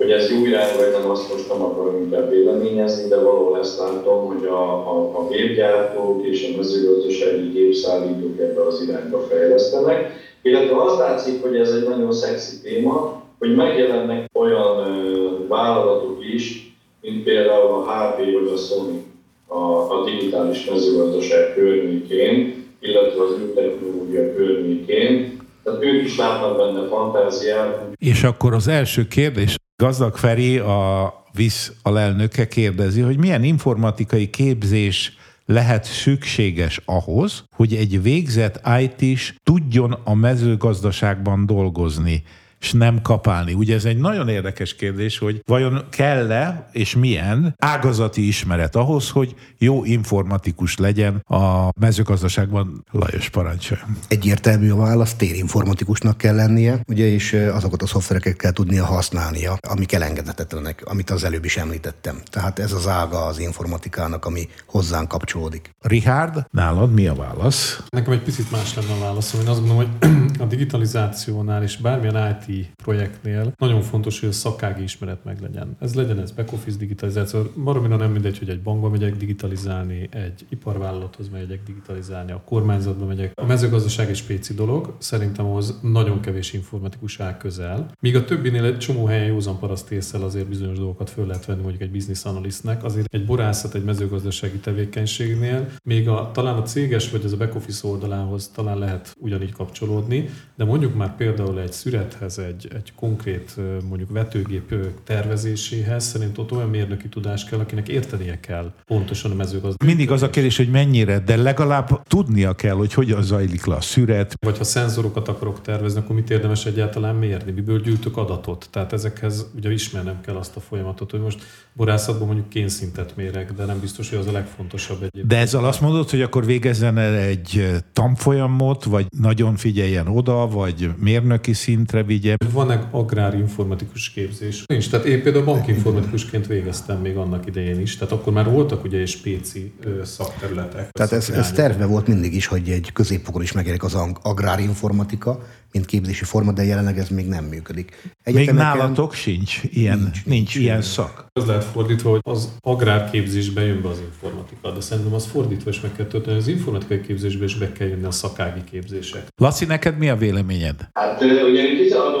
hogy 0.00 0.10
ez 0.10 0.30
jó 0.30 0.46
irány, 0.46 0.76
vagy 0.76 0.92
nem, 0.92 1.10
azt 1.10 1.32
most 1.32 1.48
nem 1.48 1.62
akarom 1.62 2.02
inkább 2.02 2.30
véleményezni, 2.30 3.08
de 3.08 3.20
valahol 3.20 3.58
ezt 3.58 3.78
látom, 3.78 4.26
hogy 4.26 4.46
a, 4.46 4.62
a, 4.92 5.18
a 5.18 5.28
gépgyártók 5.28 6.26
és 6.26 6.50
a 6.52 6.56
mezőgazdasági 6.56 7.48
gépszállítók 7.48 8.38
ebbe 8.38 8.62
az 8.62 8.82
irányba 8.88 9.26
fejlesztenek, 9.30 10.12
illetve 10.42 10.82
azt 10.82 10.98
látszik, 10.98 11.42
hogy 11.42 11.56
ez 11.56 11.70
egy 11.72 11.88
nagyon 11.88 12.12
szexi 12.12 12.60
téma, 12.62 13.22
hogy 13.38 13.54
megjelennek 13.54 14.30
olyan 14.32 14.86
ö, 14.86 15.28
vállalatok 15.48 16.24
is, 16.34 16.74
mint 17.00 17.22
például 17.22 17.70
a 17.70 17.92
HP 17.92 18.16
vagy 18.16 18.52
a 18.54 18.56
Sony 18.56 19.04
a, 19.46 19.62
a 19.94 20.04
digitális 20.04 20.70
mezőgazdaság 20.70 21.54
környékén, 21.54 22.64
illetve 22.80 23.22
az 23.22 23.30
űrtechnológia 23.40 24.34
környékén. 24.34 25.38
Tehát 25.62 25.84
ők 25.84 26.02
is 26.04 26.16
látnak 26.18 26.56
benne 26.56 26.88
fantáziát. 26.88 27.86
És 27.98 28.22
akkor 28.22 28.54
az 28.54 28.68
első 28.68 29.06
kérdés, 29.08 29.56
Gazdag 29.80 30.16
Feri, 30.16 30.58
a 30.58 31.14
VISZ 31.32 31.72
alelnöke 31.82 32.48
kérdezi, 32.48 33.00
hogy 33.00 33.18
milyen 33.18 33.44
informatikai 33.44 34.30
képzés 34.30 35.16
lehet 35.46 35.84
szükséges 35.84 36.80
ahhoz, 36.84 37.44
hogy 37.56 37.74
egy 37.74 38.02
végzett 38.02 38.60
IT-s 38.80 39.34
tudjon 39.42 39.92
a 40.04 40.14
mezőgazdaságban 40.14 41.46
dolgozni 41.46 42.22
és 42.60 42.72
nem 42.72 43.02
kapálni. 43.02 43.52
Ugye 43.52 43.74
ez 43.74 43.84
egy 43.84 43.98
nagyon 43.98 44.28
érdekes 44.28 44.74
kérdés, 44.74 45.18
hogy 45.18 45.42
vajon 45.46 45.84
kell-e 45.90 46.68
és 46.72 46.94
milyen 46.94 47.54
ágazati 47.58 48.26
ismeret 48.26 48.76
ahhoz, 48.76 49.10
hogy 49.10 49.34
jó 49.58 49.84
informatikus 49.84 50.76
legyen 50.76 51.24
a 51.26 51.68
mezőgazdaságban. 51.80 52.84
Lajos 52.90 53.28
parancsolja. 53.28 53.84
Egyértelmű 54.08 54.70
a 54.70 54.76
válasz, 54.76 55.14
térinformatikusnak 55.14 56.16
kell 56.16 56.34
lennie, 56.34 56.80
ugye, 56.86 57.06
és 57.06 57.32
azokat 57.32 57.82
a 57.82 57.86
szoftvereket 57.86 58.36
kell 58.36 58.52
tudnia 58.52 58.84
használnia, 58.84 59.58
amik 59.60 59.92
elengedhetetlenek, 59.92 60.82
amit 60.84 61.10
az 61.10 61.24
előbb 61.24 61.44
is 61.44 61.56
említettem. 61.56 62.20
Tehát 62.30 62.58
ez 62.58 62.72
az 62.72 62.88
ága 62.88 63.24
az 63.24 63.38
informatikának, 63.38 64.24
ami 64.24 64.48
hozzánk 64.66 65.08
kapcsolódik. 65.08 65.70
Richard, 65.80 66.46
nálad 66.50 66.92
mi 66.92 67.06
a 67.06 67.14
válasz? 67.14 67.82
Nekem 67.88 68.12
egy 68.12 68.22
picit 68.22 68.50
más 68.50 68.74
lenne 68.74 68.92
a 68.92 68.98
válaszom. 68.98 69.40
Én 69.40 69.48
azt 69.48 69.58
gondolom, 69.58 69.86
hogy 70.00 70.10
a 70.44 70.44
digitalizációnál 70.44 71.62
és 71.62 71.76
bármilyen 71.76 72.38
IT 72.40 72.49
projektnél 72.82 73.52
nagyon 73.58 73.82
fontos, 73.82 74.20
hogy 74.20 74.28
a 74.28 74.32
szakági 74.32 74.82
ismeret 74.82 75.24
meg 75.24 75.40
legyen. 75.40 75.76
Ez 75.80 75.94
legyen 75.94 76.18
ez 76.20 76.30
back 76.30 76.52
office 76.52 76.78
digitalizáció. 76.78 77.42
Maromina 77.54 77.96
nem 77.96 78.12
mindegy, 78.12 78.38
hogy 78.38 78.48
egy 78.48 78.62
bankba 78.62 78.88
megyek 78.88 79.16
digitalizálni, 79.16 80.08
egy 80.10 80.46
iparvállalathoz 80.48 81.28
megyek 81.28 81.62
digitalizálni, 81.66 82.32
a 82.32 82.42
kormányzatba 82.44 83.04
megyek. 83.04 83.32
A 83.34 83.46
mezőgazdaság 83.46 84.08
egy 84.08 84.16
spéci 84.16 84.54
dolog, 84.54 84.94
szerintem 84.98 85.46
ahhoz 85.46 85.78
nagyon 85.82 86.20
kevés 86.20 86.52
informatikus 86.52 87.20
áll 87.20 87.36
közel. 87.36 87.90
Míg 88.00 88.16
a 88.16 88.24
többinél 88.24 88.64
egy 88.64 88.78
csomó 88.78 89.04
helyen 89.04 89.26
józan 89.26 89.58
paraszt 89.58 89.88
azért 90.12 90.48
bizonyos 90.48 90.76
dolgokat 90.76 91.10
föl 91.10 91.26
lehet 91.26 91.44
venni 91.44 91.60
mondjuk 91.60 91.82
egy 91.82 91.90
business 91.90 92.24
analystnek, 92.24 92.84
azért 92.84 93.14
egy 93.14 93.24
borászat, 93.24 93.74
egy 93.74 93.84
mezőgazdasági 93.84 94.58
tevékenységnél, 94.58 95.68
még 95.82 96.08
a, 96.08 96.30
talán 96.32 96.56
a 96.56 96.62
céges 96.62 97.10
vagy 97.10 97.24
az 97.24 97.32
a 97.32 97.36
back 97.36 97.54
office 97.54 97.88
oldalához 97.88 98.48
talán 98.54 98.78
lehet 98.78 99.14
ugyanígy 99.18 99.52
kapcsolódni, 99.52 100.28
de 100.56 100.64
mondjuk 100.64 100.94
már 100.94 101.16
például 101.16 101.60
egy 101.60 101.72
szürethez, 101.72 102.38
egy, 102.46 102.68
egy 102.74 102.92
konkrét 102.96 103.56
mondjuk 103.88 104.10
vetőgép 104.10 104.74
tervezéséhez 105.04 106.04
szerintem 106.04 106.44
ott 106.44 106.52
olyan 106.52 106.68
mérnöki 106.68 107.08
tudás 107.08 107.44
kell, 107.44 107.58
akinek 107.58 107.88
értenie 107.88 108.40
kell 108.40 108.72
pontosan 108.86 109.30
a 109.30 109.34
mezőgazdaság. 109.34 109.84
Mindig 109.84 110.10
az 110.10 110.22
a 110.22 110.30
kérdés, 110.30 110.56
hogy 110.56 110.70
mennyire, 110.70 111.18
de 111.18 111.36
legalább 111.36 112.02
tudnia 112.02 112.54
kell, 112.54 112.74
hogy 112.74 112.94
hogyan 112.94 113.22
zajlik 113.22 113.64
le 113.66 113.74
a 113.74 113.80
szüret. 113.80 114.36
Vagy 114.40 114.58
ha 114.58 114.64
szenzorokat 114.64 115.28
akarok 115.28 115.60
tervezni, 115.60 115.98
akkor 115.98 116.14
mit 116.14 116.30
érdemes 116.30 116.66
egyáltalán 116.66 117.14
mérni, 117.14 117.52
miből 117.52 117.80
gyűjtök 117.80 118.16
adatot. 118.16 118.68
Tehát 118.70 118.92
ezekhez 118.92 119.46
ugye 119.56 119.72
ismernem 119.72 120.20
kell 120.20 120.36
azt 120.36 120.56
a 120.56 120.60
folyamatot, 120.60 121.10
hogy 121.10 121.20
most 121.20 121.42
borászatban 121.72 122.26
mondjuk 122.26 122.48
kénszintet 122.48 123.16
mérek, 123.16 123.52
de 123.52 123.64
nem 123.64 123.80
biztos, 123.80 124.10
hogy 124.10 124.18
az 124.18 124.26
a 124.26 124.32
legfontosabb 124.32 124.96
egyébként. 124.96 125.26
De 125.26 125.36
ezzel 125.36 125.64
azt 125.64 125.80
mondod, 125.80 126.10
hogy 126.10 126.22
akkor 126.22 126.46
végezzen 126.46 126.98
el 126.98 127.14
egy 127.14 127.76
tanfolyamot, 127.92 128.84
vagy 128.84 129.06
nagyon 129.18 129.56
figyeljen 129.56 130.06
oda, 130.08 130.48
vagy 130.48 130.90
mérnöki 130.96 131.52
szintre 131.52 132.02
vigye 132.02 132.29
van-e 132.52 132.88
agrárinformatikus 132.90 134.10
képzés? 134.10 134.62
Nincs, 134.66 134.90
tehát 134.90 135.06
én 135.06 135.22
például 135.22 135.44
bankinformatikusként 135.44 136.46
végeztem 136.46 137.00
még 137.00 137.16
annak 137.16 137.46
idején 137.46 137.80
is, 137.80 137.96
tehát 137.96 138.12
akkor 138.12 138.32
már 138.32 138.50
voltak 138.50 138.84
ugye 138.84 139.00
és 139.00 139.10
spéci 139.10 139.72
szakterületek. 140.02 140.90
Tehát 140.90 141.12
ez, 141.12 141.30
ez 141.30 141.52
terve 141.52 141.86
volt 141.86 142.06
mindig 142.06 142.34
is, 142.34 142.46
hogy 142.46 142.68
egy 142.68 142.92
középfokon 142.92 143.42
is 143.42 143.52
megjelenik 143.52 143.84
az 143.84 143.96
agrárinformatika, 144.22 145.40
mint 145.72 145.86
képzési 145.86 146.24
forma, 146.24 146.52
de 146.52 146.64
jelenleg 146.64 146.98
ez 146.98 147.08
még 147.08 147.26
nem 147.26 147.44
működik. 147.44 148.12
Egyetemeken... 148.22 148.54
Még 148.54 148.64
nálatok 148.64 149.14
sincs 149.14 149.60
ilyen, 149.70 149.98
nincs, 149.98 150.12
nincs, 150.12 150.26
nincs 150.26 150.54
ilyen 150.54 150.82
szak. 150.82 151.26
Az 151.32 151.46
lehet 151.46 151.64
fordítva, 151.64 152.10
hogy 152.10 152.20
az 152.22 152.52
agrárképzésbe 152.60 153.60
jön 153.60 153.82
be 153.82 153.88
az 153.88 153.98
informatika, 154.12 154.70
de 154.70 154.80
szerintem 154.80 155.14
az 155.14 155.26
fordítva 155.26 155.70
is 155.70 155.80
meg 155.80 155.92
kell 155.96 156.06
tölteni, 156.06 156.36
az 156.36 156.46
informatikai 156.46 157.00
képzésbe 157.00 157.44
is 157.44 157.56
be 157.56 157.72
kell 157.72 157.88
jönni 157.88 158.04
a 158.04 158.10
szakági 158.10 158.64
képzések. 158.70 159.22
Laci, 159.36 159.64
neked 159.64 159.98
mi 159.98 160.08
a 160.08 160.16
véleményed? 160.16 160.88
Hát 160.92 161.22
ugye 161.22 161.62
mi 161.62 161.76
16 161.82 162.16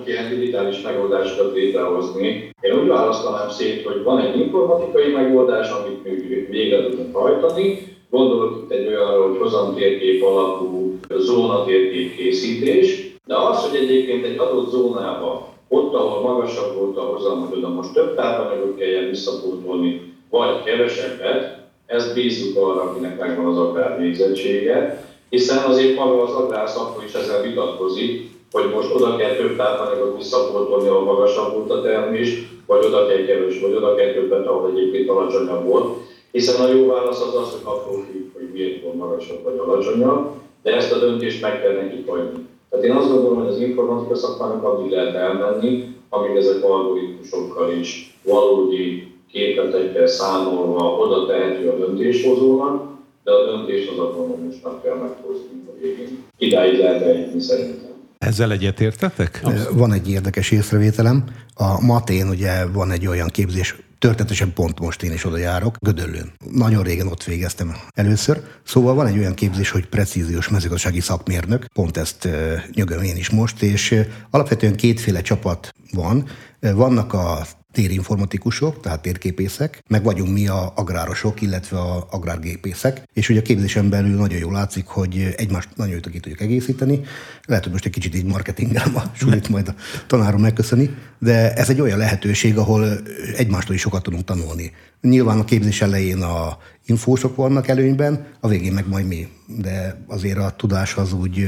próbáltunk 0.00 0.06
ilyen 0.06 0.28
digitális 0.28 0.82
megoldásokat 0.82 1.54
létrehozni. 1.54 2.52
Én 2.60 2.78
úgy 2.80 2.88
választanám 2.88 3.50
szét, 3.50 3.84
hogy 3.84 4.02
van 4.02 4.20
egy 4.20 4.38
informatikai 4.38 5.12
megoldás, 5.12 5.70
amit 5.70 6.04
mi 6.04 6.46
végre 6.50 6.88
tudunk 6.88 7.16
hajtani, 7.16 7.88
Gondolok 8.10 8.62
itt 8.62 8.70
egy 8.70 8.86
olyanra, 8.86 9.26
hogy 9.26 9.38
hozamtérkép 9.38 10.24
alapú 10.24 10.98
zónatérkép 11.16 12.16
készítés, 12.16 13.14
de 13.26 13.36
az, 13.36 13.68
hogy 13.68 13.78
egyébként 13.78 14.24
egy 14.24 14.38
adott 14.38 14.70
zónába, 14.70 15.48
ott, 15.68 15.94
ahol 15.94 16.32
magasabb 16.32 16.76
volt 16.76 16.96
a 16.96 17.00
hozam, 17.00 17.48
hogy 17.48 17.60
most 17.60 17.92
több 17.92 18.14
tápanyagot 18.16 18.78
kelljen 18.78 19.08
visszapótolni, 19.08 20.14
vagy 20.30 20.62
kevesebbet, 20.64 21.58
ezt 21.86 22.14
bízzuk 22.14 22.56
arra, 22.56 22.82
akinek 22.82 23.18
megvan 23.18 23.46
az 23.46 23.58
agrár 23.58 23.98
végzettsége, 23.98 25.04
hiszen 25.28 25.64
azért 25.64 25.96
maga 25.96 26.22
az 26.22 26.32
agrár 26.32 26.68
szakma 26.68 27.02
is 27.04 27.12
ezzel 27.12 27.42
vitatkozik, 27.42 28.30
hogy 28.52 28.70
most 28.74 28.94
oda 28.94 29.16
kell 29.16 29.34
több 29.34 29.56
tápanyagot 29.56 30.16
visszapótolni, 30.16 30.88
ahol 30.88 31.04
magasabb 31.04 31.54
volt 31.54 31.70
a 31.70 31.82
termés, 31.82 32.48
vagy 32.66 32.84
oda 32.84 33.06
kell 33.06 33.24
kevés, 33.24 33.60
vagy 33.60 33.74
oda 33.74 33.94
kell 33.94 34.12
többet, 34.12 34.46
ahol 34.46 34.70
egyébként 34.70 35.08
alacsonyabb 35.08 35.64
volt. 35.66 35.86
Hiszen 36.32 36.64
a 36.64 36.72
jó 36.72 36.86
válasz 36.86 37.20
az 37.20 37.34
az, 37.34 37.50
hogy 37.50 37.60
attól 37.64 38.04
függ, 38.10 38.32
hogy 38.32 38.48
miért 38.52 38.82
van 38.84 38.96
magasabb 38.96 39.42
vagy 39.42 39.58
alacsonyabb, 39.58 40.28
de 40.62 40.76
ezt 40.76 40.92
a 40.92 40.98
döntést 40.98 41.42
meg 41.42 41.62
kell 41.62 41.72
neki 41.72 42.04
hagyni. 42.06 42.46
Tehát 42.70 42.84
én 42.84 42.92
azt 42.92 43.12
gondolom, 43.12 43.38
hogy 43.38 43.48
az 43.48 43.60
informatika 43.60 44.14
szakmának 44.14 44.64
addig 44.64 44.90
lehet 44.90 45.14
elmenni, 45.14 45.94
amíg 46.08 46.36
ezek 46.36 46.64
algoritmusokkal 46.64 47.70
is 47.72 48.18
valódi 48.24 49.12
képletekkel 49.32 50.06
számolva 50.06 50.96
oda 50.98 51.26
tehető 51.26 51.68
a 51.68 51.76
döntéshozónak, 51.76 52.88
de 53.24 53.32
a 53.32 53.44
döntést 53.44 53.90
az 53.90 53.98
autonomusnak 53.98 54.82
kell 54.82 54.96
meghozni 54.96 55.62
a 55.66 55.70
végén. 55.80 56.24
Idáig 56.38 56.78
lehet 56.78 57.02
eljutni 57.02 57.40
szerintem. 57.40 57.89
Ezzel 58.20 58.52
egyetértetek? 58.52 59.40
Van 59.72 59.92
egy 59.92 60.10
érdekes 60.10 60.50
észrevételem. 60.50 61.24
A 61.54 61.84
Matén 61.84 62.28
ugye 62.28 62.66
van 62.66 62.90
egy 62.90 63.06
olyan 63.06 63.28
képzés, 63.28 63.76
Történetesen 63.98 64.52
pont 64.52 64.80
most 64.80 65.02
én 65.02 65.12
is 65.12 65.24
oda 65.24 65.36
járok, 65.36 65.76
Gödöllőn. 65.80 66.32
Nagyon 66.52 66.82
régen 66.82 67.06
ott 67.06 67.24
végeztem 67.24 67.76
először. 67.94 68.42
Szóval 68.62 68.94
van 68.94 69.06
egy 69.06 69.18
olyan 69.18 69.34
képzés, 69.34 69.70
hogy 69.70 69.86
precíziós 69.86 70.48
mezőgazdasági 70.48 71.00
szakmérnök, 71.00 71.66
pont 71.72 71.96
ezt 71.96 72.28
nyögöm 72.72 73.02
én 73.02 73.16
is 73.16 73.30
most, 73.30 73.62
és 73.62 74.00
alapvetően 74.30 74.76
kétféle 74.76 75.20
csapat 75.20 75.74
van. 75.92 76.28
Vannak 76.60 77.12
a 77.12 77.46
térinformatikusok, 77.72 78.80
tehát 78.80 79.02
térképészek, 79.02 79.82
meg 79.88 80.02
vagyunk 80.02 80.32
mi 80.32 80.48
a 80.48 80.72
agrárosok, 80.76 81.42
illetve 81.42 81.78
a 81.78 82.06
agrárgépészek, 82.10 83.02
és 83.12 83.28
ugye 83.28 83.40
a 83.40 83.42
képzésen 83.42 83.88
belül 83.88 84.16
nagyon 84.16 84.38
jól 84.38 84.52
látszik, 84.52 84.86
hogy 84.86 85.34
egymást 85.36 85.68
nagyon 85.76 85.92
jól 85.92 86.00
ki 86.00 86.20
tudjuk 86.20 86.40
egészíteni. 86.40 87.00
Lehet, 87.46 87.62
hogy 87.62 87.72
most 87.72 87.84
egy 87.84 87.92
kicsit 87.92 88.14
így 88.14 88.24
marketingelem 88.24 88.96
a 88.96 89.02
sulit 89.14 89.48
majd 89.48 89.68
a 89.68 89.74
tanárom 90.06 90.40
megköszöni, 90.40 90.94
de 91.18 91.54
ez 91.54 91.70
egy 91.70 91.80
olyan 91.80 91.98
lehetőség, 91.98 92.58
ahol 92.58 92.98
egymástól 93.36 93.74
is 93.74 93.80
sokat 93.80 94.02
tudunk 94.02 94.24
tanulni. 94.24 94.72
Nyilván 95.00 95.38
a 95.38 95.44
képzés 95.44 95.82
elején 95.82 96.22
a 96.22 96.58
infósok 96.86 97.36
vannak 97.36 97.68
előnyben, 97.68 98.26
a 98.40 98.48
végén 98.48 98.72
meg 98.72 98.88
majd 98.88 99.06
mi, 99.06 99.28
de 99.46 100.04
azért 100.06 100.38
a 100.38 100.54
tudás 100.56 100.94
az 100.94 101.12
úgy 101.12 101.46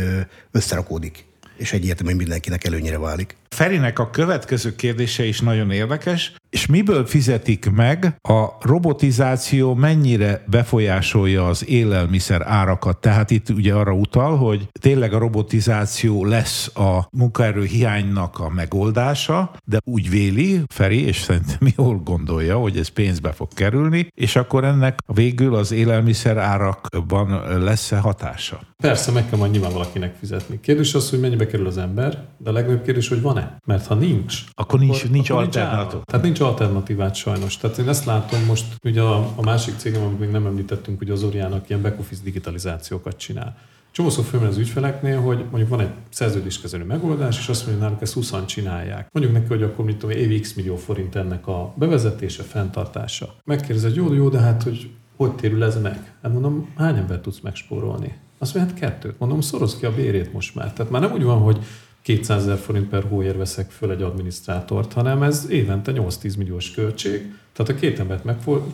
összerakódik 0.50 1.24
és 1.56 1.72
egyértelműen 1.72 2.16
mindenkinek 2.16 2.64
előnyére 2.64 2.98
válik. 2.98 3.36
Ferinek 3.52 3.98
a 3.98 4.10
következő 4.10 4.74
kérdése 4.74 5.24
is 5.24 5.40
nagyon 5.40 5.70
érdekes, 5.70 6.32
és 6.50 6.66
miből 6.66 7.06
fizetik 7.06 7.70
meg 7.70 8.16
a 8.22 8.46
robotizáció 8.60 9.74
mennyire 9.74 10.44
befolyásolja 10.46 11.46
az 11.46 11.68
élelmiszer 11.68 12.42
árakat? 12.46 13.00
Tehát 13.00 13.30
itt 13.30 13.48
ugye 13.48 13.74
arra 13.74 13.92
utal, 13.92 14.36
hogy 14.36 14.68
tényleg 14.80 15.12
a 15.12 15.18
robotizáció 15.18 16.24
lesz 16.24 16.76
a 16.76 17.08
munkaerő 17.10 17.64
hiánynak 17.64 18.38
a 18.38 18.48
megoldása, 18.48 19.52
de 19.64 19.78
úgy 19.84 20.10
véli 20.10 20.62
Feri, 20.68 21.06
és 21.06 21.16
szerintem 21.16 21.72
jól 21.76 21.96
gondolja, 22.04 22.56
hogy 22.58 22.76
ez 22.76 22.88
pénzbe 22.88 23.32
fog 23.32 23.48
kerülni, 23.54 24.08
és 24.14 24.36
akkor 24.36 24.64
ennek 24.64 24.98
végül 25.06 25.54
az 25.54 25.72
élelmiszer 25.72 26.36
árakban 26.36 27.60
lesz-e 27.64 27.98
hatása? 27.98 28.60
Persze, 28.76 29.10
meg 29.10 29.28
kell 29.28 29.38
majd 29.38 29.50
nyilván 29.50 29.72
valakinek 29.72 30.14
fizetni. 30.18 30.60
Kérdés 30.60 30.94
az, 30.94 31.10
hogy 31.10 31.20
mennyibe 31.20 31.46
kerül 31.46 31.66
az 31.66 31.78
ember, 31.78 32.24
de 32.38 32.50
a 32.50 32.52
legnagyobb 32.52 32.84
kérdés, 32.84 33.08
hogy 33.08 33.20
van-e? 33.20 33.41
Mert 33.64 33.86
ha 33.86 33.94
nincs, 33.94 34.44
akkor 34.52 34.78
nincs, 34.78 34.98
akkor, 34.98 35.10
nincs 35.10 35.30
akkor 35.30 35.42
alternatív. 35.42 36.00
Tehát 36.04 36.24
nincs 36.24 36.40
alternatívát 36.40 37.14
sajnos. 37.14 37.56
Tehát 37.56 37.78
én 37.78 37.88
ezt 37.88 38.04
látom 38.04 38.44
most, 38.44 38.64
ugye 38.84 39.00
a, 39.00 39.32
a 39.36 39.42
másik 39.42 39.76
cégem, 39.76 40.02
amit 40.02 40.18
még 40.18 40.30
nem 40.30 40.46
említettünk, 40.46 40.98
hogy 40.98 41.10
az 41.10 41.22
Oriának 41.22 41.68
ilyen 41.68 41.82
back-office 41.82 42.22
digitalizációkat 42.24 43.16
csinál. 43.16 43.56
Csomószor 43.90 44.24
fölmen 44.24 44.48
az 44.48 44.58
ügyfeleknél, 44.58 45.20
hogy 45.20 45.44
mondjuk 45.50 45.68
van 45.68 45.80
egy 45.80 45.90
szerződéskezelő 46.10 46.84
megoldás, 46.84 47.38
és 47.38 47.48
azt 47.48 47.66
mondja, 47.66 47.72
hogy 47.72 47.82
náluk 47.82 48.02
ezt 48.02 48.12
20 48.12 48.34
csinálják. 48.46 49.08
Mondjuk 49.12 49.34
neki, 49.34 49.48
hogy 49.48 49.62
akkor 49.62 49.84
mit 49.84 49.96
tudom, 49.96 50.16
évi 50.16 50.40
x 50.40 50.52
millió 50.54 50.76
forint 50.76 51.14
ennek 51.14 51.46
a 51.46 51.72
bevezetése, 51.76 52.42
fenntartása. 52.42 53.34
Megkérdezed, 53.44 53.94
jó, 53.94 54.12
jó, 54.12 54.28
de 54.28 54.38
hát, 54.38 54.62
hogy 54.62 54.90
hogy 55.16 55.34
térül 55.34 55.64
ez 55.64 55.80
meg? 55.80 56.12
Hát 56.22 56.32
mondom, 56.32 56.68
hány 56.76 56.96
ember 56.96 57.20
tudsz 57.20 57.40
megspórolni? 57.40 58.18
Azt 58.38 58.54
mondja, 58.54 58.74
hát 58.74 58.82
kettőt. 58.82 59.18
Mondom, 59.18 59.40
szoroz 59.40 59.76
ki 59.76 59.86
a 59.86 59.94
bérét 59.94 60.32
most 60.32 60.54
már. 60.54 60.72
Tehát 60.72 60.92
már 60.92 61.00
nem 61.00 61.12
úgy 61.12 61.22
van, 61.22 61.38
hogy 61.38 61.58
200 62.02 62.42
ezer 62.42 62.58
forint 62.58 62.88
per 62.88 63.04
hóért 63.08 63.36
veszek 63.36 63.70
föl 63.70 63.90
egy 63.90 64.02
adminisztrátort, 64.02 64.92
hanem 64.92 65.22
ez 65.22 65.46
évente 65.50 65.92
8-10 65.94 66.36
milliós 66.36 66.70
költség. 66.70 67.34
Tehát 67.52 67.72
a 67.72 67.74
két 67.74 67.98
embert 67.98 68.24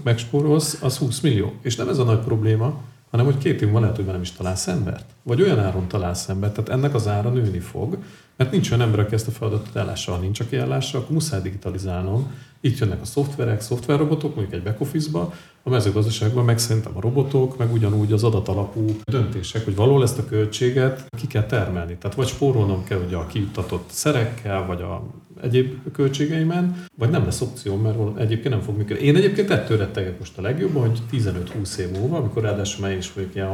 megspórolsz, 0.02 0.82
az 0.82 0.96
20 0.96 1.20
millió. 1.20 1.52
És 1.62 1.76
nem 1.76 1.88
ez 1.88 1.98
a 1.98 2.04
nagy 2.04 2.18
probléma, 2.18 2.80
hanem 3.10 3.26
hogy 3.26 3.38
két 3.38 3.62
évben 3.62 3.80
lehet, 3.80 3.96
hogy 3.96 4.04
már 4.04 4.14
nem 4.14 4.22
is 4.22 4.32
találsz 4.32 4.66
embert. 4.66 5.04
Vagy 5.22 5.42
olyan 5.42 5.58
áron 5.58 5.88
találsz 5.88 6.28
embert, 6.28 6.54
tehát 6.54 6.70
ennek 6.70 6.94
az 6.94 7.06
ára 7.06 7.30
nőni 7.30 7.58
fog, 7.58 7.98
mert 8.36 8.50
nincs 8.50 8.70
olyan 8.70 8.82
ember, 8.82 9.00
aki 9.00 9.14
ezt 9.14 9.28
a 9.28 9.30
feladatot 9.30 9.76
ellássa. 9.76 10.12
Ha 10.12 10.18
nincs, 10.18 10.40
aki 10.40 10.56
ellássa, 10.56 10.98
akkor 10.98 11.12
muszáj 11.12 11.40
digitalizálnom. 11.40 12.32
Itt 12.60 12.78
jönnek 12.78 13.00
a 13.00 13.04
szoftverek, 13.04 13.60
szoftverrobotok, 13.60 14.34
mondjuk 14.34 14.56
egy 14.56 14.62
back 14.62 14.80
office-ba, 14.80 15.32
a 15.62 15.70
mezőgazdaságban 15.70 16.44
meg 16.44 16.58
szerintem 16.58 16.92
a 16.96 17.00
robotok, 17.00 17.58
meg 17.58 17.72
ugyanúgy 17.72 18.12
az 18.12 18.24
adatalapú 18.24 18.96
döntések, 19.04 19.64
hogy 19.64 19.74
való 19.74 20.02
ezt 20.02 20.18
a 20.18 20.24
költséget 20.24 21.04
ki 21.18 21.26
kell 21.26 21.44
termelni. 21.44 21.96
Tehát 21.96 22.16
vagy 22.16 22.26
spórolnom 22.26 22.84
kell 22.84 23.00
ugye 23.06 23.16
a 23.16 23.26
kijuttatott 23.26 23.90
szerekkel, 23.90 24.66
vagy 24.66 24.82
a 24.82 25.02
egyéb 25.42 25.92
költségeimen, 25.92 26.84
vagy 26.96 27.10
nem 27.10 27.24
lesz 27.24 27.40
opció, 27.40 27.76
mert 27.76 28.18
egyébként 28.18 28.54
nem 28.54 28.62
fog 28.62 28.76
működni. 28.76 29.04
Én 29.04 29.16
egyébként 29.16 29.50
ettől 29.50 29.78
rettegek 29.78 30.18
most 30.18 30.38
a 30.38 30.42
legjobban, 30.42 30.88
hogy 30.88 31.00
15-20 31.12 31.76
év 31.76 31.90
múlva, 31.90 32.16
amikor 32.16 32.42
ráadásul 32.42 32.88
én 32.88 32.98
is 32.98 33.12
vagyok 33.12 33.34
ilyen 33.34 33.48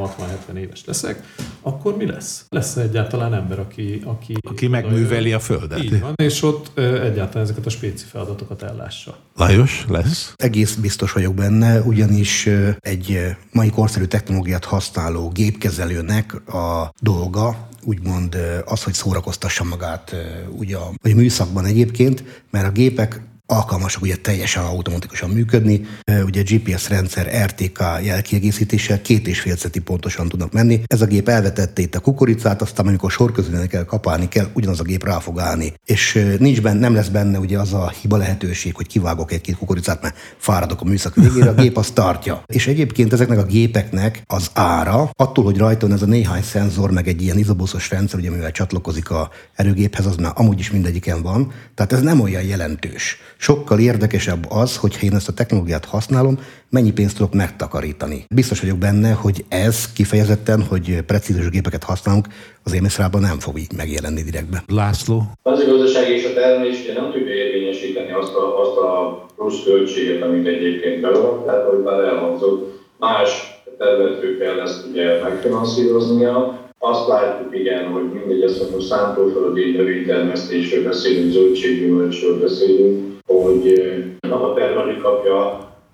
60-70 0.53 0.57
éves 0.57 0.85
leszek, 0.85 1.23
akkor 1.63 1.97
mi 1.97 2.07
lesz? 2.07 2.47
Lesz 2.49 2.77
egyáltalán 2.77 3.35
ember, 3.35 3.59
aki... 3.59 4.01
Aki, 4.05 4.35
aki 4.49 4.67
megműveli 4.67 5.33
a 5.33 5.41
földet. 5.41 5.83
Így 5.83 6.01
van, 6.01 6.13
és 6.17 6.43
ott 6.43 6.79
egyáltalán 6.79 7.45
ezeket 7.45 7.67
a 7.67 7.71
spéci 7.71 8.05
feladatokat 8.05 8.63
ellássa. 8.63 9.17
Lajos, 9.37 9.85
lesz? 9.89 10.33
Egész 10.37 10.75
biztos 10.75 11.13
vagyok 11.13 11.35
benne, 11.35 11.81
ugyanis 11.81 12.49
egy 12.79 13.37
mai 13.53 13.71
korszerű 13.71 14.05
technológiát 14.05 14.65
használó 14.65 15.29
gépkezelőnek 15.29 16.49
a 16.49 16.93
dolga 17.01 17.69
úgymond 17.85 18.37
az, 18.65 18.83
hogy 18.83 18.93
szórakoztassa 18.93 19.65
magát 19.65 20.15
ugye 20.51 20.77
a, 20.77 20.93
a 21.03 21.09
műszakban 21.15 21.65
egyébként, 21.65 22.25
mert 22.51 22.67
a 22.67 22.71
gépek 22.71 23.21
alkalmasak 23.47 24.03
ugye 24.03 24.17
teljesen 24.17 24.63
automatikusan 24.63 25.31
működni. 25.31 25.87
Ugye 26.25 26.43
GPS 26.43 26.89
rendszer 26.89 27.45
RTK 27.45 27.83
jelkiegészítéssel 28.03 29.03
két 29.03 29.27
és 29.27 29.41
fél 29.41 29.57
centi 29.57 29.81
pontosan 29.81 30.29
tudnak 30.29 30.53
menni. 30.53 30.83
Ez 30.87 31.01
a 31.01 31.07
gép 31.07 31.29
elvetette 31.29 31.83
itt 31.83 31.95
a 31.95 32.01
kukoricát, 32.01 32.63
aztán 32.63 32.87
amikor 32.87 33.11
sor 33.11 33.33
közül 33.33 33.67
kell 33.67 33.85
kapálni 33.85 34.29
kell, 34.29 34.49
ugyanaz 34.53 34.81
a 34.81 34.83
gép 34.83 35.05
rá 35.05 35.19
fog 35.19 35.41
állni. 35.41 35.73
És 35.85 36.27
nincs 36.39 36.63
benne, 36.63 36.79
nem 36.79 36.95
lesz 36.95 37.09
benne 37.09 37.39
ugye 37.39 37.59
az 37.59 37.73
a 37.73 37.93
hiba 38.01 38.17
lehetőség, 38.17 38.75
hogy 38.75 38.87
kivágok 38.87 39.33
egy-két 39.33 39.57
kukoricát, 39.57 40.03
mert 40.03 40.17
fáradok 40.37 40.81
a 40.81 40.85
műszak 40.85 41.15
végére, 41.15 41.49
a 41.49 41.55
gép 41.55 41.77
azt 41.77 41.95
tartja. 41.95 42.43
És 42.47 42.67
egyébként 42.67 43.13
ezeknek 43.13 43.39
a 43.39 43.45
gépeknek 43.45 44.23
az 44.27 44.51
ára, 44.53 45.11
attól, 45.17 45.45
hogy 45.45 45.57
rajta 45.57 45.93
ez 45.93 46.03
a 46.03 46.07
néhány 46.07 46.43
szenzor, 46.43 46.91
meg 46.91 47.09
egy 47.09 47.23
ilyen 47.23 47.39
izobuszos 47.39 47.91
rendszer, 47.91 48.19
ugye 48.19 48.31
mivel 48.31 48.51
csatlakozik 48.51 49.11
a 49.11 49.31
erőgéphez, 49.55 50.07
az 50.07 50.17
már 50.17 50.33
amúgy 50.35 50.59
is 50.59 50.71
mindegyiken 50.71 51.23
van. 51.23 51.53
Tehát 51.75 51.93
ez 51.93 52.01
nem 52.01 52.21
olyan 52.21 52.43
jelentős 52.43 53.19
Sokkal 53.37 53.79
érdekesebb 53.79 54.47
az, 54.49 54.77
hogy 54.77 54.97
én 55.03 55.15
ezt 55.15 55.29
a 55.29 55.33
technológiát 55.33 55.85
használom, 55.85 56.39
mennyi 56.71 56.93
pénzt 56.93 57.17
tudok 57.17 57.35
megtakarítani. 57.35 58.25
Biztos 58.35 58.61
vagyok 58.61 58.79
benne, 58.79 59.13
hogy 59.13 59.45
ez 59.49 59.93
kifejezetten, 59.93 60.63
hogy 60.63 61.03
precíziós 61.07 61.49
gépeket 61.49 61.85
használunk, 61.85 62.27
az 62.63 62.75
émészrában 62.75 63.21
nem 63.21 63.39
fog 63.39 63.59
így 63.59 63.73
megjelenni 63.77 64.23
direktbe. 64.23 64.63
László? 64.67 65.23
Az 65.43 65.65
gazdaság 65.67 66.09
és 66.09 66.25
a 66.25 66.35
termelés 66.35 66.87
nem 66.95 67.11
tudja 67.13 67.35
érvényesíteni 67.35 68.13
azt 68.13 68.35
a, 68.35 68.61
azt 68.61 68.77
a 68.77 69.27
plusz 69.37 69.65
költséget, 69.65 70.23
amit 70.23 70.47
egyébként 70.47 71.01
beolvat, 71.01 71.45
tehát 71.45 71.67
hogy 71.69 71.83
már 71.83 72.01
elhangzott, 72.01 72.83
más 72.99 73.31
területről 73.79 74.39
kell 74.39 74.61
ezt 74.61 74.87
ugye 74.91 75.23
megfinanszíroznia, 75.23 76.63
azt 76.79 77.09
látjuk, 77.09 77.59
igen, 77.59 77.87
hogy 77.87 78.03
mindegy, 78.03 78.43
azt 78.43 78.61
mondom, 78.61 78.81
szántóföldi 78.81 79.71
növénytermesztésről 79.71 80.85
beszélünk, 80.85 81.33
zöldséggyümölcsről 81.33 82.41
beszélünk, 82.41 83.14
hogy 83.45 83.83
a 84.31 84.53
termelő 84.55 84.97
kapja 84.97 85.47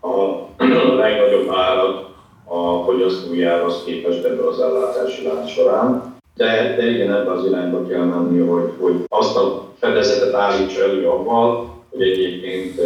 a 0.02 0.48
legnagyobb 0.96 1.48
árat 1.50 2.08
a 2.44 2.84
fogyasztójához 2.84 3.82
képest 3.84 4.24
ebben 4.24 4.46
az 4.46 4.60
ellátási 4.60 5.26
lánc 5.26 5.50
során. 5.50 6.18
De, 6.36 6.74
de 6.76 6.90
igen, 6.90 7.14
ebben 7.14 7.36
az 7.36 7.46
irányba 7.46 7.86
kell 7.86 8.04
menni, 8.04 8.38
hogy, 8.38 8.70
hogy 8.80 8.94
azt 9.08 9.36
a 9.36 9.64
fedezetet 9.78 10.34
állítsa 10.34 10.82
elő 10.82 11.08
avval, 11.08 11.68
hogy 11.90 12.02
egyébként 12.02 12.80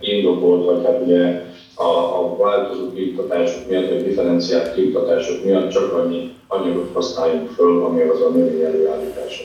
indokolt, 0.00 0.64
vagy 0.64 0.84
hát 0.84 1.02
ugye 1.06 1.46
a, 1.74 2.18
a 2.18 2.36
változó 2.36 2.92
kiiktatások 2.92 3.68
miatt, 3.68 3.88
vagy 3.88 4.04
differenciált 4.04 4.74
kiiktatások 4.74 5.44
miatt 5.44 5.68
csak 5.68 5.92
annyi 5.92 6.34
anyagot 6.46 6.90
használjunk 6.92 7.50
föl, 7.50 7.84
ami 7.84 8.00
az 8.02 8.20
a 8.20 8.28
növény 8.28 8.62
előállítása 8.62 9.42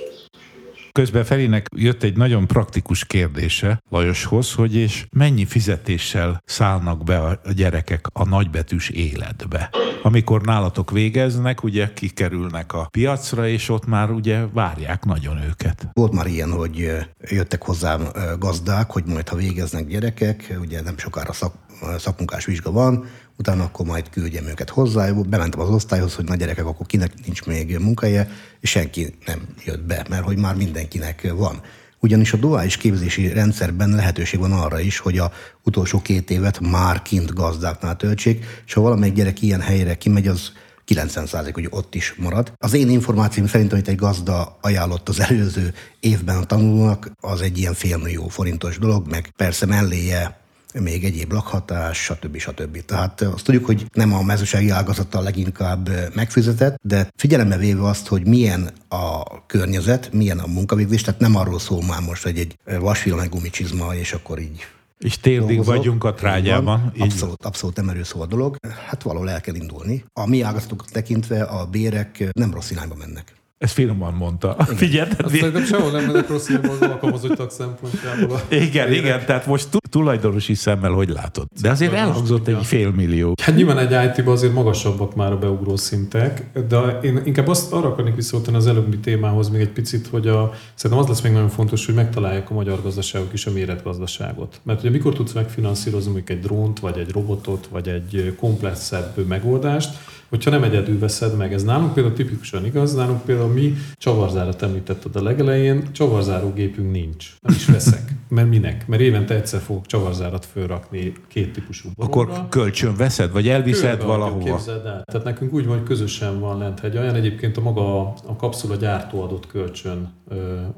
Közben 0.99 1.23
Ferinek 1.23 1.67
jött 1.75 2.03
egy 2.03 2.17
nagyon 2.17 2.47
praktikus 2.47 3.05
kérdése 3.05 3.81
Lajoshoz, 3.89 4.53
hogy 4.53 4.75
és 4.75 5.05
mennyi 5.11 5.45
fizetéssel 5.45 6.41
szállnak 6.45 7.03
be 7.03 7.17
a 7.19 7.39
gyerekek 7.55 8.05
a 8.11 8.27
nagybetűs 8.27 8.89
életbe. 8.89 9.69
Amikor 10.03 10.41
nálatok 10.41 10.91
végeznek, 10.91 11.63
ugye 11.63 11.93
kikerülnek 11.93 12.73
a 12.73 12.87
piacra, 12.91 13.47
és 13.47 13.69
ott 13.69 13.85
már 13.85 14.09
ugye 14.11 14.45
várják 14.45 15.05
nagyon 15.05 15.41
őket. 15.41 15.87
Volt 15.93 16.13
már 16.13 16.27
ilyen, 16.27 16.51
hogy 16.51 16.89
jöttek 17.21 17.63
hozzám 17.63 18.07
gazdák, 18.39 18.91
hogy 18.91 19.03
majd 19.05 19.29
ha 19.29 19.35
végeznek 19.35 19.87
gyerekek, 19.87 20.57
ugye 20.61 20.81
nem 20.81 20.97
sokára 20.97 21.33
szak, 21.33 21.53
szakmunkás 21.99 22.45
vizsga 22.45 22.71
van, 22.71 23.05
utána 23.37 23.63
akkor 23.63 23.85
majd 23.85 24.09
küldjem 24.09 24.45
őket 24.45 24.69
hozzá. 24.69 25.11
Bementem 25.11 25.59
az 25.59 25.69
osztályhoz, 25.69 26.15
hogy 26.15 26.25
na 26.25 26.35
gyerekek, 26.35 26.65
akkor 26.65 26.85
kinek 26.85 27.25
nincs 27.25 27.45
még 27.45 27.77
munkahelye, 27.77 28.29
és 28.59 28.69
senki 28.69 29.15
nem 29.25 29.39
jött 29.65 29.83
be, 29.83 30.05
mert 30.09 30.23
hogy 30.23 30.37
már 30.37 30.55
mindenkinek 30.55 31.31
van. 31.35 31.61
Ugyanis 31.99 32.33
a 32.33 32.37
duális 32.37 32.77
képzési 32.77 33.27
rendszerben 33.27 33.89
lehetőség 33.89 34.39
van 34.39 34.51
arra 34.51 34.79
is, 34.79 34.97
hogy 34.97 35.17
a 35.17 35.31
utolsó 35.63 36.01
két 36.01 36.29
évet 36.29 36.59
már 36.59 37.01
kint 37.01 37.33
gazdáknál 37.33 37.95
töltsék, 37.95 38.45
és 38.65 38.73
ha 38.73 38.81
valamelyik 38.81 39.15
gyerek 39.15 39.41
ilyen 39.41 39.61
helyre 39.61 39.95
kimegy, 39.95 40.27
az 40.27 40.51
90 40.85 41.27
hogy 41.53 41.67
ott 41.69 41.95
is 41.95 42.13
marad. 42.17 42.53
Az 42.57 42.73
én 42.73 42.89
információm 42.89 43.47
szerint, 43.47 43.71
amit 43.71 43.87
egy 43.87 43.95
gazda 43.95 44.57
ajánlott 44.61 45.09
az 45.09 45.19
előző 45.19 45.73
évben 45.99 46.37
a 46.37 46.45
tanulónak, 46.45 47.11
az 47.19 47.41
egy 47.41 47.57
ilyen 47.57 47.73
félmillió 47.73 48.27
forintos 48.27 48.77
dolog, 48.77 49.07
meg 49.07 49.33
persze 49.35 49.65
melléje 49.65 50.42
még 50.79 51.03
egyéb 51.03 51.31
lakhatás, 51.31 52.03
stb. 52.03 52.37
stb. 52.37 52.85
Tehát 52.85 53.21
azt 53.21 53.43
tudjuk, 53.45 53.65
hogy 53.65 53.85
nem 53.93 54.13
a 54.13 54.21
mezőségi 54.21 54.69
ágazattal 54.69 55.23
leginkább 55.23 55.89
megfizetett, 56.15 56.75
de 56.81 57.07
figyelembe 57.15 57.57
véve 57.57 57.83
azt, 57.87 58.07
hogy 58.07 58.27
milyen 58.27 58.71
a 58.87 59.23
környezet, 59.45 60.13
milyen 60.13 60.39
a 60.39 60.47
munkavégzés, 60.47 61.01
tehát 61.01 61.19
nem 61.19 61.35
arról 61.35 61.59
szól 61.59 61.83
már 61.83 62.01
most, 62.01 62.23
hogy 62.23 62.37
egy 62.37 62.57
vasfilm, 62.79 63.17
meg 63.17 63.29
gumicsizma, 63.29 63.95
és 63.95 64.13
akkor 64.13 64.39
így 64.39 64.65
és 65.03 65.17
térdig 65.17 65.47
dolgozok. 65.47 65.75
vagyunk 65.75 66.03
a 66.03 66.13
trágyában. 66.13 66.91
Így 66.95 67.01
abszolút, 67.01 67.45
abszolút 67.45 67.75
nem 67.75 67.89
erről 67.89 68.03
szó 68.03 68.21
a 68.21 68.25
dolog. 68.25 68.55
Hát 68.87 69.01
valahol 69.03 69.29
el 69.29 69.41
kell 69.41 69.55
indulni. 69.55 70.03
A 70.13 70.27
mi 70.27 70.41
ágazatok 70.41 70.85
tekintve 70.85 71.43
a 71.43 71.65
bérek 71.65 72.29
nem 72.31 72.53
rossz 72.53 72.71
irányba 72.71 72.95
mennek. 72.95 73.33
Ezt 73.63 73.73
finoman 73.73 74.13
mondta. 74.13 74.55
Figyelted? 74.75 75.29
Szerintem 75.29 75.65
sehol 75.65 75.91
nem 75.91 76.05
megyek 76.05 76.29
rossz 76.29 76.49
az 76.49 76.81
alkalmazottak 76.81 77.51
szempontjából. 77.51 78.41
Igen, 78.49 78.93
igen, 78.93 79.25
tehát 79.25 79.45
most 79.45 79.67
tulajdonosi 79.89 80.53
szemmel 80.53 80.91
hogy 80.91 81.09
látod? 81.09 81.45
De 81.61 81.69
azért 81.69 81.93
elhangzott 81.93 82.47
egy 82.47 82.65
fél 82.65 82.91
millió. 82.91 83.33
Hát 83.41 83.55
nyilván 83.55 83.77
egy 83.77 84.17
IT-ban 84.17 84.33
azért 84.33 84.53
magasabbak 84.53 85.15
már 85.15 85.31
a 85.31 85.37
beugró 85.37 85.75
szintek, 85.75 86.43
de 86.67 86.99
én 87.01 87.21
inkább 87.25 87.47
azt 87.47 87.73
arra 87.73 87.87
akarnék 87.87 88.15
visszautani 88.15 88.57
az 88.57 88.67
előbbi 88.67 88.97
témához 88.97 89.49
még 89.49 89.61
egy 89.61 89.69
picit, 89.69 90.07
hogy 90.07 90.27
a, 90.27 90.53
szerintem 90.75 91.05
az 91.05 91.09
lesz 91.09 91.21
még 91.21 91.31
nagyon 91.31 91.49
fontos, 91.49 91.85
hogy 91.85 91.95
megtalálják 91.95 92.49
a 92.49 92.53
magyar 92.53 92.81
gazdaságok 92.81 93.33
is 93.33 93.45
a 93.45 93.51
méretgazdaságot. 93.51 94.59
Mert 94.63 94.79
ugye 94.79 94.89
mikor 94.89 95.13
tudsz 95.13 95.33
megfinanszírozni 95.33 96.11
mondjuk 96.11 96.37
egy 96.37 96.43
drónt, 96.43 96.79
vagy 96.79 96.97
egy 96.97 97.11
robotot, 97.11 97.67
vagy 97.71 97.87
egy 97.87 98.35
komplexebb 98.39 99.27
megoldást, 99.27 99.97
hogyha 100.29 100.49
nem 100.49 100.63
egyedül 100.63 100.99
veszed 100.99 101.37
meg. 101.37 101.53
Ez 101.53 101.63
nálunk 101.63 101.93
például 101.93 102.15
tipikusan 102.15 102.65
igaz, 102.65 102.93
nálunk 102.93 103.21
például 103.21 103.53
mi 103.53 103.77
csavarzárat 103.97 104.61
említetted 104.61 105.15
a 105.15 105.23
legelején, 105.23 105.91
csavarzárógépünk 105.91 106.91
nincs. 106.91 107.35
Nem 107.41 107.55
is 107.55 107.65
veszek. 107.65 108.11
Mert 108.27 108.49
minek? 108.49 108.87
Mert 108.87 109.01
évente 109.01 109.35
egyszer 109.35 109.61
fogok 109.61 109.85
csavarzárat 109.85 110.45
fölrakni 110.45 111.13
két 111.27 111.53
típusú 111.53 111.89
boromra. 111.95 112.33
Akkor 112.33 112.47
kölcsön 112.49 112.95
veszed, 112.95 113.31
vagy 113.31 113.47
elviszed 113.47 113.89
Körbe 113.89 114.05
valahova? 114.05 114.55
Képzeld 114.55 114.85
el. 114.85 115.03
Tehát 115.05 115.25
nekünk 115.25 115.53
úgy 115.53 115.65
van, 115.65 115.77
hogy 115.77 115.87
közösen 115.87 116.39
van 116.39 116.57
lent 116.57 116.83
egy 116.83 116.97
olyan. 116.97 117.15
Egyébként 117.15 117.57
a 117.57 117.61
maga 117.61 118.01
a 118.07 118.35
kapszula 118.37 118.75
gyártó 118.75 119.21
adott 119.21 119.47
kölcsön 119.47 120.11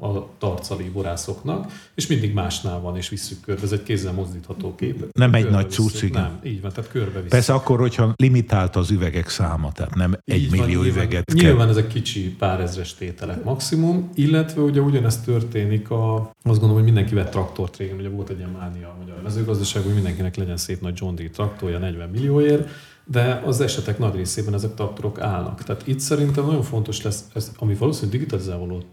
a 0.00 0.36
tarcali 0.38 0.90
borászoknak, 0.92 1.72
és 1.94 2.06
mindig 2.06 2.34
másnál 2.34 2.80
van, 2.80 2.96
és 2.96 3.08
visszük 3.08 3.40
körbe. 3.40 3.62
Ez 3.62 3.72
egy 3.72 3.82
kézzel 3.82 4.12
mozdítható 4.12 4.74
kép. 4.74 5.06
Nem 5.12 5.34
egy 5.34 5.50
nagy 5.50 5.70
cucc, 5.70 6.12
Nem, 6.12 6.38
így 6.44 6.60
van, 6.60 6.72
tehát 6.72 6.90
körbe 6.90 7.12
visszük. 7.12 7.28
Persze 7.28 7.52
akkor, 7.52 7.78
hogyha 7.78 8.14
limitált 8.16 8.76
az 8.76 8.90
üvegek 8.90 9.28
száma, 9.28 9.72
tehát 9.72 9.94
nem 9.94 10.18
egy 10.24 10.40
így 10.40 10.50
millió 10.50 10.78
van, 10.78 10.88
üveget 10.88 11.26
nyilván, 11.26 11.36
kell. 11.36 11.48
Nyilván 11.48 11.68
ezek 11.68 11.86
kicsi 11.86 12.20
pár 12.20 12.60
ezres 12.60 12.94
tételek 12.94 13.44
maximum, 13.44 14.10
illetve 14.14 14.60
ugye 14.60 14.80
ugyanezt 14.80 15.24
történik 15.24 15.90
a, 15.90 16.16
azt 16.16 16.30
gondolom, 16.42 16.74
hogy 16.74 16.84
mindenki 16.84 17.14
vett 17.14 17.34
traktort 17.46 17.76
régen, 17.76 17.96
ugye 17.96 18.08
volt 18.08 18.28
egy 18.28 18.38
ilyen 18.38 18.50
mánia 18.50 18.88
a 18.88 18.96
magyar 18.98 19.22
mezőgazdaságban, 19.22 19.92
hogy 19.92 20.02
mindenkinek 20.02 20.36
legyen 20.36 20.56
szép 20.56 20.80
nagy 20.80 20.94
John 20.96 21.14
Deere 21.14 21.32
traktorja 21.32 21.78
40 21.78 22.08
millióért, 22.08 22.68
de 23.04 23.42
az 23.44 23.60
esetek 23.60 23.98
nagy 23.98 24.14
részében 24.14 24.54
ezek 24.54 24.74
traktorok 24.74 25.20
állnak. 25.20 25.62
Tehát 25.62 25.86
itt 25.86 26.00
szerintem 26.00 26.44
nagyon 26.44 26.62
fontos 26.62 27.02
lesz, 27.02 27.24
ez, 27.34 27.52
ami 27.58 27.74
valószínűleg 27.74 28.28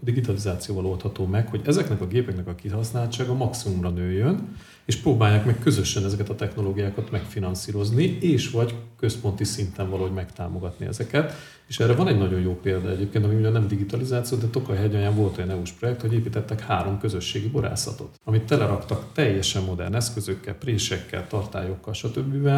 digitalizációval 0.00 0.86
oldható 0.86 1.26
meg, 1.26 1.48
hogy 1.48 1.60
ezeknek 1.64 2.00
a 2.00 2.06
gépeknek 2.06 2.46
a 2.46 2.54
kihasználtsága 2.54 3.34
maximumra 3.34 3.90
nőjön, 3.90 4.56
és 4.84 4.96
próbálják 4.96 5.44
meg 5.44 5.58
közösen 5.58 6.04
ezeket 6.04 6.28
a 6.28 6.34
technológiákat 6.34 7.10
megfinanszírozni, 7.10 8.18
és 8.20 8.50
vagy 8.50 8.74
központi 8.98 9.44
szinten 9.44 9.90
valahogy 9.90 10.12
megtámogatni 10.12 10.86
ezeket. 10.86 11.32
És 11.66 11.78
erre 11.78 11.94
van 11.94 12.08
egy 12.08 12.18
nagyon 12.18 12.40
jó 12.40 12.58
példa 12.62 12.90
egyébként, 12.90 13.24
ami 13.24 13.34
ugye 13.34 13.48
nem 13.48 13.68
digitalizáció, 13.68 14.38
de 14.38 14.46
Tokaj 14.46 14.76
hegyanyán 14.76 15.14
volt 15.14 15.36
olyan 15.36 15.50
EU-s 15.50 15.70
projekt, 15.72 16.00
hogy 16.00 16.12
építettek 16.12 16.60
három 16.60 16.98
közösségi 16.98 17.48
borászatot, 17.48 18.20
amit 18.24 18.42
teleraktak 18.42 19.12
teljesen 19.12 19.62
modern 19.62 19.94
eszközökkel, 19.94 20.54
présekkel, 20.54 21.26
tartályokkal, 21.26 21.92
stb. 21.92 22.48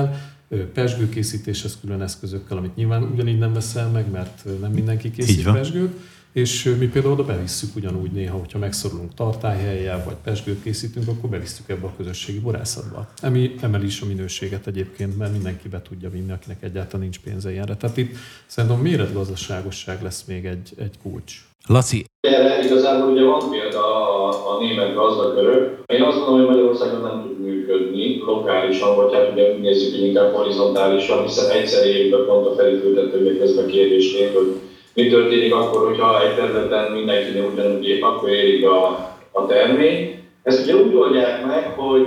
pesgőkészítéshez 0.72 1.78
külön 1.80 2.02
eszközökkel, 2.02 2.56
amit 2.56 2.76
nyilván 2.76 3.02
ugyanígy 3.02 3.38
nem 3.38 3.52
veszel 3.52 3.90
meg, 3.90 4.10
mert 4.10 4.44
nem 4.60 4.72
mindenki 4.72 5.10
készít 5.10 5.52
pesgőt 5.52 5.92
és 6.36 6.74
mi 6.78 6.86
például 6.86 7.12
oda 7.12 7.24
bevisszük 7.24 7.76
ugyanúgy 7.76 8.10
néha, 8.10 8.38
hogyha 8.38 8.58
megszorulunk 8.58 9.14
tartályhelyjel, 9.14 10.02
vagy 10.04 10.16
pesgőt 10.24 10.62
készítünk, 10.62 11.08
akkor 11.08 11.30
bevisszük 11.30 11.68
ebbe 11.68 11.86
a 11.86 11.92
közösségi 11.96 12.38
borászatba. 12.38 13.06
Ami 13.22 13.54
emeli 13.60 13.86
is 13.86 14.00
a 14.00 14.06
minőséget 14.06 14.66
egyébként, 14.66 15.18
mert 15.18 15.32
mindenki 15.32 15.68
be 15.68 15.82
tudja 15.88 16.10
vinni, 16.10 16.32
akinek 16.32 16.62
egyáltalán 16.62 17.00
nincs 17.00 17.20
pénze 17.20 17.50
ilyenre. 17.50 17.76
Tehát 17.76 17.96
itt 17.96 18.14
szerintem 18.46 18.80
méretgazdaságosság 18.80 20.02
lesz 20.02 20.24
még 20.24 20.44
egy, 20.44 20.68
egy 20.78 20.94
kulcs. 21.02 21.32
Laci. 21.66 22.04
Erre 22.20 22.64
igazából 22.64 23.10
ugye 23.10 23.24
van 23.24 23.50
példa 23.50 23.84
a, 24.24 24.54
a 24.54 24.60
német 24.60 24.94
gazdakörök. 24.94 25.82
Én 25.86 26.02
azt 26.02 26.16
gondolom, 26.16 26.38
hogy 26.38 26.54
Magyarországon 26.54 27.00
nem 27.00 27.22
tud 27.22 27.40
működni 27.40 28.18
lokálisan, 28.18 28.96
vagy 28.96 29.12
hát 29.14 29.32
ugye 29.32 29.52
úgy 29.54 29.60
nézzük, 29.60 29.94
hogy 29.94 30.04
inkább 30.04 30.34
horizontálisan, 30.34 31.22
hiszen 31.22 31.50
egyszer 31.50 31.86
évben 31.86 32.26
pont 32.26 32.46
a 32.46 32.54
felépültető 32.54 33.38
közben 33.38 33.66
kérdésként, 33.66 34.34
hogy 34.34 34.60
mi 34.96 35.08
történik 35.08 35.54
akkor, 35.54 35.86
hogyha 35.86 36.22
egy 36.22 36.34
területen 36.34 36.92
mindenkinek 36.92 37.52
ugyanúgy 37.52 37.98
akkor 38.00 38.28
érik 38.28 38.66
a, 38.66 38.86
a 39.32 39.46
termény. 39.46 40.24
Ezt 40.42 40.62
ugye 40.62 40.74
úgy 40.76 40.94
oldják 40.94 41.46
meg, 41.46 41.72
hogy 41.76 42.06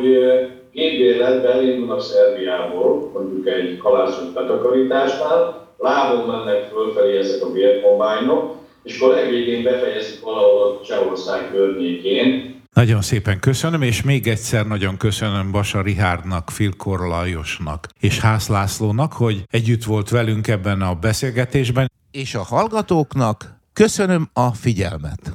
gépbérletben 0.72 1.64
indulnak 1.64 2.02
Szerbiából, 2.02 3.12
mondjuk 3.14 3.48
egy 3.48 3.78
kalászos 3.78 4.28
betakarításnál, 4.34 5.68
lábon 5.78 6.28
mennek 6.28 6.70
fölfelé 6.72 7.18
ezek 7.18 7.44
a 7.44 7.52
bérkombányok, 7.52 8.56
és 8.84 9.00
akkor 9.00 9.16
legvégén 9.16 9.64
befejezik 9.64 10.24
valahol 10.24 10.82
Csehország 10.86 11.52
környékén, 11.52 12.58
nagyon 12.74 13.02
szépen 13.02 13.40
köszönöm, 13.40 13.82
és 13.82 14.04
még 14.04 14.28
egyszer 14.28 14.68
nagyon 14.68 14.98
köszönöm 14.98 15.52
Basa 15.52 15.82
Rihárdnak, 15.82 16.50
Filkor 16.50 17.00
Lajosnak 17.00 17.88
és 18.00 18.20
Hász 18.20 18.48
Lászlónak, 18.48 19.14
hogy 19.14 19.44
együtt 19.52 19.84
volt 19.84 20.10
velünk 20.10 20.48
ebben 20.48 20.82
a 20.82 20.94
beszélgetésben 20.94 21.88
és 22.12 22.36
a 22.36 22.44
hallgatóknak 22.44 23.60
köszönöm 23.74 24.30
a 24.34 24.54
figyelmet. 24.54 25.34